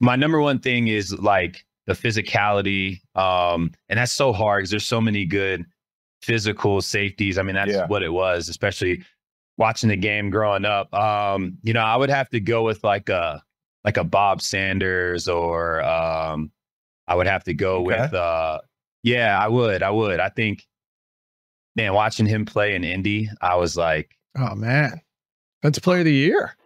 my 0.00 0.16
number 0.16 0.40
one 0.40 0.58
thing 0.58 0.88
is 0.88 1.12
like 1.18 1.64
the 1.86 1.92
physicality, 1.92 3.00
um, 3.16 3.70
and 3.88 3.98
that's 3.98 4.12
so 4.12 4.32
hard 4.32 4.60
because 4.60 4.70
there's 4.70 4.86
so 4.86 5.00
many 5.00 5.24
good 5.26 5.64
physical 6.22 6.80
safeties. 6.80 7.38
I 7.38 7.42
mean, 7.42 7.54
that's 7.54 7.72
Yeah. 7.72 7.86
what 7.86 8.02
it 8.02 8.12
was, 8.12 8.48
especially 8.48 9.02
watching 9.58 9.88
the 9.88 9.96
game 9.96 10.30
growing 10.30 10.64
up. 10.64 10.92
Um, 10.94 11.58
you 11.62 11.72
know, 11.72 11.80
I 11.82 11.96
would 11.96 12.10
have 12.10 12.28
to 12.30 12.40
go 12.40 12.62
with 12.62 12.82
like 12.84 13.08
a 13.08 13.42
like 13.84 13.96
a 13.96 14.04
Bob 14.04 14.40
Sanders 14.42 15.28
or 15.28 15.82
um 15.82 16.50
I 17.08 17.14
would 17.14 17.26
have 17.26 17.44
to 17.44 17.54
go 17.54 17.76
Okay. 17.86 17.86
with 18.02 18.14
uh 18.14 18.60
yeah, 19.02 19.38
I 19.42 19.48
would. 19.48 19.82
I 19.82 19.90
would. 19.90 20.20
I 20.20 20.28
think 20.28 20.66
man, 21.76 21.94
watching 21.94 22.26
him 22.26 22.44
play 22.44 22.74
in 22.74 22.84
Indy, 22.84 23.28
I 23.40 23.56
was 23.56 23.76
like, 23.76 24.16
Oh 24.36 24.54
man, 24.54 25.00
that's 25.62 25.78
player 25.78 26.00
of 26.00 26.04
the 26.06 26.12
year. 26.12 26.56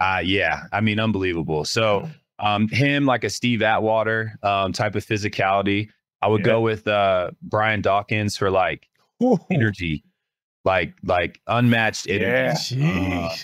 uh 0.00 0.20
yeah, 0.24 0.64
I 0.72 0.80
mean 0.80 0.98
unbelievable. 1.00 1.64
So 1.64 2.08
um 2.38 2.68
him 2.68 3.06
like 3.06 3.24
a 3.24 3.30
Steve 3.30 3.62
Atwater 3.62 4.38
um 4.42 4.72
type 4.72 4.94
of 4.94 5.04
physicality. 5.06 5.88
I 6.22 6.28
would 6.28 6.40
Yeah. 6.40 6.46
go 6.52 6.60
with 6.60 6.86
uh 6.88 7.30
Brian 7.42 7.80
Dawkins 7.82 8.36
for 8.36 8.50
like 8.50 8.88
energy. 9.50 10.04
Like 10.64 10.94
like 11.04 11.40
unmatched 11.46 12.08
energy. 12.08 12.76
Yeah. 12.76 13.26
Uh, 13.30 13.34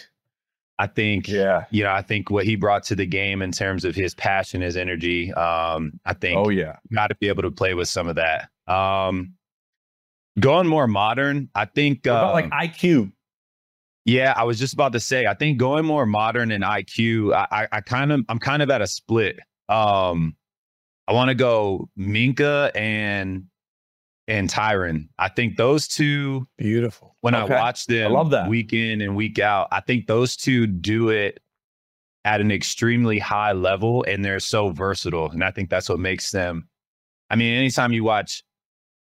I 0.78 0.86
think 0.86 1.28
Yeah. 1.28 1.66
you 1.70 1.84
know, 1.84 1.90
I 1.92 2.00
think 2.02 2.30
what 2.30 2.46
he 2.46 2.56
brought 2.56 2.84
to 2.84 2.94
the 2.96 3.04
game 3.04 3.42
in 3.42 3.52
terms 3.52 3.84
of 3.84 3.94
his 3.94 4.14
passion, 4.14 4.62
his 4.62 4.76
energy, 4.78 5.30
um, 5.34 6.00
I 6.06 6.14
think 6.14 6.38
Oh 6.38 6.48
yeah. 6.48 6.76
got 6.94 7.08
to 7.08 7.14
be 7.16 7.28
able 7.28 7.42
to 7.42 7.50
play 7.50 7.74
with 7.74 7.88
some 7.88 8.08
of 8.08 8.16
that. 8.16 8.48
Um, 8.66 9.34
going 10.38 10.66
more 10.66 10.86
modern, 10.86 11.50
I 11.54 11.66
think. 11.66 12.06
What 12.06 12.12
about 12.12 12.42
um, 12.44 12.50
like 12.50 12.72
IQ? 12.72 13.12
Yeah, 14.04 14.32
I 14.36 14.44
was 14.44 14.58
just 14.58 14.72
about 14.72 14.92
to 14.92 15.00
say. 15.00 15.26
I 15.26 15.34
think 15.34 15.58
going 15.58 15.84
more 15.84 16.06
modern 16.06 16.50
and 16.50 16.64
IQ. 16.64 17.34
I, 17.34 17.46
I, 17.50 17.68
I 17.72 17.80
kind 17.80 18.12
of, 18.12 18.24
I'm 18.28 18.38
kind 18.38 18.62
of 18.62 18.70
at 18.70 18.80
a 18.82 18.86
split. 18.86 19.38
Um, 19.68 20.36
I 21.06 21.12
want 21.12 21.28
to 21.28 21.34
go 21.34 21.88
Minkah 21.98 22.70
and 22.74 23.44
and 24.28 24.48
Tyrann. 24.48 25.08
I 25.18 25.28
think 25.28 25.56
those 25.56 25.88
two 25.88 26.46
Beautiful. 26.56 27.16
when 27.20 27.34
Okay. 27.34 27.52
I 27.54 27.60
watch 27.60 27.86
them 27.86 28.12
I 28.12 28.14
love 28.14 28.30
that. 28.30 28.48
week 28.48 28.72
in 28.72 29.00
and 29.00 29.16
week 29.16 29.40
out, 29.40 29.66
I 29.72 29.80
think 29.80 30.06
those 30.06 30.36
two 30.36 30.68
do 30.68 31.08
it 31.08 31.40
at 32.24 32.40
an 32.40 32.52
extremely 32.52 33.18
high 33.18 33.52
level 33.52 34.04
and 34.06 34.24
they're 34.24 34.38
so 34.38 34.70
versatile. 34.70 35.30
And 35.30 35.42
I 35.42 35.50
think 35.50 35.68
that's 35.68 35.88
what 35.88 35.98
makes 35.98 36.30
them. 36.30 36.68
I 37.28 37.34
mean, 37.36 37.56
anytime 37.56 37.92
you 37.92 38.04
watch, 38.04 38.44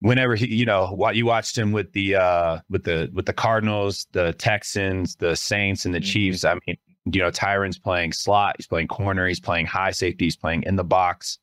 whenever 0.01 0.35
he, 0.35 0.47
you 0.53 0.65
know, 0.65 0.87
what 0.87 1.15
you 1.15 1.25
watched 1.25 1.57
him 1.57 1.71
with 1.71 1.91
the 1.93 2.15
uh 2.15 2.59
with 2.69 2.83
the 2.83 3.09
with 3.13 3.25
the 3.25 3.33
Cardinals, 3.33 4.07
the 4.11 4.33
Texans, 4.33 5.15
the 5.15 5.35
Saints, 5.35 5.85
and 5.85 5.93
the 5.93 5.99
Mm-hmm. 5.99 6.05
Chiefs. 6.05 6.45
I 6.45 6.55
mean, 6.65 6.77
you 7.11 7.21
know, 7.21 7.31
Tyrann's 7.31 7.79
playing 7.79 8.13
slot, 8.13 8.55
he's 8.57 8.67
playing 8.67 8.87
corner, 8.87 9.27
he's 9.27 9.39
playing 9.39 9.65
high 9.65 9.91
safety, 9.91 10.25
he's 10.25 10.35
playing 10.35 10.63
in 10.63 10.75
the 10.75 10.83
box. 10.83 11.39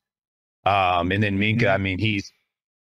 Um, 0.67 1.11
and 1.13 1.23
then 1.23 1.39
Minkah, 1.39 1.61
Mm-hmm. 1.63 1.75
I 1.75 1.79
mean, 1.79 1.99
he's 1.99 2.31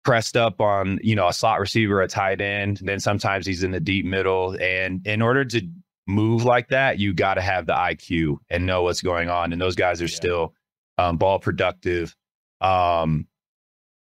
pressed 0.04 0.36
up 0.36 0.60
on 0.60 1.00
you 1.04 1.16
know 1.16 1.28
a 1.28 1.34
slot 1.34 1.60
receiver, 1.60 2.02
a 2.02 2.08
tight 2.08 2.42
end. 2.42 2.80
Then 2.82 3.00
sometimes 3.00 3.46
he's 3.46 3.64
in 3.64 3.72
the 3.72 3.80
deep 3.80 4.06
middle, 4.06 4.58
and 4.60 5.06
in 5.06 5.22
order 5.22 5.46
to 5.46 5.62
move 6.08 6.44
like 6.44 6.70
that, 6.70 6.98
you 7.00 7.14
got 7.14 7.36
to 7.36 7.42
have 7.42 7.68
the 7.68 7.74
IQ 7.74 8.38
and 8.50 8.66
know 8.66 8.82
what's 8.84 9.02
going 9.02 9.30
on. 9.30 9.54
And 9.54 9.62
those 9.62 9.76
guys 9.76 10.02
are 10.02 10.08
still 10.08 10.54
um, 10.98 11.18
ball 11.18 11.40
productive. 11.40 12.16
Um, 12.60 13.28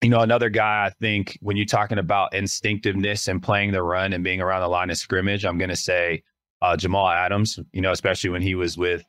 you 0.04 0.10
know, 0.10 0.20
another 0.20 0.49
guy 0.49 0.86
I 0.86 0.89
think 1.01 1.38
when 1.41 1.56
you're 1.58 1.66
talking 1.66 1.97
about 1.97 2.34
instinctiveness 2.34 3.28
and 3.28 3.41
playing 3.41 3.72
the 3.72 3.82
run 3.82 4.14
and 4.14 4.24
being 4.24 4.41
around 4.41 4.62
the 4.62 4.68
line 4.68 4.89
of 4.89 4.97
scrimmage, 4.97 5.45
I'm 5.45 5.58
going 5.58 5.70
to 5.70 5.76
say 5.76 6.24
uh, 6.62 6.76
Jamal 6.78 7.10
Adams. 7.10 7.60
You 7.72 7.82
know, 7.82 7.91
especially 7.91 8.30
when 8.30 8.41
he 8.41 8.56
was 8.56 8.78
with 8.78 9.04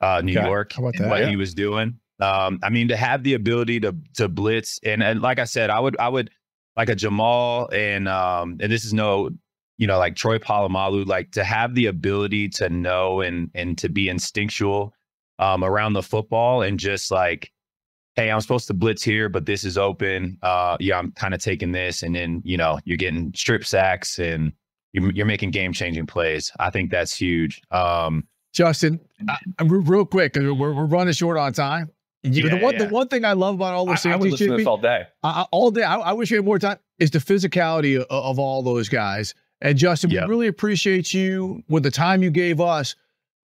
uh, 0.00 0.20
New. 0.22 0.32
York 0.32 0.72
How 0.72 0.82
about 0.82 0.94
and 0.96 1.04
that? 1.04 1.10
what 1.10 1.20
Yeah. 1.20 1.28
he 1.28 1.36
was 1.36 1.54
doing. 1.54 1.98
Um, 2.20 2.58
I 2.62 2.70
mean, 2.70 2.88
to 2.88 2.96
have 2.96 3.22
the 3.24 3.34
ability 3.34 3.80
to 3.80 3.94
to 4.14 4.28
blitz 4.28 4.80
and 4.84 5.02
and 5.02 5.20
like 5.20 5.38
I 5.38 5.44
said, 5.44 5.68
I 5.70 5.80
would 5.80 5.96
I 5.98 6.08
would 6.08 6.30
like 6.76 6.88
a 6.88 6.94
Jamal 6.94 7.68
and 7.72 8.08
um 8.08 8.56
and 8.60 8.70
this 8.70 8.84
is 8.84 8.94
no 8.94 9.30
you 9.78 9.86
know 9.86 9.98
like 9.98 10.14
Troy 10.16 10.38
Polamalu 10.38 11.06
like 11.06 11.32
to 11.32 11.44
have 11.44 11.74
the 11.74 11.86
ability 11.86 12.48
to 12.50 12.68
know 12.70 13.20
and 13.20 13.50
and 13.54 13.76
to 13.78 13.88
be 13.88 14.08
instinctual 14.08 14.94
um 15.38 15.64
around 15.64 15.92
the 15.92 16.02
football 16.02 16.62
and 16.62 16.78
just 16.78 17.10
like 17.10 17.52
hey, 18.16 18.30
I'm 18.30 18.40
supposed 18.40 18.66
to 18.68 18.74
blitz 18.74 19.02
here, 19.02 19.28
but 19.28 19.46
this 19.46 19.62
is 19.62 19.78
open. 19.78 20.38
Uh, 20.42 20.76
yeah, 20.80 20.98
I'm 20.98 21.12
kind 21.12 21.34
of 21.34 21.40
taking 21.40 21.72
this, 21.72 22.02
and 22.02 22.14
then 22.14 22.42
you 22.44 22.56
know 22.56 22.78
you're 22.84 22.96
getting 22.96 23.32
strip 23.34 23.64
sacks 23.64 24.18
and 24.18 24.52
you're, 24.92 25.12
you're 25.12 25.26
making 25.26 25.50
game 25.50 25.72
changing 25.72 26.06
plays. 26.06 26.50
I 26.58 26.70
think 26.70 26.90
that's 26.90 27.16
huge. 27.16 27.62
Um, 27.70 28.26
Justin, 28.52 29.00
I, 29.28 29.38
real 29.64 30.06
quick 30.06 30.34
we're, 30.34 30.54
we're 30.54 30.86
running 30.86 31.12
short 31.12 31.36
on 31.36 31.52
time. 31.52 31.90
You, 32.22 32.44
yeah, 32.44 32.56
the 32.56 32.64
one 32.64 32.74
yeah. 32.74 32.84
the 32.84 32.88
one 32.88 33.08
thing 33.08 33.24
I 33.24 33.34
love 33.34 33.56
about 33.56 33.74
all 33.74 33.86
those 33.86 34.02
safeties, 34.02 34.14
I 34.14 34.16
would 34.16 34.30
listen 34.32 34.50
to 34.50 34.56
this 34.56 34.66
all 34.66 34.78
day. 34.78 35.06
I, 35.22 35.46
all 35.52 35.70
day. 35.70 35.82
I, 35.82 35.96
I, 35.96 36.12
wish 36.12 36.30
we 36.30 36.36
had 36.36 36.44
more 36.44 36.58
time. 36.58 36.78
Is 36.98 37.10
the 37.10 37.18
physicality 37.18 38.00
of, 38.00 38.06
of 38.08 38.38
all 38.38 38.62
those 38.62 38.88
guys. 38.88 39.34
And 39.60 39.78
Justin, 39.78 40.10
yep. 40.10 40.24
we 40.24 40.30
really 40.30 40.46
appreciate 40.48 41.14
you 41.14 41.62
with 41.68 41.82
the 41.82 41.90
time 41.90 42.22
you 42.22 42.30
gave 42.30 42.60
us, 42.60 42.94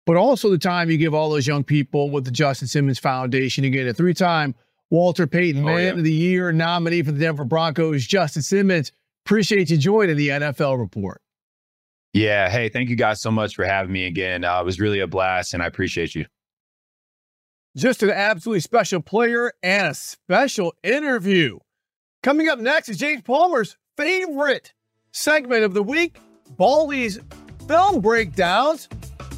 but 0.10 0.18
also 0.18 0.50
the 0.50 0.58
time 0.58 0.90
you 0.90 0.98
give 0.98 1.14
all 1.14 1.30
those 1.30 1.46
young 1.46 1.64
people 1.64 2.10
with 2.10 2.26
the 2.26 2.32
Justin 2.32 2.68
Simmons 2.68 2.98
Foundation. 2.98 3.64
Again, 3.64 3.88
a 3.88 3.94
three-time 3.94 4.56
Walter 4.90 5.28
Payton 5.28 5.62
oh, 5.62 5.66
Man 5.68 5.84
yeah. 5.84 5.90
of 5.92 6.04
the 6.04 6.12
Year 6.12 6.52
nominee 6.52 7.04
for 7.04 7.12
the 7.12 7.20
Denver 7.20 7.46
Broncos, 7.46 8.08
Justin 8.08 8.42
Simmons. 8.42 8.92
Appreciate 9.24 9.70
you 9.70 9.78
joining 9.78 10.18
the 10.18 10.30
NFL 10.30 10.80
Report. 10.80 11.22
Yeah. 12.12 12.50
Hey, 12.50 12.70
thank 12.70 12.90
you 12.90 12.96
guys 12.96 13.22
so 13.22 13.30
much 13.30 13.54
for 13.56 13.66
having 13.66 13.92
me 13.92 14.08
again. 14.08 14.44
Uh, 14.44 14.60
it 14.60 14.66
was 14.66 14.80
really 14.80 15.00
a 15.00 15.06
blast, 15.06 15.54
and 15.54 15.62
I 15.62 15.68
appreciate 15.68 16.16
you. 16.16 16.26
Just 17.78 18.02
an 18.02 18.10
absolutely 18.10 18.62
special 18.62 19.04
player 19.04 19.54
and 19.62 19.90
a 19.90 19.94
special 19.94 20.74
interview. 20.82 21.60
Coming 22.24 22.50
up 22.50 22.58
next 22.58 22.90
is 22.90 22.98
James 22.98 23.22
Palmer's 23.22 23.78
favorite 23.96 24.74
segment 25.12 25.64
of 25.66 25.76
the 25.76 25.84
week 25.84 26.18
Baldy's 26.58 27.20
film 27.68 28.02
breakdowns. 28.02 28.90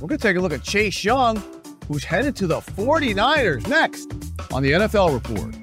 We're 0.01 0.07
going 0.07 0.17
to 0.17 0.27
take 0.27 0.37
a 0.37 0.39
look 0.39 0.51
at 0.51 0.63
Chase 0.63 1.03
Young, 1.03 1.43
who's 1.87 2.03
headed 2.03 2.35
to 2.37 2.47
the 2.47 2.59
49ers 2.59 3.67
next 3.67 4.11
on 4.51 4.63
the 4.63 4.71
NFL 4.71 5.13
Report. 5.13 5.55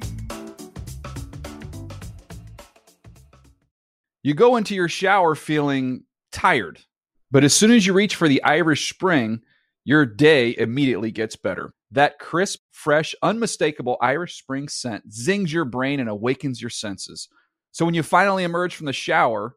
You 4.23 4.35
go 4.35 4.55
into 4.55 4.77
your 4.77 4.89
shower 4.89 5.35
feeling 5.35 6.05
tired, 6.31 6.79
but 7.33 7.43
as 7.43 7.53
soon 7.53 7.73
as 7.73 7.85
you 7.85 7.93
reach 7.93 8.15
for 8.15 8.29
the 8.29 8.41
Irish 8.45 8.93
Spring, 8.93 9.41
your 9.85 10.07
day 10.07 10.55
immediately 10.57 11.11
gets 11.11 11.35
better. 11.35 11.73
That 11.91 12.21
crisp, 12.21 12.61
fresh, 12.71 13.17
unmistakable 13.21 13.97
Irish 14.01 14.39
Spring 14.39 14.69
scent 14.69 15.13
zings 15.13 15.53
your 15.53 15.65
brain 15.65 15.99
and 15.99 16.09
awakens 16.09 16.63
your 16.63 16.71
senses. 16.71 17.29
So 17.73 17.85
when 17.85 17.95
you 17.95 18.05
finally 18.05 18.45
emerge 18.45 18.77
from 18.77 18.87
the 18.87 18.93
shower, 18.93 19.57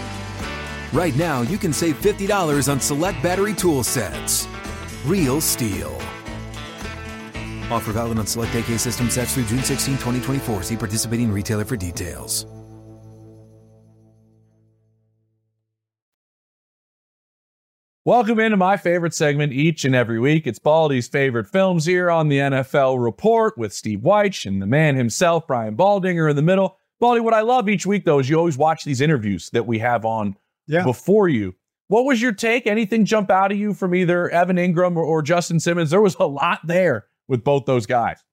right 0.93 1.15
now 1.15 1.41
you 1.41 1.57
can 1.57 1.73
save 1.73 1.99
$50 2.01 2.71
on 2.71 2.79
select 2.79 3.21
battery 3.23 3.53
tool 3.53 3.83
sets. 3.83 4.47
Real 5.05 5.41
STIHL. 5.41 5.95
Offer 7.71 7.93
valid 7.93 8.19
on 8.19 8.27
select 8.27 8.53
AK 8.53 8.77
system 8.79 9.09
sets 9.09 9.33
through 9.33 9.45
June 9.45 9.63
16, 9.63 9.95
2024. 9.95 10.63
See 10.63 10.77
participating 10.77 11.31
retailer 11.31 11.65
for 11.65 11.77
details. 11.77 12.45
Welcome 18.03 18.39
into 18.39 18.57
my 18.57 18.77
favorite 18.77 19.13
segment 19.13 19.53
each 19.53 19.85
and 19.85 19.93
every 19.93 20.19
week. 20.19 20.47
It's 20.47 20.57
Baldy's 20.57 21.07
favorite 21.07 21.45
films 21.45 21.85
here 21.85 22.09
on 22.09 22.29
the 22.29 22.39
NFL 22.39 23.01
Report 23.01 23.55
with 23.59 23.71
Steve 23.71 23.99
Wyche 23.99 24.47
and 24.47 24.59
the 24.59 24.65
man 24.65 24.95
himself, 24.95 25.45
Brian 25.45 25.77
Baldinger, 25.77 26.27
in 26.27 26.35
the 26.35 26.41
middle. 26.41 26.77
Baldy, 26.99 27.19
what 27.19 27.35
I 27.35 27.41
love 27.41 27.69
each 27.69 27.85
week, 27.85 28.03
though, 28.03 28.17
is 28.17 28.27
you 28.27 28.39
always 28.39 28.57
watch 28.57 28.83
these 28.83 29.01
interviews 29.01 29.51
that 29.51 29.67
we 29.67 29.77
have 29.77 30.03
on 30.03 30.35
yeah. 30.67 30.83
before 30.83 31.27
you. 31.29 31.55
What 31.87 32.05
was 32.05 32.21
your 32.21 32.31
take? 32.31 32.67
Anything 32.67 33.03
jump 33.03 33.29
out 33.29 33.51
of 33.51 33.57
you 33.57 33.73
from 33.73 33.93
either 33.93 34.29
Evan 34.29 34.55
Engram 34.55 34.95
or, 34.95 35.03
or 35.03 35.21
Justin 35.21 35.59
Simmons? 35.59 35.89
There 35.89 36.01
was 36.01 36.15
a 36.19 36.25
lot 36.25 36.59
there 36.65 37.07
with 37.27 37.43
both 37.43 37.65
those 37.65 37.85
guys. 37.85 38.23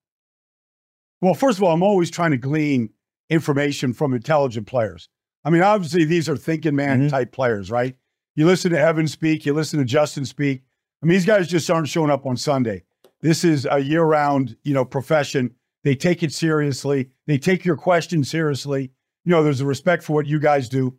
Well, 1.21 1.35
first 1.35 1.59
of 1.59 1.65
all, 1.65 1.73
I'm 1.73 1.83
always 1.83 2.11
trying 2.11 2.31
to 2.31 2.37
glean 2.37 2.91
information 3.29 3.93
from 3.93 4.15
intelligent 4.15 4.67
players. 4.69 5.09
I 5.45 5.51
mean, 5.51 5.63
obviously, 5.63 6.05
these 6.05 6.29
are 6.29 6.37
thinking 6.37 6.77
man 6.77 7.01
mm-hmm. 7.01 7.09
type 7.09 7.33
players, 7.33 7.71
right? 7.71 7.97
You 8.37 8.47
listen 8.47 8.71
to 8.71 8.79
Evan 8.79 9.09
speak, 9.09 9.45
you 9.45 9.53
listen 9.53 9.81
to 9.81 9.85
Justin 9.85 10.25
speak. 10.25 10.63
I 11.03 11.07
mean, 11.07 11.15
these 11.15 11.27
guys 11.27 11.49
just 11.49 11.69
aren't 11.71 11.89
showing 11.89 12.11
up 12.11 12.27
on 12.27 12.37
Sunday. 12.37 12.85
This 13.21 13.43
is 13.43 13.67
a 13.69 13.81
year-round, 13.81 14.57
you 14.63 14.75
know, 14.75 14.85
profession. 14.85 15.55
They 15.83 15.97
take 15.97 16.23
it 16.23 16.33
seriously. 16.33 17.11
They 17.27 17.39
take 17.39 17.65
your 17.65 17.77
questions 17.77 18.31
seriously. 18.31 18.93
You 19.25 19.31
know, 19.33 19.43
there's 19.43 19.61
a 19.61 19.67
respect 19.67 20.05
for 20.05 20.13
what 20.13 20.27
you 20.27 20.39
guys 20.39 20.69
do. 20.69 20.97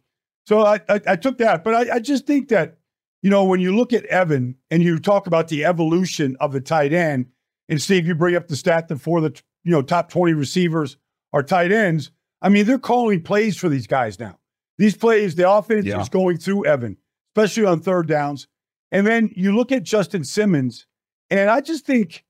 So 0.49 0.65
I, 0.65 0.79
I, 0.89 0.99
I 1.05 1.15
took 1.15 1.37
that, 1.37 1.63
but 1.63 1.75
I, 1.75 1.95
I 1.95 1.99
just 1.99 2.25
think 2.25 2.49
that, 2.49 2.79
you 3.21 3.29
know, 3.29 3.43
when 3.43 3.59
you 3.59 3.75
look 3.75 3.93
at 3.93 4.03
Evan 4.05 4.55
and 4.71 4.81
you 4.81 4.97
talk 4.97 5.27
about 5.27 5.47
the 5.47 5.63
evolution 5.63 6.35
of 6.39 6.51
the 6.51 6.59
tight 6.59 6.91
end, 6.91 7.27
and 7.69 7.79
Steve, 7.79 8.07
you 8.07 8.15
bring 8.15 8.35
up 8.35 8.47
the 8.47 8.55
stat 8.55 8.87
that 8.87 8.97
for 8.97 9.21
the 9.21 9.39
you 9.63 9.71
know 9.71 9.83
top 9.83 10.09
20 10.09 10.33
receivers 10.33 10.97
are 11.33 11.43
tight 11.43 11.71
ends. 11.71 12.09
I 12.41 12.49
mean, 12.49 12.65
they're 12.65 12.79
calling 12.79 13.21
plays 13.21 13.57
for 13.57 13.69
these 13.69 13.85
guys 13.85 14.19
now. 14.19 14.39
These 14.79 14.97
plays, 14.97 15.35
the 15.35 15.47
offense 15.47 15.85
yeah. 15.85 16.01
is 16.01 16.09
going 16.09 16.37
through 16.37 16.65
Evan 16.65 16.97
especially 17.35 17.65
on 17.65 17.79
third 17.79 18.07
downs. 18.07 18.47
And 18.91 19.05
then 19.05 19.31
you 19.35 19.55
look 19.55 19.71
at 19.71 19.83
Justin 19.83 20.23
Simmons, 20.23 20.87
and 21.29 21.49
I 21.49 21.61
just 21.61 21.85
think 21.85 22.25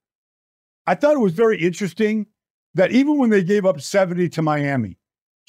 I 0.86 0.96
thought 0.96 1.16
it 1.16 1.20
was 1.20 1.34
very 1.34 1.58
interesting 1.58 2.28
that 2.76 2.92
even 2.92 3.18
when 3.18 3.30
they 3.30 3.44
gave 3.44 3.66
up 3.66 3.80
70 3.80 4.30
to 4.30 4.42
Miami, 4.42 4.99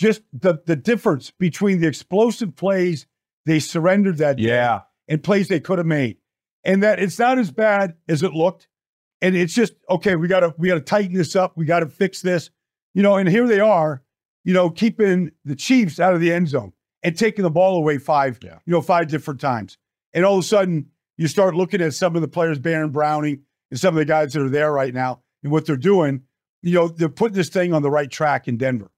just 0.01 0.23
the, 0.33 0.59
the 0.65 0.77
difference 0.77 1.31
between 1.31 1.81
the 1.81 1.87
explosive 1.87 2.57
plays 2.57 3.07
they 3.45 3.61
surrendered 3.61 4.17
that 4.17 4.39
yeah. 4.39 4.81
and 5.07 5.23
plays 5.23 5.49
they 5.49 5.61
could 5.61 5.77
have 5.77 5.87
made. 5.87 6.17
And 6.65 6.83
that 6.83 6.99
it's 6.99 7.19
not 7.19 7.39
as 7.39 7.51
bad 7.51 7.97
as 8.09 8.23
it 8.23 8.33
looked. 8.33 8.67
And 9.21 9.37
it's 9.37 9.53
just, 9.53 9.75
okay, 9.91 10.17
we 10.17 10.27
gotta 10.27 10.55
we 10.57 10.69
gotta 10.69 10.81
tighten 10.81 11.15
this 11.15 11.37
up. 11.37 11.55
We 11.57 11.67
gotta 11.67 11.87
fix 11.87 12.23
this. 12.23 12.51
You 12.95 13.03
know, 13.03 13.17
and 13.17 13.29
here 13.29 13.47
they 13.47 13.61
are, 13.61 14.03
you 14.43 14.55
know, 14.55 14.71
keeping 14.71 15.33
the 15.45 15.55
Chiefs 15.55 16.01
out 16.01 16.15
of 16.15 16.21
the 16.21 16.33
end 16.33 16.49
zone 16.49 16.73
and 17.03 17.17
taking 17.17 17.43
the 17.43 17.51
ball 17.51 17.77
away 17.77 17.99
five, 17.99 18.39
yeah. 18.43 18.59
you 18.65 18.73
know, 18.73 18.81
five 18.81 19.09
different 19.09 19.41
times. 19.41 19.77
And 20.15 20.25
all 20.25 20.39
of 20.39 20.45
a 20.45 20.47
sudden, 20.47 20.87
you 21.19 21.29
start 21.29 21.55
looking 21.55 21.83
at 21.83 21.93
some 21.93 22.17
of 22.17 22.23
the 22.23 22.29
players, 22.29 22.59
Baron 22.59 22.91
Browning, 22.91 23.43
and 23.71 23.79
some 23.79 23.95
of 23.95 23.99
the 23.99 24.07
guys 24.07 24.33
that 24.33 24.43
are 24.43 24.49
there 24.49 24.73
right 24.73 24.95
now 24.95 25.21
and 25.43 25.53
what 25.53 25.67
they're 25.67 25.77
doing. 25.77 26.23
You 26.63 26.75
know, 26.75 26.89
they're 26.89 27.11
putting 27.11 27.37
this 27.37 27.51
thing 27.51 27.75
on 27.75 27.83
the 27.83 27.91
right 27.91 28.11
track 28.11 28.49
in 28.49 28.57
Denver. 28.57 28.91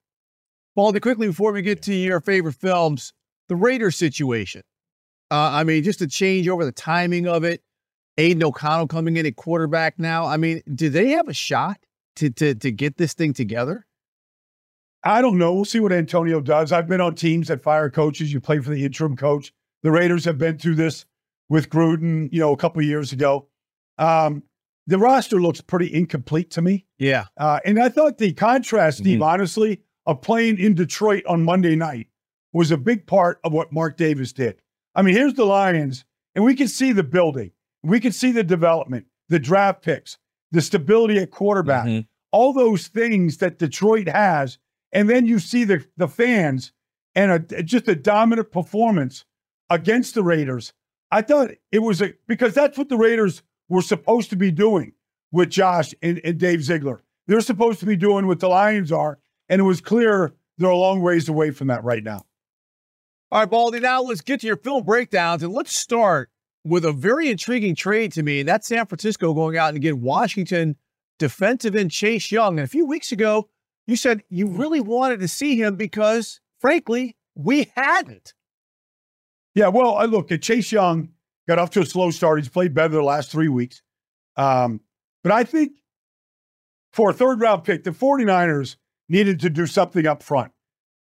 Baldy, 0.75 0.99
quickly 0.99 1.27
before 1.27 1.51
we 1.51 1.61
get 1.61 1.81
to 1.83 1.93
your 1.93 2.19
favorite 2.19 2.55
films, 2.55 3.13
the 3.49 3.55
Raiders 3.55 3.95
situation. 3.95 4.63
Uh, 5.29 5.49
I 5.51 5.63
mean, 5.63 5.83
just 5.83 5.99
to 5.99 6.07
change 6.07 6.47
over 6.47 6.65
the 6.65 6.71
timing 6.71 7.27
of 7.27 7.43
it. 7.43 7.61
Aidan 8.17 8.43
O'Connell 8.43 8.87
coming 8.87 9.17
in 9.17 9.25
at 9.25 9.35
quarterback 9.35 9.97
now. 9.97 10.25
I 10.25 10.37
mean, 10.37 10.61
do 10.73 10.89
they 10.89 11.09
have 11.09 11.27
a 11.27 11.33
shot 11.33 11.77
to 12.17 12.29
to 12.29 12.53
to 12.55 12.71
get 12.71 12.97
this 12.97 13.13
thing 13.13 13.33
together? 13.33 13.87
I 15.03 15.21
don't 15.21 15.37
know. 15.37 15.53
We'll 15.53 15.65
see 15.65 15.79
what 15.79 15.91
Antonio 15.91 16.39
does. 16.39 16.71
I've 16.71 16.87
been 16.87 17.01
on 17.01 17.15
teams 17.15 17.47
that 17.47 17.61
fire 17.61 17.89
coaches. 17.89 18.31
You 18.31 18.39
play 18.39 18.59
for 18.59 18.69
the 18.69 18.85
interim 18.85 19.17
coach. 19.17 19.51
The 19.81 19.91
Raiders 19.91 20.23
have 20.25 20.37
been 20.37 20.57
through 20.57 20.75
this 20.75 21.05
with 21.49 21.69
Gruden, 21.69 22.29
you 22.31 22.39
know, 22.39 22.53
a 22.53 22.57
couple 22.57 22.81
years 22.81 23.11
ago. 23.11 23.49
Um, 23.97 24.43
the 24.87 24.97
roster 24.97 25.41
looks 25.41 25.59
pretty 25.59 25.93
incomplete 25.93 26.51
to 26.51 26.61
me. 26.61 26.85
Yeah. 26.97 27.25
Uh, 27.37 27.59
and 27.65 27.79
I 27.79 27.89
thought 27.89 28.17
the 28.17 28.33
contrast, 28.33 28.99
Steve, 28.99 29.15
mm-hmm. 29.15 29.23
honestly, 29.23 29.81
of 30.05 30.21
playing 30.21 30.57
in 30.57 30.75
Detroit 30.75 31.23
on 31.27 31.43
Monday 31.43 31.75
night 31.75 32.07
was 32.51 32.71
a 32.71 32.77
big 32.77 33.07
part 33.07 33.39
of 33.43 33.53
what 33.53 33.71
Mark 33.71 33.97
Davis 33.97 34.33
did. 34.33 34.61
I 34.95 35.01
mean, 35.01 35.15
here's 35.15 35.33
the 35.33 35.45
Lions, 35.45 36.05
and 36.35 36.45
we 36.45 36.55
can 36.55 36.67
see 36.67 36.91
the 36.91 37.03
building, 37.03 37.51
we 37.81 37.99
can 37.99 38.11
see 38.11 38.31
the 38.31 38.43
development, 38.43 39.07
the 39.29 39.39
draft 39.39 39.81
picks, 39.81 40.17
the 40.51 40.61
stability 40.61 41.17
at 41.17 41.31
quarterback, 41.31 41.85
mm-hmm. 41.85 42.07
all 42.31 42.53
those 42.53 42.87
things 42.87 43.37
that 43.37 43.57
Detroit 43.57 44.07
has 44.07 44.57
and 44.93 45.09
then 45.09 45.25
you 45.25 45.39
see 45.39 45.65
the 45.65 45.83
the 45.97 46.07
fans 46.07 46.71
and 47.15 47.31
a, 47.31 47.63
just 47.63 47.87
a 47.87 47.95
dominant 47.95 48.51
performance 48.51 49.25
against 49.69 50.13
the 50.13 50.23
Raiders. 50.23 50.71
I 51.11 51.21
thought 51.21 51.51
it 51.71 51.79
was 51.79 52.01
a 52.01 52.13
because 52.27 52.53
that's 52.53 52.77
what 52.77 52.89
the 52.89 52.97
Raiders 52.97 53.41
were 53.67 53.81
supposed 53.81 54.29
to 54.29 54.35
be 54.35 54.51
doing 54.51 54.93
with 55.31 55.49
Josh 55.49 55.93
and, 56.01 56.21
and 56.23 56.37
Dave 56.37 56.63
Ziegler. 56.63 57.01
They're 57.27 57.41
supposed 57.41 57.79
to 57.79 57.85
be 57.85 57.95
doing 57.95 58.27
what 58.27 58.39
the 58.39 58.49
Lions 58.49 58.91
are, 58.91 59.19
and 59.49 59.59
it 59.59 59.63
was 59.63 59.81
clear 59.81 60.33
they're 60.57 60.69
a 60.69 60.77
long 60.77 61.01
ways 61.01 61.29
away 61.29 61.51
from 61.51 61.67
that 61.67 61.83
right 61.83 62.03
now. 62.03 62.25
All 63.31 63.39
right, 63.39 63.49
Baldy. 63.49 63.79
Now 63.79 64.01
let's 64.01 64.21
get 64.21 64.41
to 64.41 64.47
your 64.47 64.57
film 64.57 64.83
breakdowns, 64.83 65.43
and 65.43 65.53
let's 65.53 65.75
start 65.75 66.29
with 66.63 66.85
a 66.85 66.91
very 66.91 67.29
intriguing 67.29 67.75
trade 67.75 68.11
to 68.13 68.23
me. 68.23 68.39
And 68.39 68.47
that's 68.47 68.67
San 68.67 68.85
Francisco 68.85 69.33
going 69.33 69.57
out 69.57 69.73
and 69.73 69.81
get 69.81 69.97
Washington 69.97 70.75
defensive 71.19 71.75
end 71.75 71.91
Chase 71.91 72.31
Young. 72.31 72.59
And 72.59 72.65
a 72.65 72.69
few 72.69 72.85
weeks 72.85 73.11
ago, 73.11 73.49
you 73.87 73.95
said 73.95 74.23
you 74.29 74.47
really 74.47 74.81
wanted 74.81 75.19
to 75.19 75.27
see 75.27 75.55
him 75.55 75.75
because, 75.75 76.39
frankly, 76.59 77.17
we 77.35 77.71
hadn't. 77.75 78.33
Yeah, 79.55 79.67
well, 79.67 79.95
I 79.95 80.05
look 80.05 80.31
at 80.31 80.41
Chase 80.41 80.71
Young 80.71 81.09
got 81.47 81.59
off 81.59 81.71
to 81.71 81.81
a 81.81 81.85
slow 81.85 82.11
start. 82.11 82.39
He's 82.39 82.49
played 82.49 82.73
better 82.73 82.95
the 82.95 83.03
last 83.03 83.31
three 83.31 83.49
weeks. 83.49 83.81
Um, 84.35 84.81
but 85.23 85.31
I 85.31 85.43
think 85.43 85.73
for 86.91 87.09
a 87.09 87.13
third 87.13 87.39
round 87.39 87.63
pick, 87.63 87.83
the 87.83 87.91
49ers 87.91 88.77
needed 89.09 89.39
to 89.41 89.49
do 89.49 89.65
something 89.65 90.05
up 90.05 90.23
front. 90.23 90.51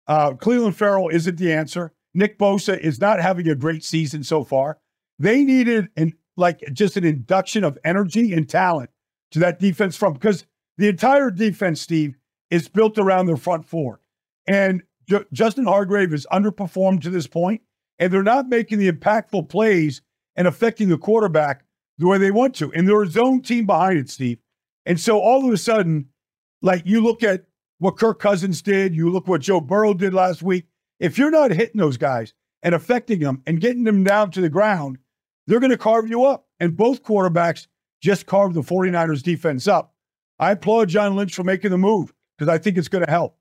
Uh, 0.06 0.32
Clelin 0.32 0.74
Ferrell 0.74 1.08
isn't 1.08 1.38
the 1.38 1.52
answer. 1.52 1.92
Nick 2.14 2.38
Bosa 2.38 2.78
is 2.78 3.00
not 3.00 3.20
having 3.20 3.48
a 3.48 3.54
great 3.54 3.84
season 3.84 4.24
so 4.24 4.42
far. 4.42 4.78
They 5.18 5.44
needed 5.44 5.88
an 5.96 6.14
like 6.36 6.62
just 6.72 6.96
an 6.96 7.04
induction 7.04 7.64
of 7.64 7.78
energy 7.84 8.32
and 8.32 8.48
talent 8.48 8.90
to 9.32 9.38
that 9.40 9.58
defense 9.58 9.96
front 9.96 10.14
because 10.14 10.46
the 10.78 10.88
entire 10.88 11.30
defense, 11.30 11.80
Steve, 11.80 12.16
is 12.50 12.68
built 12.68 12.98
around 12.98 13.26
their 13.26 13.36
front 13.36 13.66
four. 13.66 14.00
And 14.46 14.82
J- 15.08 15.24
Justin 15.32 15.66
Hargrave 15.66 16.12
has 16.12 16.26
underperformed 16.32 17.02
to 17.02 17.10
this 17.10 17.26
point, 17.26 17.60
and 17.98 18.12
they're 18.12 18.22
not 18.22 18.48
making 18.48 18.78
the 18.78 18.90
impactful 18.90 19.48
plays 19.48 20.00
and 20.36 20.48
affecting 20.48 20.88
the 20.88 20.98
quarterback 20.98 21.64
the 21.98 22.06
way 22.06 22.18
they 22.18 22.30
want 22.30 22.54
to. 22.56 22.72
And 22.72 22.88
they're 22.88 23.02
a 23.02 23.06
zone 23.06 23.42
team 23.42 23.66
behind 23.66 23.98
it, 23.98 24.08
Steve. 24.08 24.38
And 24.86 24.98
so 24.98 25.20
all 25.20 25.46
of 25.46 25.52
a 25.52 25.58
sudden, 25.58 26.08
like 26.62 26.82
you 26.86 27.02
look 27.02 27.22
at 27.22 27.44
what 27.80 27.96
Kirk 27.96 28.20
Cousins 28.20 28.62
did, 28.62 28.94
you 28.94 29.10
look 29.10 29.26
what 29.26 29.40
Joe 29.40 29.60
Burrow 29.60 29.94
did 29.94 30.14
last 30.14 30.42
week. 30.42 30.66
If 31.00 31.18
you're 31.18 31.30
not 31.30 31.50
hitting 31.50 31.80
those 31.80 31.96
guys 31.96 32.34
and 32.62 32.74
affecting 32.74 33.20
them 33.20 33.42
and 33.46 33.60
getting 33.60 33.84
them 33.84 34.04
down 34.04 34.30
to 34.32 34.40
the 34.40 34.50
ground, 34.50 34.98
they're 35.46 35.60
going 35.60 35.70
to 35.70 35.78
carve 35.78 36.08
you 36.08 36.24
up. 36.24 36.46
And 36.60 36.76
both 36.76 37.02
quarterbacks 37.02 37.66
just 38.02 38.26
carved 38.26 38.54
the 38.54 38.60
49ers 38.60 39.22
defense 39.22 39.66
up. 39.66 39.94
I 40.38 40.52
applaud 40.52 40.90
John 40.90 41.16
Lynch 41.16 41.34
for 41.34 41.42
making 41.42 41.70
the 41.70 41.78
move 41.78 42.12
because 42.36 42.52
I 42.52 42.58
think 42.58 42.76
it's 42.76 42.88
going 42.88 43.04
to 43.04 43.10
help. 43.10 43.36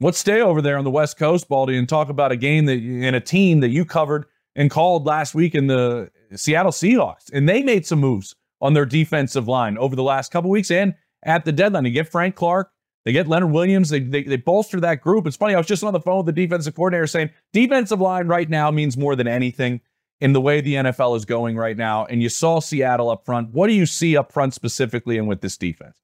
Let's 0.00 0.18
stay 0.18 0.40
over 0.40 0.62
there 0.62 0.78
on 0.78 0.84
the 0.84 0.90
West 0.90 1.18
Coast, 1.18 1.48
Baldy, 1.48 1.76
and 1.76 1.88
talk 1.88 2.08
about 2.08 2.32
a 2.32 2.36
game 2.36 2.64
that 2.66 2.78
and 2.78 3.14
a 3.14 3.20
team 3.20 3.60
that 3.60 3.68
you 3.68 3.84
covered 3.84 4.24
and 4.56 4.70
called 4.70 5.04
last 5.04 5.34
week 5.34 5.54
in 5.54 5.66
the 5.66 6.10
Seattle 6.34 6.72
Seahawks. 6.72 7.30
And 7.32 7.48
they 7.48 7.62
made 7.62 7.84
some 7.84 7.98
moves 7.98 8.34
on 8.60 8.72
their 8.72 8.86
defensive 8.86 9.48
line 9.48 9.76
over 9.76 9.94
the 9.94 10.02
last 10.02 10.32
couple 10.32 10.48
weeks 10.50 10.70
and 10.70 10.94
at 11.24 11.44
the 11.44 11.52
deadline. 11.52 11.84
to 11.84 11.90
get 11.90 12.08
Frank 12.08 12.36
Clark, 12.36 12.70
they 13.08 13.12
get 13.12 13.26
Leonard 13.26 13.52
Williams, 13.52 13.88
they, 13.88 14.00
they, 14.00 14.22
they 14.22 14.36
bolster 14.36 14.78
that 14.80 15.00
group. 15.00 15.26
It's 15.26 15.34
funny, 15.34 15.54
I 15.54 15.56
was 15.56 15.66
just 15.66 15.82
on 15.82 15.94
the 15.94 16.00
phone 16.00 16.26
with 16.26 16.26
the 16.26 16.46
defensive 16.46 16.74
coordinator 16.74 17.06
saying 17.06 17.30
defensive 17.54 18.02
line 18.02 18.28
right 18.28 18.50
now 18.50 18.70
means 18.70 18.98
more 18.98 19.16
than 19.16 19.26
anything 19.26 19.80
in 20.20 20.34
the 20.34 20.42
way 20.42 20.60
the 20.60 20.74
NFL 20.74 21.16
is 21.16 21.24
going 21.24 21.56
right 21.56 21.74
now. 21.74 22.04
And 22.04 22.22
you 22.22 22.28
saw 22.28 22.60
Seattle 22.60 23.08
up 23.08 23.24
front. 23.24 23.48
What 23.54 23.68
do 23.68 23.72
you 23.72 23.86
see 23.86 24.14
up 24.14 24.30
front 24.30 24.52
specifically 24.52 25.16
and 25.16 25.26
with 25.26 25.40
this 25.40 25.56
defense? 25.56 25.96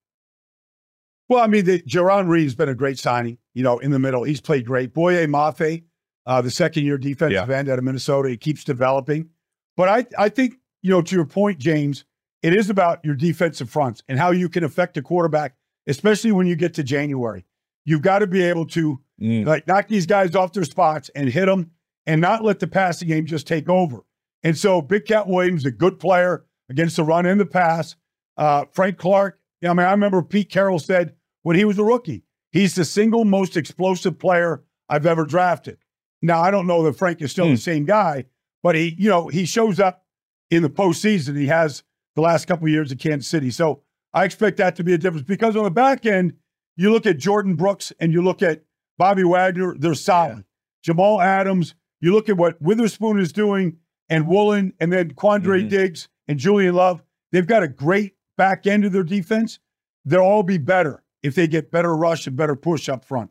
Well, 1.29 1.45
I 1.45 1.47
mean, 1.47 1.67
the, 1.67 1.83
Jarran 1.83 2.27
Reed's 2.27 2.55
been 2.55 2.71
a 2.71 2.75
great 2.75 2.99
signing, 2.99 3.37
you 3.53 3.63
know, 3.63 3.79
in 3.81 3.91
the 3.91 3.99
middle. 3.99 4.23
He's 4.23 4.41
played 4.41 4.65
great. 4.65 4.95
Boye 4.95 5.27
Mafe, 5.27 5.85
uh, 6.25 6.41
the 6.41 6.51
second 6.51 6.85
year 6.87 6.97
defensive 6.97 7.51
yeah. 7.51 7.55
end 7.55 7.69
out 7.69 7.79
of 7.79 7.85
Minnesota, 7.85 8.31
he 8.31 8.39
keeps 8.39 8.65
developing. 8.65 9.29
But 9.77 9.91
I, 9.91 10.07
I 10.19 10.31
think, 10.31 10.55
you 10.81 10.89
know, 10.89 11.03
to 11.03 11.15
your 11.15 11.27
point, 11.27 11.59
James, 11.59 12.07
it 12.43 12.55
is 12.55 12.71
about 12.71 13.05
your 13.05 13.15
defensive 13.15 13.69
fronts 13.69 14.03
and 14.09 14.19
how 14.19 14.31
you 14.31 14.49
can 14.49 14.65
affect 14.65 14.97
a 14.97 15.03
quarterback, 15.03 15.55
especially 15.87 16.33
when 16.33 16.47
you 16.47 16.57
get 16.57 16.75
to 16.75 16.83
January. 16.83 17.45
You've 17.85 18.03
got 18.03 18.21
to 18.21 18.27
be 18.27 18.43
able 18.43 18.67
to 18.69 19.01
mm. 19.21 19.47
like 19.47 19.67
knock 19.67 19.89
these 19.89 20.07
guys 20.07 20.35
off 20.35 20.53
their 20.53 20.65
spots 20.65 21.11
and 21.15 21.29
hit 21.29 21.47
them 21.47 21.71
and 22.07 22.21
not 22.21 22.45
let 22.45 22.61
the 22.61 22.67
passing 22.67 23.09
game 23.09 23.27
just 23.27 23.47
take 23.47 23.69
over. 23.69 24.05
And 24.43 24.57
so 24.57 24.83
Big 24.83 25.07
Cat 25.07 25.27
Williams, 25.27 25.65
a 25.65 25.71
good 25.71 25.99
player 25.99 26.45
against 26.69 26.97
the 26.97 27.05
run 27.05 27.27
and 27.27 27.41
the 27.41 27.47
pass. 27.47 27.97
Uh, 28.37 28.65
Frank 28.73 28.99
Clark, 28.99 29.39
I 29.65 29.69
mean, 29.69 29.87
I 29.87 29.91
remember 29.93 30.23
Pete 30.23 30.51
Carroll 30.51 30.79
said 30.79 31.15
when 31.43 31.57
he 31.57 31.65
was 31.65 31.79
a 31.79 31.85
rookie, 31.85 32.25
he's 32.53 32.75
the 32.75 32.85
single 32.85 33.25
most 33.25 33.57
explosive 33.57 34.19
player 34.19 34.63
I've 34.89 35.07
ever 35.07 35.25
drafted. 35.25 35.79
Now, 36.21 36.41
I 36.41 36.51
don't 36.51 36.67
know 36.67 36.83
that 36.85 36.97
Frank 36.97 37.21
is 37.23 37.31
still 37.31 37.47
mm. 37.47 37.53
the 37.53 37.61
same 37.61 37.85
guy, 37.85 38.27
but 38.63 38.75
he, 38.75 38.95
you 38.99 39.09
know, 39.09 39.29
he 39.29 39.45
shows 39.45 39.79
up 39.79 40.05
in 40.51 40.63
the 40.63 40.71
postseason. 40.71 41.37
He 41.37 41.47
has 41.47 41.83
the 42.15 42.23
last 42.23 42.47
couple 42.47 42.67
of 42.67 42.71
years 42.71 42.93
at 42.93 42.99
Kansas 42.99 43.29
City. 43.29 43.51
So 43.51 43.83
I 44.15 44.25
expect 44.25 44.57
that 44.59 44.77
to 44.77 44.85
be 44.85 44.95
a 44.95 44.99
difference 44.99 45.27
because 45.27 45.57
on 45.57 45.65
the 45.65 45.71
back 45.71 46.07
end, 46.07 46.35
you 46.77 46.91
look 46.91 47.05
at 47.05 47.19
Jordyn 47.19 47.57
Brooks 47.57 47.93
and 47.99 48.13
you 48.13 48.23
look 48.23 48.43
at 48.43 48.63
Bobby 48.97 49.25
Wagner, 49.25 49.75
they're 49.77 49.95
solid. 49.95 50.39
Yeah. 50.39 50.43
Jamal 50.85 51.21
Adams, 51.21 51.75
you 52.01 52.13
look 52.13 52.29
at 52.29 52.37
what 52.37 52.61
Witherspoon 52.63 53.19
is 53.19 53.33
doing 53.33 53.79
and 54.09 54.29
Woolen 54.29 54.73
and 54.79 54.93
then 54.93 55.15
Quandre 55.15 55.61
mm-hmm. 55.61 55.69
Diggs 55.69 56.09
and 56.29 56.39
Julian 56.39 56.75
Love. 56.75 57.03
They've 57.33 57.47
got 57.47 57.63
a 57.63 57.69
great 57.69 58.15
back 58.37 58.67
end 58.67 58.85
of 58.85 58.93
their 58.93 59.03
defense. 59.03 59.59
They'll 60.05 60.21
all 60.21 60.43
be 60.43 60.59
better 60.59 61.03
if 61.23 61.35
they 61.35 61.47
get 61.47 61.71
better 61.71 61.97
rush 61.97 62.27
and 62.27 62.37
better 62.37 62.55
push 62.55 62.89
up 62.89 63.05
front. 63.05 63.31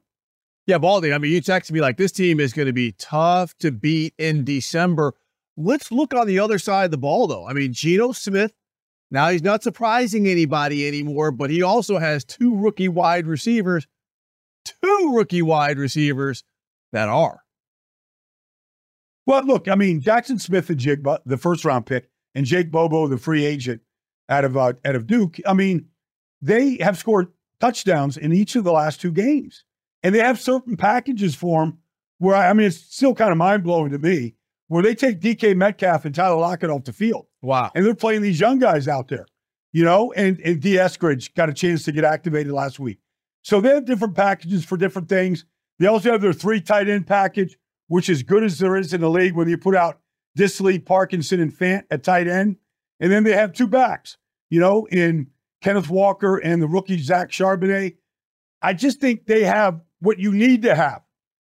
Yeah, 0.65 0.77
Baldy, 0.77 1.13
I 1.13 1.17
mean, 1.17 1.31
you 1.31 1.41
texted 1.41 1.71
me 1.71 1.81
like 1.81 1.97
this 1.97 2.11
team 2.11 2.39
is 2.39 2.53
going 2.53 2.67
to 2.67 2.73
be 2.73 2.93
tough 2.93 3.55
to 3.59 3.71
beat 3.71 4.13
in 4.17 4.45
December. 4.45 5.13
Let's 5.57 5.91
look 5.91 6.13
on 6.13 6.25
the 6.25 6.39
other 6.39 6.57
side 6.57 6.85
of 6.85 6.91
the 6.91 6.97
ball, 6.97 7.27
though. 7.27 7.47
I 7.47 7.53
mean, 7.53 7.73
Geno 7.73 8.13
Smith, 8.13 8.53
now 9.13 9.29
he's 9.29 9.43
not 9.43 9.61
surprising 9.61 10.27
anybody 10.27 10.87
anymore, 10.87 11.31
but 11.31 11.51
he 11.51 11.61
also 11.61 11.99
has 11.99 12.25
two 12.25 12.55
rookie 12.55 12.87
wide 12.89 13.27
receivers, 13.27 13.85
two 14.65 15.13
rookie 15.13 15.43
wide 15.43 15.77
receivers 15.77 16.43
that 16.93 17.07
are. 17.07 17.43
Well, 19.27 19.45
look, 19.45 19.67
I 19.67 19.75
mean, 19.75 20.01
Jaxon 20.01 20.41
Smith-Njigba, 20.41 21.19
the 21.27 21.37
first 21.37 21.63
round 21.63 21.85
pick, 21.85 22.09
and 22.33 22.43
Jake 22.43 22.71
Bobo, 22.71 23.07
the 23.07 23.19
free 23.19 23.45
agent 23.45 23.81
out 24.29 24.45
of 24.45 24.57
uh, 24.57 24.73
out 24.83 24.95
of 24.95 25.05
Duke. 25.05 25.37
I 25.45 25.53
mean, 25.53 25.89
they 26.41 26.77
have 26.81 26.97
scored 26.97 27.27
touchdowns 27.59 28.17
in 28.17 28.33
each 28.33 28.55
of 28.55 28.63
the 28.63 28.71
last 28.71 28.99
two 28.99 29.11
games, 29.11 29.63
and 30.01 30.15
they 30.15 30.19
have 30.19 30.41
certain 30.41 30.75
packages 30.75 31.35
for 31.35 31.63
them. 31.63 31.77
Where 32.17 32.35
I 32.35 32.51
mean, 32.53 32.65
it's 32.65 32.77
still 32.77 33.13
kind 33.13 33.31
of 33.31 33.37
mind 33.37 33.63
blowing 33.63 33.91
to 33.91 33.99
me 33.99 34.33
where 34.69 34.81
they 34.81 34.95
take 34.95 35.21
DK 35.21 35.55
Metcalf 35.55 36.03
and 36.03 36.15
Tyler 36.15 36.37
Lockett 36.37 36.71
off 36.71 36.85
the 36.85 36.93
field. 36.93 37.27
Wow, 37.43 37.71
and 37.75 37.85
they're 37.85 37.93
playing 37.93 38.23
these 38.23 38.39
young 38.39 38.57
guys 38.57 38.87
out 38.87 39.09
there, 39.09 39.27
you 39.71 39.83
know. 39.83 40.11
And 40.13 40.39
and 40.39 40.59
Dee 40.59 40.77
Eskridge 40.77 41.35
got 41.35 41.49
a 41.49 41.53
chance 41.53 41.83
to 41.83 41.91
get 41.91 42.03
activated 42.03 42.51
last 42.51 42.79
week, 42.79 42.99
so 43.43 43.61
they 43.61 43.69
have 43.69 43.85
different 43.85 44.15
packages 44.15 44.65
for 44.65 44.77
different 44.77 45.09
things. 45.09 45.45
They 45.77 45.85
also 45.87 46.11
have 46.11 46.21
their 46.21 46.33
three 46.33 46.61
tight 46.61 46.89
end 46.89 47.05
package 47.05 47.57
which 47.87 48.09
is 48.09 48.23
good 48.23 48.43
as 48.43 48.57
there 48.57 48.75
is 48.75 48.93
in 48.93 49.01
the 49.01 49.09
league 49.09 49.35
when 49.35 49.47
you 49.47 49.57
put 49.57 49.75
out 49.75 49.99
Dissly, 50.37 50.83
Parkinson, 50.83 51.39
and 51.39 51.53
Fant 51.53 51.83
at 51.91 52.03
tight 52.03 52.27
end. 52.27 52.57
And 52.99 53.11
then 53.11 53.23
they 53.23 53.33
have 53.33 53.53
two 53.53 53.67
backs, 53.67 54.17
you 54.49 54.59
know, 54.59 54.87
in 54.89 55.27
Kenneth 55.61 55.89
Walker 55.89 56.37
and 56.37 56.59
the 56.59 56.67
rookie 56.67 56.97
Zach 56.97 57.29
Charbonnet. 57.29 57.97
I 58.61 58.73
just 58.73 58.99
think 58.99 59.25
they 59.25 59.43
have 59.43 59.81
what 59.99 60.19
you 60.19 60.31
need 60.31 60.63
to 60.63 60.73
have. 60.73 61.01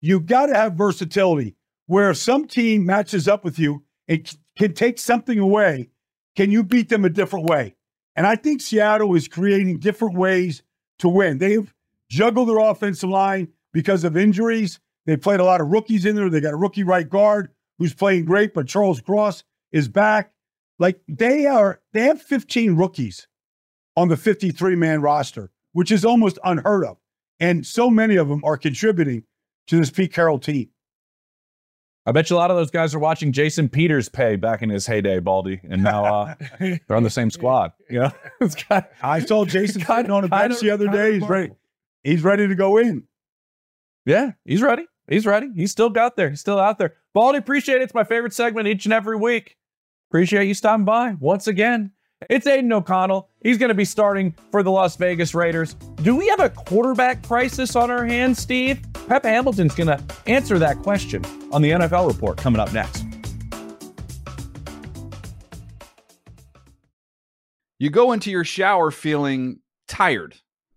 You've 0.01 0.27
got 0.27 0.47
to 0.47 0.55
have 0.55 0.75
versatility 0.75 1.55
where 1.87 2.11
if 2.11 2.17
some 2.17 2.47
team 2.47 2.85
matches 2.85 3.29
up 3.29 3.45
with 3.45 3.59
you 3.59 3.85
and 4.09 4.29
can 4.57 4.75
take 4.75 4.99
something 4.99 5.39
away, 5.39 5.91
can 6.37 6.51
you 6.51 6.63
beat 6.63 6.89
them 6.89 7.05
a 7.05 7.11
different 7.11 7.47
way? 7.47 7.75
And 8.17 8.27
I 8.27 8.37
think 8.37 8.61
Seattle 8.61 9.15
is 9.15 9.29
creating 9.29 9.81
different 9.81 10.17
ways 10.17 10.63
to 10.99 11.09
win. 11.09 11.39
They've 11.39 11.73
juggled 12.09 12.49
their 12.49 12.59
offensive 12.59 13.11
line 13.11 13.49
because 13.73 14.05
of 14.05 14.17
injuries. 14.17 14.79
They 15.07 15.17
played 15.17 15.41
a 15.41 15.45
lot 15.45 15.61
of 15.61 15.69
rookies 15.69 16.07
in 16.07 16.17
there. 16.17 16.31
They 16.31 16.41
got 16.41 16.55
a 16.55 16.57
rookie 16.57 16.85
right 16.85 17.09
guard 17.09 17.51
who's 17.79 17.95
playing 17.95 18.25
great, 18.25 18.55
but 18.55 18.69
Charles 18.69 19.01
Cross 19.01 19.45
is 19.73 19.89
back. 19.89 20.33
Like 20.79 21.01
they 21.09 21.47
are, 21.47 21.81
they 21.93 22.03
have 22.03 22.23
15 22.23 22.77
rookies 22.77 23.27
on 23.97 24.09
the 24.09 24.17
53 24.17 24.77
man 24.77 25.03
roster, 25.03 25.51
which 25.73 25.93
is 25.93 26.05
almost 26.05 26.39
unheard 26.45 26.85
of. 26.85 26.99
And 27.41 27.67
so 27.67 27.91
many 27.91 28.17
of 28.17 28.29
them 28.29 28.43
are 28.45 28.57
contributing 28.57 29.25
to 29.67 29.77
this 29.77 29.91
Pete 29.91 30.13
Carroll 30.13 30.39
team. 30.39 30.71
I 32.07 32.13
bet 32.13 32.29
you 32.29 32.37
a 32.37 32.39
lot 32.39 32.51
of 32.51 32.57
those 32.57 32.71
guys 32.71 32.95
are 32.95 32.99
watching 32.99 33.33
Jason 33.33 33.69
Peters 33.69 34.11
pay 34.11 34.37
back 34.37 34.61
in 34.61 34.69
his 34.69 34.87
heyday, 34.87 35.21
Baldy, 35.21 35.61
and 35.69 35.83
now 35.83 36.05
uh, 36.05 36.35
they're 36.61 36.97
on 36.97 37.03
the 37.03 37.11
same 37.11 37.31
squad. 37.31 37.73
You 37.89 38.01
know, 38.01 38.13
kind 38.41 38.85
of, 38.85 38.87
I 39.03 39.21
saw 39.21 39.45
Jason 39.47 39.81
kind 39.81 40.11
on 40.11 40.25
a 40.25 40.29
bench 40.29 40.61
the 40.61 40.71
other 40.71 40.89
day. 40.89 41.15
He's 41.15 41.29
ready. 41.29 41.53
He's 42.03 42.23
ready 42.23 42.47
to 42.47 42.55
go 42.55 42.77
in. 42.77 43.05
Yeah, 44.05 44.33
he's 44.45 44.61
ready. 44.61 44.87
He's 45.09 45.25
ready. 45.25 45.49
He's 45.55 45.71
still 45.71 45.89
got 45.89 46.17
there. 46.17 46.31
He's 46.31 46.41
still 46.41 46.61
out 46.61 46.79
there. 46.79 46.95
Baldy, 47.15 47.39
appreciate 47.39 47.77
it. 47.77 47.83
It's 47.83 47.95
my 47.95 48.05
favorite 48.05 48.35
segment 48.35 48.69
each 48.69 48.85
and 48.85 48.93
every 48.93 49.17
week. 49.17 49.57
Appreciate 50.11 50.47
you 50.47 50.55
stopping 50.55 50.85
by 50.85 51.15
once 51.19 51.47
again. 51.47 51.93
It's 52.31 52.47
Aidan 52.47 52.73
O'Connell. 52.73 53.29
He's 53.43 53.59
going 53.59 53.69
to 53.69 53.75
be 53.75 53.85
starting 53.85 54.35
for 54.51 54.63
the 54.63 54.71
Las 54.71 54.97
Vegas 54.97 55.35
Raiders. 55.35 55.75
Do 56.03 56.17
we 56.17 56.29
have 56.29 56.41
a 56.41 56.49
quarterback 56.49 57.23
crisis 57.23 57.77
on 57.77 57.91
our 57.91 58.05
hands, 58.05 58.39
Steve? 58.39 58.81
Pep 59.09 59.25
Hamilton's 59.25 59.75
going 59.75 59.89
to 59.89 60.03
answer 60.27 60.59
that 60.59 60.79
question 60.79 61.25
on 61.53 61.61
the 61.61 61.71
NFL 61.71 62.09
report 62.09 62.39
coming 62.39 62.61
up 62.61 62.73
next. 62.73 63.05
You 67.79 67.91
go 67.91 68.13
into 68.13 68.31
your 68.31 68.45
shower 68.45 68.91
feeling 68.91 69.59
tired, 69.89 70.37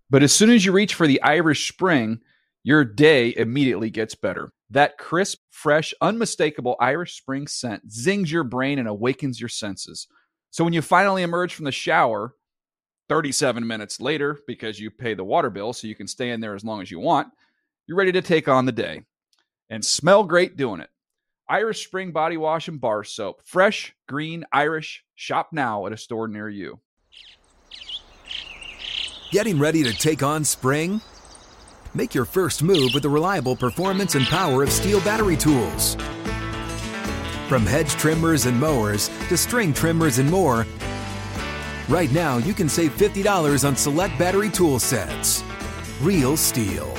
but 0.09 0.23
as 0.23 0.33
soon 0.33 0.49
as 0.49 0.65
you 0.65 0.71
reach 0.71 0.95
for 0.95 1.07
the 1.07 1.21
Irish 1.21 1.71
Spring, 1.71 2.19
your 2.63 2.83
day 2.83 3.33
immediately 3.37 3.89
gets 3.89 4.15
better. 4.15 4.51
That 4.69 4.97
crisp, 4.97 5.37
fresh, 5.49 5.93
unmistakable 6.01 6.75
Irish 6.81 7.15
Spring 7.15 7.47
scent 7.47 7.89
zings 7.89 8.29
your 8.29 8.43
brain 8.43 8.79
and 8.79 8.87
awakens 8.87 9.39
your 9.39 9.47
senses. 9.47 10.07
So 10.57 10.63
when 10.63 10.73
you 10.73 10.81
finally 10.81 11.21
emerge 11.21 11.53
from 11.53 11.65
the 11.65 11.71
shower, 11.71 12.33
37 13.09 13.67
minutes 13.67 14.01
later, 14.01 14.39
because 14.47 14.79
you 14.79 14.89
pay 14.89 15.13
the 15.13 15.23
water 15.23 15.51
bill 15.51 15.71
so 15.71 15.85
you 15.85 15.93
can 15.93 16.07
stay 16.07 16.31
in 16.31 16.41
there 16.41 16.55
as 16.55 16.63
long 16.63 16.81
as 16.81 16.89
you 16.89 16.99
want, 16.99 17.27
you're 17.85 17.95
ready 17.95 18.11
to 18.13 18.23
take 18.23 18.47
on 18.47 18.65
the 18.65 18.71
day 18.71 19.03
and 19.69 19.85
smell 19.85 20.23
great 20.23 20.57
doing 20.57 20.81
it. 20.81 20.89
Irish 21.47 21.85
Spring 21.85 22.11
Body 22.11 22.37
Wash 22.37 22.69
and 22.69 22.81
Bar 22.81 23.03
Soap. 23.03 23.43
Fresh, 23.45 23.93
green, 24.07 24.45
Irish. 24.51 25.03
Shop 25.13 25.49
now 25.51 25.85
at 25.85 25.93
a 25.93 25.97
store 25.97 26.27
near 26.27 26.49
you. 26.49 26.79
Getting 29.29 29.59
ready 29.59 29.83
to 29.83 29.93
take 29.93 30.23
on 30.23 30.43
spring? 30.43 31.01
Make 31.93 32.15
your 32.15 32.25
first 32.25 32.63
move 32.63 32.95
with 32.95 33.03
the 33.03 33.09
reliable 33.09 33.55
performance 33.55 34.15
and 34.15 34.25
power 34.25 34.63
of 34.63 34.69
STIHL 34.69 35.05
battery 35.05 35.37
tools. 35.37 35.95
From 37.47 37.65
hedge 37.65 37.91
trimmers 37.91 38.45
and 38.45 38.59
mowers 38.59 39.07
to 39.29 39.37
string 39.37 39.73
trimmers 39.73 40.19
and 40.19 40.29
more, 40.29 40.65
right 41.87 42.11
now 42.11 42.37
you 42.39 42.53
can 42.53 42.67
save 42.67 42.95
$50 42.97 43.65
on 43.65 43.75
select 43.75 44.19
battery 44.19 44.49
tool 44.49 44.79
sets. 44.79 45.43
Real 46.01 46.35
STIHL. 46.35 46.91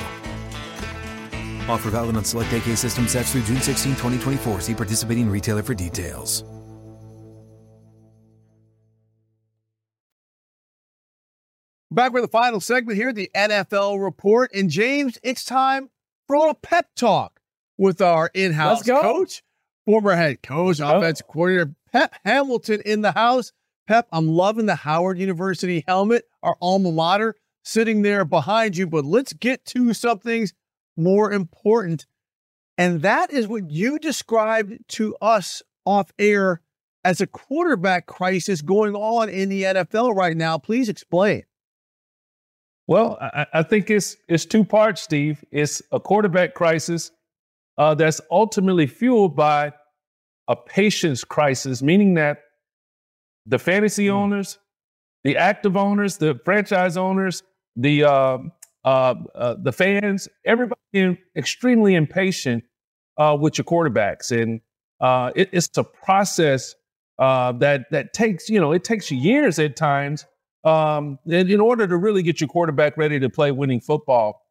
Offer 1.69 1.91
valid 1.91 2.17
on 2.17 2.25
select 2.25 2.51
AK 2.51 2.75
system 2.75 3.07
sets 3.07 3.31
through 3.31 3.43
June 3.43 3.61
16, 3.61 3.91
2024. 3.91 4.61
See 4.61 4.73
participating 4.73 5.29
retailer 5.29 5.61
for 5.61 5.75
details. 5.75 6.43
Back 11.91 12.11
with 12.11 12.23
the 12.23 12.27
final 12.27 12.59
segment 12.59 12.97
here, 12.97 13.13
the 13.13 13.29
NFL 13.35 14.03
report. 14.03 14.51
And 14.53 14.69
James, 14.69 15.19
it's 15.23 15.43
time 15.43 15.89
for 16.27 16.35
a 16.35 16.39
little 16.39 16.53
pep 16.55 16.87
talk 16.95 17.39
with 17.77 18.01
our 18.01 18.29
in-house 18.33 18.83
coach, 18.83 19.43
former 19.85 20.15
head 20.15 20.41
coach, 20.43 20.79
offensive 20.79 21.27
coordinator, 21.27 21.73
Pep 21.91 22.13
Hamilton 22.23 22.81
in 22.85 23.01
the 23.01 23.11
house. 23.11 23.51
Pep, 23.87 24.07
I'm 24.11 24.27
loving 24.27 24.67
the 24.67 24.75
Howard 24.75 25.17
University 25.17 25.83
helmet, 25.87 26.25
our 26.43 26.55
alma 26.61 26.91
mater, 26.91 27.35
sitting 27.63 28.03
there 28.03 28.23
behind 28.23 28.77
you. 28.77 28.85
But 28.85 29.05
let's 29.05 29.33
get 29.33 29.65
to 29.65 29.93
some 29.93 30.19
things 30.19 30.53
more 30.95 31.31
important. 31.31 32.05
And 32.77 33.01
that 33.01 33.31
is 33.31 33.47
what 33.47 33.71
you 33.71 33.99
described 33.99 34.87
to 34.89 35.15
us 35.21 35.63
off 35.85 36.11
air 36.19 36.61
as 37.03 37.21
a 37.21 37.27
quarterback 37.27 38.05
crisis 38.05 38.61
going 38.61 38.95
on 38.95 39.29
in 39.29 39.49
the 39.49 39.63
NFL 39.63 40.15
right 40.15 40.37
now. 40.37 40.57
Please 40.57 40.89
explain. 40.89 41.43
Well, 42.87 43.17
I, 43.21 43.45
I 43.53 43.63
think 43.63 43.89
it's 43.89 44.17
it's 44.27 44.45
two 44.45 44.63
parts, 44.63 45.01
Steve. 45.01 45.43
It's 45.51 45.81
a 45.91 45.99
quarterback 45.99 46.55
crisis 46.55 47.11
uh, 47.79 47.95
that's 47.95 48.21
ultimately 48.29 48.85
fueled 48.85 49.35
by 49.35 49.73
a 50.47 50.55
patience 50.55 51.23
crisis, 51.23 51.81
meaning 51.81 52.15
that 52.15 52.39
the 53.45 53.57
fantasy 53.57 54.07
Hmm. 54.07 54.13
owners, 54.13 54.59
the 55.23 55.37
active 55.37 55.77
owners, 55.77 56.17
the 56.17 56.39
franchise 56.45 56.97
owners, 56.97 57.41
the 57.75 58.03
uh, 58.03 58.37
uh, 58.83 59.15
uh, 59.35 59.55
the 59.61 59.71
fans, 59.71 60.27
everybody 60.45 60.81
being 60.91 61.17
extremely 61.35 61.95
impatient 61.95 62.63
uh, 63.17 63.37
with 63.39 63.57
your 63.57 63.65
quarterbacks, 63.65 64.31
and 64.31 64.61
uh, 65.01 65.31
it, 65.35 65.49
it's 65.53 65.77
a 65.77 65.83
process 65.83 66.75
uh, 67.19 67.51
that 67.53 67.85
that 67.91 68.13
takes 68.13 68.49
you 68.49 68.59
know 68.59 68.73
it 68.73 68.83
takes 68.83 69.11
years 69.11 69.59
at 69.59 69.75
times 69.77 70.25
um, 70.65 71.17
in, 71.25 71.49
in 71.49 71.59
order 71.61 71.87
to 71.87 71.97
really 71.97 72.23
get 72.23 72.41
your 72.41 72.47
quarterback 72.49 72.97
ready 72.97 73.19
to 73.19 73.29
play 73.29 73.51
winning 73.51 73.79
football. 73.81 74.41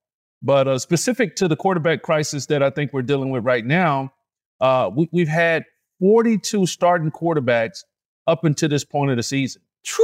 But 0.43 0.69
uh, 0.69 0.79
specific 0.79 1.37
to 1.37 1.49
the 1.49 1.57
quarterback 1.57 2.03
crisis 2.03 2.47
that 2.47 2.63
I 2.63 2.71
think 2.71 2.93
we're 2.93 3.03
dealing 3.03 3.31
with 3.31 3.45
right 3.45 3.65
now, 3.65 4.13
uh, 4.61 4.91
we, 4.95 5.09
we've 5.13 5.29
had 5.29 5.65
42 6.01 6.67
starting 6.67 7.11
quarterbacks 7.11 7.85
up 8.27 8.45
until 8.45 8.69
this 8.69 8.85
point 8.85 9.11
of 9.11 9.17
the 9.17 9.23
season. 9.23 9.63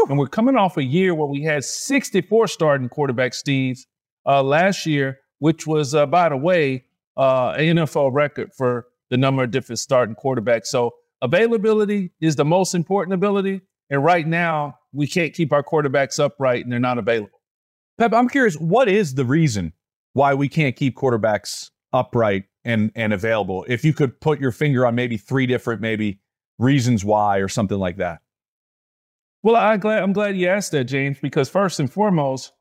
And 0.08 0.18
we're 0.18 0.26
coming 0.26 0.56
off 0.56 0.76
a 0.76 0.82
year 0.82 1.14
where 1.14 1.28
we 1.28 1.42
had 1.42 1.64
64 1.64 2.48
starting 2.48 2.88
quarterbacks, 2.88 3.34
Steve, 3.34 3.84
uh, 4.26 4.42
last 4.42 4.86
year, 4.86 5.20
which 5.38 5.66
was, 5.66 5.94
uh, 5.94 6.06
by 6.06 6.28
the 6.28 6.36
way, 6.36 6.84
uh, 7.16 7.50
an 7.50 7.76
NFL 7.76 8.12
record 8.12 8.52
for 8.54 8.86
the 9.10 9.16
number 9.16 9.44
of 9.44 9.50
different 9.50 9.78
starting 9.78 10.16
quarterbacks. 10.16 10.66
So 10.66 10.92
availability 11.22 12.12
is 12.20 12.36
the 12.36 12.44
most 12.44 12.74
important 12.74 13.14
ability. 13.14 13.60
And 13.90 14.02
right 14.02 14.26
now, 14.26 14.78
we 14.92 15.06
can't 15.06 15.34
keep 15.34 15.52
our 15.52 15.62
quarterbacks 15.62 16.18
upright 16.18 16.64
and 16.64 16.72
they're 16.72 16.80
not 16.80 16.98
available. 16.98 17.40
Pep, 17.98 18.12
I'm 18.12 18.28
curious, 18.28 18.56
what 18.56 18.88
is 18.88 19.14
the 19.14 19.24
reason 19.24 19.72
why 20.14 20.34
we 20.34 20.48
can't 20.48 20.74
keep 20.74 20.96
quarterbacks 20.96 21.70
upright 21.92 22.44
and 22.64 22.90
and 22.94 23.12
available? 23.12 23.64
If 23.68 23.84
you 23.84 23.92
could 23.92 24.20
put 24.20 24.40
your 24.40 24.52
finger 24.52 24.86
on 24.86 24.94
maybe 24.94 25.16
three 25.16 25.46
different 25.46 25.80
maybe 25.80 26.20
reasons 26.58 27.04
why 27.04 27.38
or 27.38 27.48
something 27.48 27.78
like 27.78 27.96
that. 27.98 28.20
Well, 29.42 29.56
I'm 29.56 29.80
glad 29.80 30.02
I'm 30.02 30.12
glad 30.12 30.36
you 30.36 30.48
asked 30.48 30.72
that, 30.72 30.84
James, 30.84 31.18
because 31.20 31.48
first 31.48 31.78
and 31.78 31.92
foremost, 31.92 32.52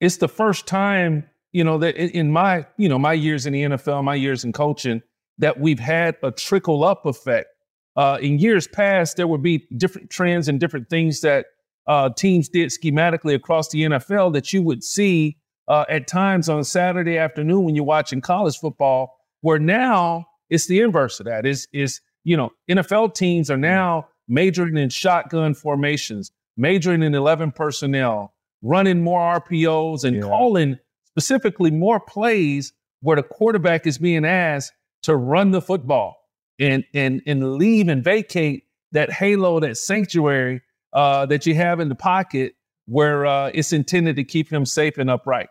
it's 0.00 0.16
the 0.16 0.28
first 0.28 0.66
time, 0.66 1.28
you 1.52 1.62
know, 1.62 1.78
that 1.78 1.96
in 1.96 2.32
my, 2.32 2.66
you 2.76 2.88
know, 2.88 2.98
my 2.98 3.12
years 3.12 3.46
in 3.46 3.52
the 3.52 3.62
NFL, 3.62 4.02
my 4.02 4.16
years 4.16 4.44
in 4.44 4.52
coaching, 4.52 5.02
that 5.38 5.60
we've 5.60 5.78
had 5.78 6.16
a 6.22 6.30
trickle 6.30 6.84
up 6.84 7.06
effect. 7.06 7.48
Uh, 7.96 8.18
in 8.20 8.38
years 8.38 8.66
past, 8.66 9.16
there 9.16 9.26
would 9.26 9.42
be 9.42 9.66
different 9.76 10.10
trends 10.10 10.48
and 10.48 10.58
different 10.58 10.88
things 10.88 11.20
that 11.20 11.46
uh, 11.86 12.08
teams 12.10 12.48
did 12.48 12.70
schematically 12.70 13.34
across 13.34 13.68
the 13.68 13.82
NFL 13.82 14.32
that 14.32 14.52
you 14.52 14.62
would 14.62 14.82
see 14.82 15.38
uh, 15.70 15.84
at 15.88 16.08
times 16.08 16.48
on 16.48 16.64
Saturday 16.64 17.16
afternoon 17.16 17.62
when 17.62 17.76
you're 17.76 17.84
watching 17.84 18.20
college 18.20 18.58
football. 18.58 19.16
Where 19.40 19.60
now 19.60 20.26
it's 20.50 20.66
the 20.66 20.80
inverse 20.80 21.20
of 21.20 21.26
that. 21.26 21.46
Is 21.46 21.68
is 21.72 22.00
you 22.24 22.36
know 22.36 22.50
NFL 22.68 23.14
teams 23.14 23.50
are 23.50 23.56
now 23.56 24.08
majoring 24.28 24.76
in 24.76 24.90
shotgun 24.90 25.54
formations, 25.54 26.30
majoring 26.56 27.02
in 27.02 27.14
11 27.14 27.52
personnel, 27.52 28.34
running 28.62 29.02
more 29.02 29.40
RPOs 29.40 30.04
and 30.04 30.22
calling 30.22 30.78
specifically 31.06 31.70
more 31.70 32.00
plays 32.00 32.72
where 33.00 33.16
the 33.16 33.22
quarterback 33.22 33.86
is 33.86 33.96
being 33.96 34.26
asked 34.26 34.72
to 35.04 35.16
run 35.16 35.52
the 35.52 35.62
football 35.62 36.16
and 36.58 36.84
and 36.92 37.22
and 37.26 37.54
leave 37.54 37.88
and 37.88 38.02
vacate 38.02 38.64
that 38.92 39.10
halo, 39.12 39.60
that 39.60 39.78
sanctuary 39.78 40.62
uh, 40.92 41.26
that 41.26 41.46
you 41.46 41.54
have 41.54 41.78
in 41.78 41.88
the 41.88 41.94
pocket 41.94 42.54
where 42.86 43.24
uh, 43.24 43.52
it's 43.54 43.72
intended 43.72 44.16
to 44.16 44.24
keep 44.24 44.52
him 44.52 44.66
safe 44.66 44.98
and 44.98 45.08
upright. 45.08 45.48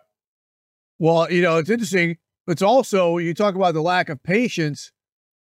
Well, 1.00 1.32
you 1.32 1.42
know, 1.42 1.58
it's 1.58 1.70
interesting. 1.70 2.18
It's 2.48 2.62
also, 2.62 3.18
you 3.18 3.34
talk 3.34 3.56
about 3.56 3.74
the 3.74 3.82
lack 3.82 4.10
of 4.10 4.22
patience 4.24 4.92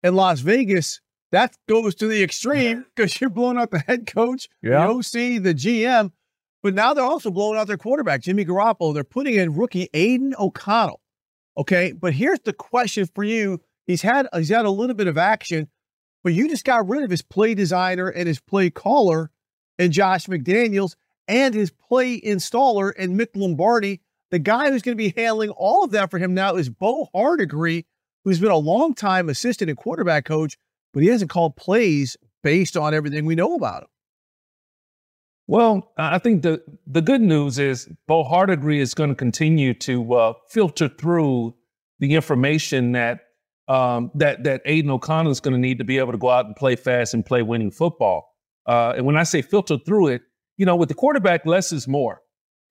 in 0.03 0.15
Las 0.15 0.41
Vegas. 0.41 1.01
That 1.33 1.57
goes 1.69 1.95
to 1.97 2.07
the 2.09 2.23
extreme 2.23 2.85
because 2.95 3.21
you're 3.21 3.31
blowing 3.31 3.59
out 3.59 3.71
the 3.71 3.79
head 3.81 4.07
coach, 4.07 4.49
Yeah. 4.63 4.87
the 4.87 4.93
OC, 4.93 5.43
the 5.43 5.55
GM. 5.55 6.13
But 6.63 6.75
now 6.75 6.95
they're 6.95 7.05
also 7.05 7.31
blowing 7.31 7.59
out 7.59 7.69
their 7.69 7.77
quarterback, 7.77 8.23
Jimmy 8.23 8.45
Garoppolo. 8.45 8.93
They're 8.93 9.05
putting 9.05 9.35
in 9.35 9.55
rookie 9.55 9.89
Aidan 9.95 10.35
O'Connell. 10.39 11.01
Okay. 11.57 11.93
But 11.93 12.13
here's 12.13 12.41
the 12.41 12.53
question 12.53 13.07
for 13.15 13.23
you. 13.25 13.61
He's 13.87 14.03
had 14.03 14.27
he's 14.35 14.49
had 14.49 14.67
a 14.67 14.71
little 14.71 14.97
bit 14.97 15.07
of 15.07 15.17
action, 15.17 15.69
but 16.25 16.33
you 16.33 16.49
just 16.49 16.65
got 16.65 16.89
rid 16.89 17.05
of 17.05 17.11
his 17.11 17.23
play 17.23 17.55
designer 17.55 18.09
and 18.09 18.27
his 18.27 18.41
play 18.41 18.69
caller 18.69 19.31
and 19.79 19.93
Josh 19.93 20.27
McDaniels 20.27 20.97
and 21.29 21.55
his 21.55 21.71
play 21.71 22.21
installer 22.21 22.93
and 22.99 23.19
Mick 23.19 23.29
Lombardi. 23.37 24.01
The 24.31 24.39
guy 24.39 24.71
who's 24.71 24.83
going 24.83 24.97
to 24.97 25.03
be 25.03 25.15
handling 25.17 25.51
all 25.51 25.85
of 25.85 25.93
that 25.93 26.11
for 26.11 26.19
him 26.19 26.35
now 26.35 26.57
is 26.57 26.69
Bo 26.69 27.09
Hardegree, 27.15 27.85
who's 28.25 28.41
been 28.41 28.51
a 28.51 28.57
long 28.57 28.95
time 28.95 29.29
assistant 29.29 29.71
and 29.71 29.79
quarterback 29.79 30.25
coach, 30.25 30.59
but 30.93 31.03
he 31.03 31.09
hasn't 31.09 31.31
called 31.31 31.57
plays 31.57 32.17
based 32.43 32.77
on 32.77 32.95
everything 32.95 33.25
we 33.25 33.35
know 33.35 33.55
about 33.55 33.83
him. 33.83 33.89
Well, 35.47 35.93
I 35.97 36.17
I 36.17 36.19
think 36.19 36.43
the 36.43 36.63
the 36.87 37.03
good 37.03 37.21
news 37.21 37.59
is 37.59 37.89
Bo 38.09 38.25
Hardegree 38.25 38.81
is 38.81 38.95
going 38.95 39.11
to 39.11 39.17
continue 39.17 39.75
to 39.75 40.15
uh, 40.15 40.33
filter 40.49 40.89
through 40.89 41.55
the 42.01 42.15
information 42.15 42.93
that 42.93 43.21
um, 43.69 44.11
that 44.15 44.45
that 44.45 44.63
Aidan 44.65 44.91
O'Connell 44.91 45.33
is 45.33 45.41
going 45.41 45.55
to 45.55 45.61
need 45.61 45.79
to 45.79 45.85
be 45.85 45.99
able 45.99 46.13
to 46.13 46.19
go 46.19 46.31
out 46.31 46.47
and 46.47 46.57
play 46.57 46.77
fast 46.77 47.15
and 47.15 47.25
play 47.25 47.43
winning 47.43 47.71
football. 47.71 48.35
Uh, 48.67 48.95
and 48.97 49.07
when 49.07 49.17
I 49.17 49.23
say 49.23 49.43
filter 49.43 49.79
through 49.79 50.09
it, 50.09 50.23
you 50.57 50.67
know, 50.67 50.75
with 50.75 50.89
the 50.89 50.95
quarterback, 50.95 51.47
less 51.47 51.73
is 51.73 51.87
more. 51.87 52.21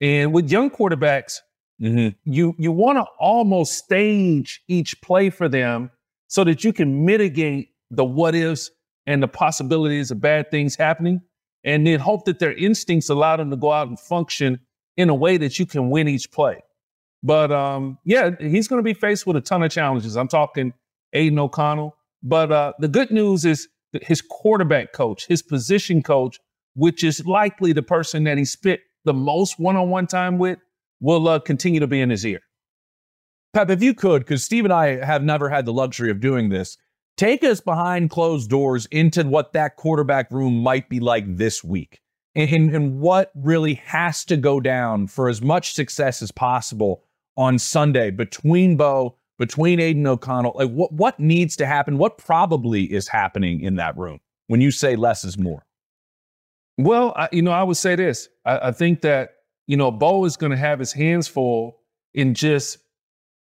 And 0.00 0.34
with 0.34 0.50
young 0.50 0.70
quarterbacks, 0.70 1.38
you 1.78 2.54
you 2.58 2.72
want 2.72 2.96
to 2.96 3.04
almost 3.18 3.74
stage 3.74 4.62
each 4.68 5.00
play 5.02 5.30
for 5.30 5.48
them 5.48 5.90
so 6.28 6.44
that 6.44 6.64
you 6.64 6.72
can 6.72 7.04
mitigate 7.04 7.70
the 7.90 8.04
what 8.04 8.34
ifs 8.34 8.70
and 9.06 9.22
the 9.22 9.28
possibilities 9.28 10.10
of 10.10 10.20
bad 10.20 10.50
things 10.50 10.74
happening, 10.74 11.20
and 11.64 11.86
then 11.86 12.00
hope 12.00 12.24
that 12.24 12.38
their 12.38 12.54
instincts 12.54 13.08
allow 13.08 13.36
them 13.36 13.50
to 13.50 13.56
go 13.56 13.70
out 13.70 13.88
and 13.88 14.00
function 14.00 14.58
in 14.96 15.08
a 15.08 15.14
way 15.14 15.36
that 15.36 15.58
you 15.58 15.66
can 15.66 15.90
win 15.90 16.08
each 16.08 16.30
play. 16.32 16.60
But 17.22 17.52
um, 17.52 17.98
yeah, 18.04 18.30
he's 18.40 18.68
going 18.68 18.78
to 18.78 18.84
be 18.84 18.94
faced 18.94 19.26
with 19.26 19.36
a 19.36 19.40
ton 19.40 19.62
of 19.62 19.70
challenges. 19.70 20.16
I'm 20.16 20.28
talking 20.28 20.72
Aidan 21.12 21.38
O'Connell. 21.38 21.96
But 22.22 22.50
uh, 22.50 22.72
the 22.78 22.88
good 22.88 23.10
news 23.10 23.44
is 23.44 23.68
his 24.02 24.20
quarterback 24.20 24.92
coach, 24.92 25.26
his 25.26 25.42
position 25.42 26.02
coach, 26.02 26.40
which 26.74 27.04
is 27.04 27.24
likely 27.26 27.72
the 27.72 27.82
person 27.82 28.24
that 28.24 28.38
he 28.38 28.44
spent 28.44 28.80
the 29.04 29.14
most 29.14 29.60
one-on-one 29.60 30.06
time 30.06 30.38
with, 30.38 30.58
will 31.00 31.28
uh, 31.28 31.38
continue 31.38 31.80
to 31.80 31.86
be 31.86 32.00
in 32.00 32.10
his 32.10 32.24
ear. 32.24 32.40
Pep, 33.52 33.70
if 33.70 33.82
you 33.82 33.94
could, 33.94 34.22
because 34.22 34.44
Steve 34.44 34.64
and 34.64 34.72
I 34.72 35.04
have 35.04 35.22
never 35.22 35.48
had 35.48 35.64
the 35.64 35.72
luxury 35.72 36.10
of 36.10 36.20
doing 36.20 36.48
this, 36.48 36.76
take 37.16 37.42
us 37.42 37.60
behind 37.60 38.10
closed 38.10 38.50
doors 38.50 38.86
into 38.86 39.24
what 39.24 39.52
that 39.54 39.76
quarterback 39.76 40.30
room 40.30 40.62
might 40.62 40.88
be 40.88 41.00
like 41.00 41.24
this 41.36 41.64
week. 41.64 42.00
and, 42.36 42.74
and 42.74 43.00
what 43.00 43.32
really 43.34 43.74
has 43.74 44.24
to 44.26 44.36
go 44.36 44.60
down 44.60 45.06
for 45.06 45.28
as 45.28 45.40
much 45.40 45.72
success 45.72 46.20
as 46.20 46.30
possible 46.30 47.02
on 47.36 47.58
Sunday 47.58 48.10
between 48.10 48.76
Bo, 48.76 49.16
between 49.38 49.80
Aidan 49.80 50.06
O'Connell? 50.06 50.52
Like 50.54 50.70
what 50.70 50.92
what 50.92 51.18
needs 51.18 51.56
to 51.56 51.66
happen? 51.66 51.96
What 51.98 52.18
probably 52.18 52.84
is 52.84 53.08
happening 53.08 53.60
in 53.60 53.76
that 53.76 53.96
room 53.96 54.20
when 54.48 54.60
you 54.60 54.70
say 54.70 54.96
less 54.96 55.24
is 55.24 55.38
more? 55.38 55.64
Well, 56.78 57.14
I, 57.16 57.30
you 57.32 57.40
know, 57.40 57.52
I 57.52 57.62
would 57.62 57.78
say 57.78 57.96
this. 57.96 58.28
I, 58.44 58.68
I 58.68 58.72
think 58.72 59.00
that 59.00 59.35
you 59.66 59.76
know 59.76 59.90
Bo 59.90 60.24
is 60.24 60.36
going 60.36 60.50
to 60.50 60.56
have 60.56 60.78
his 60.78 60.92
hands 60.92 61.28
full 61.28 61.78
in 62.14 62.34
just 62.34 62.78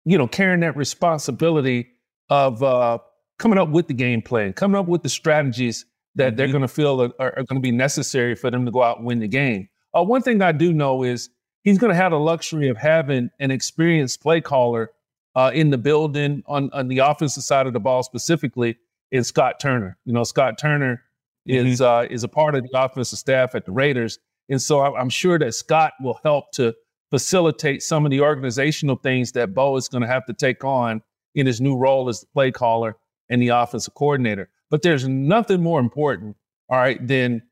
you 0.05 0.17
know 0.17 0.27
carrying 0.27 0.61
that 0.61 0.75
responsibility 0.75 1.89
of 2.29 2.61
uh, 2.63 2.99
coming 3.37 3.57
up 3.57 3.69
with 3.69 3.87
the 3.87 3.93
game 3.93 4.21
plan, 4.21 4.53
coming 4.53 4.79
up 4.79 4.87
with 4.87 5.03
the 5.03 5.09
strategies 5.09 5.85
that 6.15 6.29
mm-hmm. 6.29 6.37
they're 6.37 6.47
going 6.47 6.61
to 6.61 6.67
feel 6.67 7.01
are, 7.01 7.13
are 7.19 7.43
going 7.43 7.55
to 7.55 7.59
be 7.59 7.71
necessary 7.71 8.35
for 8.35 8.51
them 8.51 8.65
to 8.65 8.71
go 8.71 8.83
out 8.83 8.97
and 8.97 9.05
win 9.05 9.19
the 9.19 9.27
game. 9.27 9.67
Uh, 9.97 10.03
one 10.03 10.21
thing 10.21 10.41
I 10.41 10.51
do 10.51 10.73
know 10.73 11.03
is 11.03 11.29
he's 11.63 11.77
going 11.77 11.91
to 11.91 11.95
have 11.95 12.11
the 12.11 12.19
luxury 12.19 12.69
of 12.69 12.77
having 12.77 13.29
an 13.39 13.51
experienced 13.51 14.21
play 14.21 14.41
caller 14.41 14.91
uh, 15.35 15.51
in 15.53 15.69
the 15.69 15.77
building 15.77 16.43
on, 16.45 16.69
on 16.73 16.87
the 16.87 16.99
offensive 16.99 17.43
side 17.43 17.67
of 17.67 17.73
the 17.73 17.79
ball 17.79 18.03
specifically 18.03 18.77
in 19.11 19.23
Scott 19.23 19.59
Turner. 19.59 19.97
You 20.05 20.13
know, 20.13 20.23
Scott 20.23 20.57
Turner 20.57 21.03
is 21.45 21.79
mm-hmm. 21.79 22.07
uh, 22.07 22.13
is 22.13 22.23
a 22.23 22.27
part 22.27 22.55
of 22.55 22.63
the 22.63 22.69
offensive 22.79 23.19
staff 23.19 23.55
at 23.55 23.65
the 23.65 23.71
Raiders, 23.71 24.19
and 24.49 24.61
so 24.61 24.81
I'm 24.81 25.09
sure 25.09 25.37
that 25.39 25.53
Scott 25.53 25.93
will 26.01 26.19
help 26.23 26.51
to 26.53 26.73
facilitate 27.11 27.81
some 27.83 28.05
of 28.05 28.11
the 28.11 28.21
organizational 28.21 28.95
things 28.95 29.31
that 29.33 29.53
Bo 29.53 29.75
is 29.75 29.87
going 29.87 30.01
to 30.01 30.07
have 30.07 30.25
to 30.25 30.33
take 30.33 30.63
on 30.63 31.01
in 31.35 31.45
his 31.45 31.61
new 31.61 31.77
role 31.77 32.09
as 32.09 32.21
the 32.21 32.27
play 32.27 32.51
caller 32.51 32.97
and 33.29 33.41
the 33.41 33.49
offensive 33.49 33.93
coordinator. 33.93 34.49
But 34.69 34.81
there's 34.81 35.07
nothing 35.07 35.61
more 35.61 35.79
important, 35.79 36.35
all 36.69 36.77
right, 36.77 37.05
than 37.05 37.43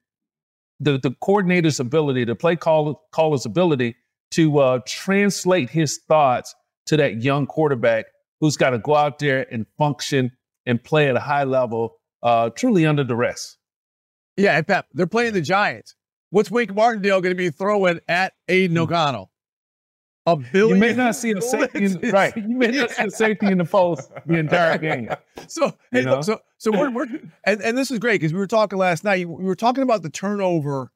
the, 0.80 1.00
the 1.00 1.16
coordinator's 1.22 1.80
ability, 1.80 2.26
the 2.26 2.36
play 2.36 2.56
call, 2.56 3.08
caller's 3.12 3.46
ability 3.46 3.96
to 4.32 4.60
uh, 4.60 4.80
translate 4.86 5.70
his 5.70 6.00
thoughts 6.08 6.54
to 6.88 6.98
that 6.98 7.24
young 7.24 7.46
quarterback 7.48 8.06
who's 8.40 8.58
got 8.58 8.72
to 8.72 8.80
go 8.80 8.96
out 8.96 9.20
there 9.20 9.46
and 9.52 9.66
function 9.78 10.32
and 10.66 10.84
play 10.84 11.10
at 11.10 11.16
a 11.16 11.20
high 11.20 11.44
level, 11.44 11.96
uh, 12.22 12.50
truly 12.52 12.86
under 12.86 13.04
duress. 13.04 13.58
Yeah, 14.36 14.58
and 14.58 14.68
Pep, 14.68 14.86
they're 14.94 15.08
playing 15.08 15.34
the 15.34 15.42
Giants. 15.42 15.96
What's 16.30 16.52
Wink 16.52 16.74
Martindale 16.74 17.22
going 17.22 17.32
to 17.32 17.38
be 17.38 17.50
throwing 17.50 18.00
at 18.08 18.34
Aidan 18.48 18.76
hmm. 18.76 18.84
O'Connell? 18.84 19.32
A 20.26 20.36
billion. 20.36 20.76
You 20.76 20.82
may 20.82 20.94
not 20.94 21.16
see 21.16 21.32
a 21.32 21.42
safety, 21.42 21.86
in, 21.86 22.00
right? 22.12 22.36
You 22.36 22.58
may 22.58 22.68
not 22.68 22.92
see 22.92 23.04
a 23.06 23.10
safety 23.10 23.48
in 23.48 23.60
the 23.60 23.66
post 23.66 24.12
the 24.26 24.38
entire 24.38 24.78
game. 24.78 25.10
So, 25.50 25.72
hey, 25.92 26.02
look, 26.02 26.26
so, 26.26 26.42
so 26.58 26.72
we're, 26.72 26.90
we're 26.90 27.06
and, 27.46 27.62
and 27.62 27.78
this 27.78 27.90
is 27.90 28.00
great 28.00 28.20
because 28.20 28.34
we 28.34 28.40
were 28.40 28.48
talking 28.48 28.78
last 28.78 29.06
night. 29.06 29.30
We 29.30 29.46
were 29.46 29.56
talking 29.56 29.82
about 29.82 30.02
the 30.02 30.10
turnover, 30.10 30.92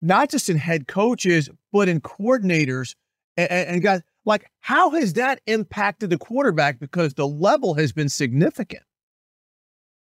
not 0.00 0.30
just 0.30 0.48
in 0.48 0.56
head 0.56 0.86
coaches 0.86 1.48
but 1.72 1.88
in 1.88 2.00
coordinators, 2.00 2.94
and, 3.36 3.50
and 3.50 3.82
guys. 3.82 4.02
Like, 4.24 4.50
how 4.60 4.90
has 4.90 5.14
that 5.14 5.40
impacted 5.46 6.10
the 6.10 6.18
quarterback? 6.18 6.78
Because 6.78 7.14
the 7.14 7.26
level 7.26 7.74
has 7.74 7.92
been 7.92 8.10
significant. 8.10 8.82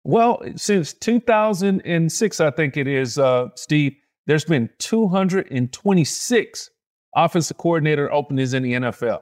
Well, 0.04 0.42
since 0.56 0.94
2006, 0.94 2.40
I 2.40 2.52
think 2.52 2.78
it 2.78 2.88
is, 2.88 3.18
uh, 3.18 3.48
Steve. 3.56 3.96
There's 4.30 4.46
been 4.46 4.70
226 4.78 6.70
offensive 7.16 7.58
coordinator 7.58 8.14
openings 8.14 8.54
in 8.54 8.62
the 8.62 8.74
NFL. 8.74 9.22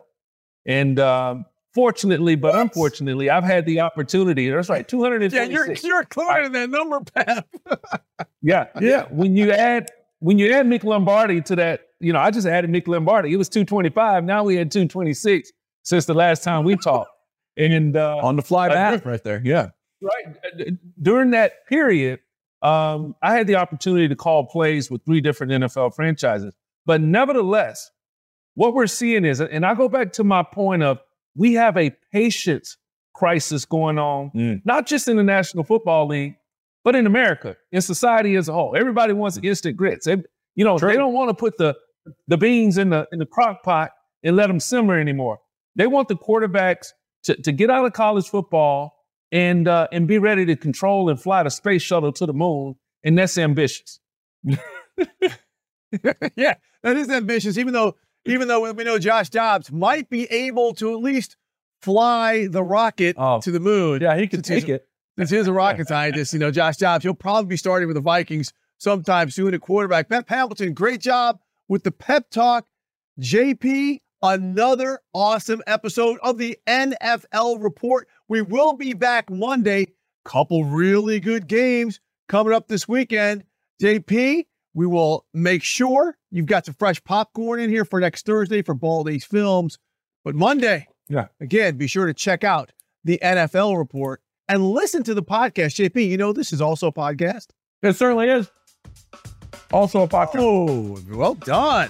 And 0.66 1.00
um, 1.00 1.46
fortunately, 1.74 2.36
but 2.36 2.52
what? 2.52 2.62
unfortunately, 2.62 3.30
I've 3.30 3.46
had 3.46 3.66
the 3.66 3.80
opportunity. 3.80 4.50
That's 4.50 4.68
right, 4.68 4.86
226. 4.86 5.34
Yeah, 5.34 5.46
you're, 5.50 5.74
you're 5.76 6.02
included 6.02 6.48
in 6.48 6.52
that 6.52 6.70
number, 6.70 7.00
Pep. 7.00 7.48
yeah, 8.42 8.68
yeah. 8.82 9.06
When 9.10 9.38
you 9.38 9.54
add 9.54 9.88
when 10.20 10.40
you 10.40 10.52
add 10.52 10.66
Mick 10.66 10.84
Lombardi 10.84 11.40
to 11.44 11.56
that, 11.56 11.84
you 12.02 12.12
know, 12.12 12.20
I 12.20 12.30
just 12.30 12.46
added 12.46 12.70
Mick 12.70 12.90
Lombardi. 12.90 13.32
It 13.32 13.38
was 13.38 13.48
225. 13.48 14.26
Now 14.26 14.44
we 14.44 14.58
had 14.58 14.70
226 14.70 15.54
since 15.84 16.04
the 16.04 16.16
last 16.16 16.44
time 16.44 16.66
we 16.66 16.76
talked. 16.76 17.12
And 17.56 17.96
uh, 17.96 18.18
on 18.18 18.36
the 18.36 18.42
fly 18.42 18.68
back 18.68 19.06
right 19.06 19.24
there. 19.24 19.42
Yeah. 19.42 19.70
Right. 20.02 20.76
During 21.02 21.32
that 21.32 21.66
period, 21.66 22.20
um, 22.62 23.16
I 23.22 23.36
had 23.36 23.48
the 23.48 23.56
opportunity 23.56 24.08
to 24.08 24.16
call 24.16 24.46
plays 24.46 24.90
with 24.90 25.04
three 25.06 25.22
different 25.22 25.52
NFL 25.52 25.96
franchises. 25.96 26.56
But 26.86 27.02
nevertheless, 27.02 27.92
what 28.56 28.74
we're 28.74 28.88
seeing 28.88 29.26
is, 29.26 29.40
and 29.40 29.66
I 29.66 29.76
go 29.76 29.88
back 29.88 30.14
to 30.14 30.24
my 30.24 30.44
point 30.44 30.84
of 30.84 31.00
we 31.36 31.54
have 31.54 31.78
a 31.78 31.92
patience 32.12 32.78
crisis 33.14 33.66
going 33.66 34.00
on, 34.00 34.32
mm. 34.32 34.62
not 34.66 34.88
just 34.88 35.08
in 35.08 35.18
the 35.18 35.24
National 35.24 35.64
Football 35.64 36.08
League, 36.08 36.36
but 36.84 36.96
in 36.96 37.06
America, 37.06 37.56
in 37.72 37.82
society 37.82 38.36
as 38.36 38.48
a 38.48 38.54
whole. 38.54 38.76
Everybody 38.76 39.14
wants 39.14 39.38
instant 39.44 39.78
grits. 39.78 40.06
They, 40.06 40.18
you 40.56 40.64
know, 40.64 40.78
True. 40.78 40.90
they 40.90 40.96
don't 40.96 41.14
want 41.14 41.30
to 41.30 41.34
put 41.34 41.58
the 41.58 41.76
the 42.28 42.38
beans 42.38 42.78
in 42.78 42.90
the 42.90 43.08
in 43.12 43.20
the 43.20 43.26
crock 43.26 43.62
pot 43.64 43.92
and 44.24 44.36
let 44.36 44.48
them 44.48 44.60
simmer 44.60 45.00
anymore. 45.00 45.40
They 45.76 45.86
want 45.88 46.08
the 46.08 46.16
quarterbacks 46.16 46.94
to, 47.24 47.36
to 47.42 47.52
get 47.52 47.70
out 47.70 47.86
of 47.86 47.94
college 47.94 48.28
football 48.28 48.97
and 49.32 49.68
uh, 49.68 49.88
and 49.92 50.08
be 50.08 50.18
ready 50.18 50.46
to 50.46 50.56
control 50.56 51.10
and 51.10 51.22
fly 51.22 51.44
the 51.44 51.50
space 51.50 51.82
shuttle 51.82 52.12
to 52.14 52.26
the 52.26 52.34
moon, 52.34 52.76
and 53.04 53.18
that's 53.18 53.38
ambitious. 53.38 54.00
yeah, 54.44 54.58
that 56.84 56.96
is 56.98 57.10
ambitious. 57.10 57.58
Even 57.58 57.74
though, 57.74 57.96
even 58.26 58.48
though 58.48 58.72
we 58.72 58.84
know 58.84 59.00
Josh 59.00 59.30
Dobbs 59.30 59.72
might 59.72 60.10
be 60.10 60.26
able 60.26 60.74
to 60.76 60.94
at 60.94 61.00
least 61.00 61.38
fly 61.82 62.48
the 62.48 62.64
rocket 62.64 63.16
oh, 63.18 63.40
to 63.42 63.52
the 63.52 63.60
moon. 63.60 64.02
Yeah, 64.02 64.18
he 64.18 64.28
can 64.28 64.42
take 64.42 64.70
it. 64.70 64.88
Since 65.18 65.30
he's 65.32 65.48
a 65.48 65.54
rocket 65.54 65.88
scientist, 65.88 66.34
you 66.34 66.40
know, 66.40 66.52
Josh 66.52 66.78
Dobbs, 66.78 67.04
he'll 67.04 67.14
probably 67.14 67.50
be 67.50 67.58
starting 67.58 67.88
with 67.88 67.96
the 67.96 68.02
Vikings 68.02 68.54
sometime 68.78 69.30
soon 69.30 69.54
at 69.54 69.62
quarterback. 69.62 70.10
Pep 70.10 70.30
Hamilton, 70.30 70.74
great 70.74 71.02
job 71.02 71.40
with 71.68 71.84
the 71.84 71.92
pep 71.92 72.30
talk. 72.30 72.68
JP, 73.20 74.02
another 74.22 75.00
awesome 75.14 75.62
episode 75.68 76.20
of 76.24 76.38
the 76.38 76.58
NFL 76.68 77.64
report. 77.64 78.08
We 78.28 78.42
will 78.42 78.74
be 78.74 78.94
back 78.94 79.30
Monday. 79.30 79.88
Couple 80.26 80.66
really 80.66 81.20
good 81.20 81.48
games 81.48 82.00
coming 82.28 82.54
up 82.54 82.68
this 82.68 82.88
weekend. 82.88 83.44
JP, 83.82 84.46
we 84.74 84.86
will 84.86 85.26
make 85.34 85.64
sure 85.64 86.18
you've 86.32 86.46
got 86.46 86.66
some 86.66 86.76
fresh 86.76 87.02
popcorn 87.04 87.60
in 87.60 87.70
here 87.70 87.86
for 87.86 88.00
next 88.00 88.26
Thursday 88.26 88.62
for 88.62 88.74
Baldy's 88.74 89.24
Films. 89.24 89.78
But 90.26 90.36
Monday, 90.36 90.88
yeah, 91.08 91.28
again, 91.40 91.78
be 91.78 91.88
sure 91.88 92.08
to 92.08 92.14
check 92.14 92.44
out 92.44 92.72
the 93.04 93.20
NFL 93.24 93.78
report 93.78 94.22
and 94.50 94.72
listen 94.72 95.04
to 95.04 95.14
the 95.14 95.24
podcast. 95.24 95.76
JP, 95.90 96.10
you 96.10 96.18
know 96.18 96.34
this 96.34 96.52
is 96.52 96.62
also 96.62 96.88
a 96.88 96.92
podcast. 96.92 97.48
It 97.82 97.96
certainly 97.96 98.30
is. 98.30 98.52
Also 99.72 100.02
a 100.02 100.08
podcast. 100.08 100.40
Oh, 100.40 101.00
well 101.16 101.36
done. 101.36 101.90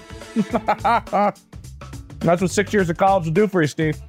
That's 2.20 2.42
what 2.42 2.50
six 2.50 2.72
years 2.72 2.90
of 2.90 2.96
college 2.96 3.26
will 3.26 3.32
do 3.32 3.46
for 3.46 3.60
you, 3.60 3.68
Steve. 3.68 4.00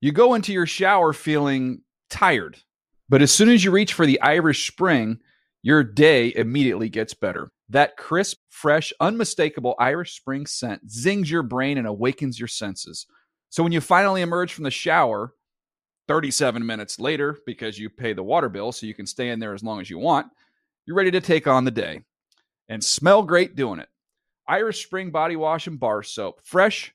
You 0.00 0.12
go 0.12 0.34
into 0.34 0.52
your 0.52 0.66
shower 0.66 1.12
feeling 1.12 1.82
tired 2.08 2.56
but 3.10 3.22
as 3.22 3.32
soon 3.32 3.48
as 3.48 3.64
you 3.64 3.72
reach 3.72 3.92
for 3.92 4.06
the 4.06 4.20
Irish 4.20 4.70
Spring, 4.70 5.18
your 5.62 5.82
day 5.82 6.32
immediately 6.34 6.88
gets 6.88 7.12
better. 7.12 7.50
That 7.68 7.96
crisp, 7.96 8.38
fresh, 8.48 8.92
unmistakable 9.00 9.74
Irish 9.80 10.14
Spring 10.14 10.46
scent 10.46 10.88
zings 10.88 11.28
your 11.28 11.42
brain 11.42 11.76
and 11.76 11.88
awakens 11.88 12.38
your 12.38 12.48
senses. 12.48 13.06
So 13.50 13.64
when 13.64 13.72
you 13.72 13.80
finally 13.80 14.22
emerge 14.22 14.52
from 14.52 14.62
the 14.62 14.70
shower, 14.70 15.34
37 16.06 16.64
minutes 16.64 17.00
later, 17.00 17.36
because 17.44 17.80
you 17.80 17.90
pay 17.90 18.12
the 18.12 18.22
water 18.22 18.48
bill 18.48 18.70
so 18.70 18.86
you 18.86 18.94
can 18.94 19.06
stay 19.06 19.30
in 19.30 19.40
there 19.40 19.54
as 19.54 19.64
long 19.64 19.80
as 19.80 19.90
you 19.90 19.98
want, 19.98 20.28
you're 20.86 20.96
ready 20.96 21.10
to 21.10 21.20
take 21.20 21.48
on 21.48 21.64
the 21.64 21.70
day 21.72 22.02
and 22.70 22.82
smell 22.82 23.24
great 23.24 23.56
doing 23.56 23.80
it. 23.80 23.88
Irish 24.48 24.84
Spring 24.86 25.10
Body 25.10 25.36
Wash 25.36 25.66
and 25.66 25.78
Bar 25.78 26.02
Soap. 26.04 26.40
Fresh, 26.42 26.94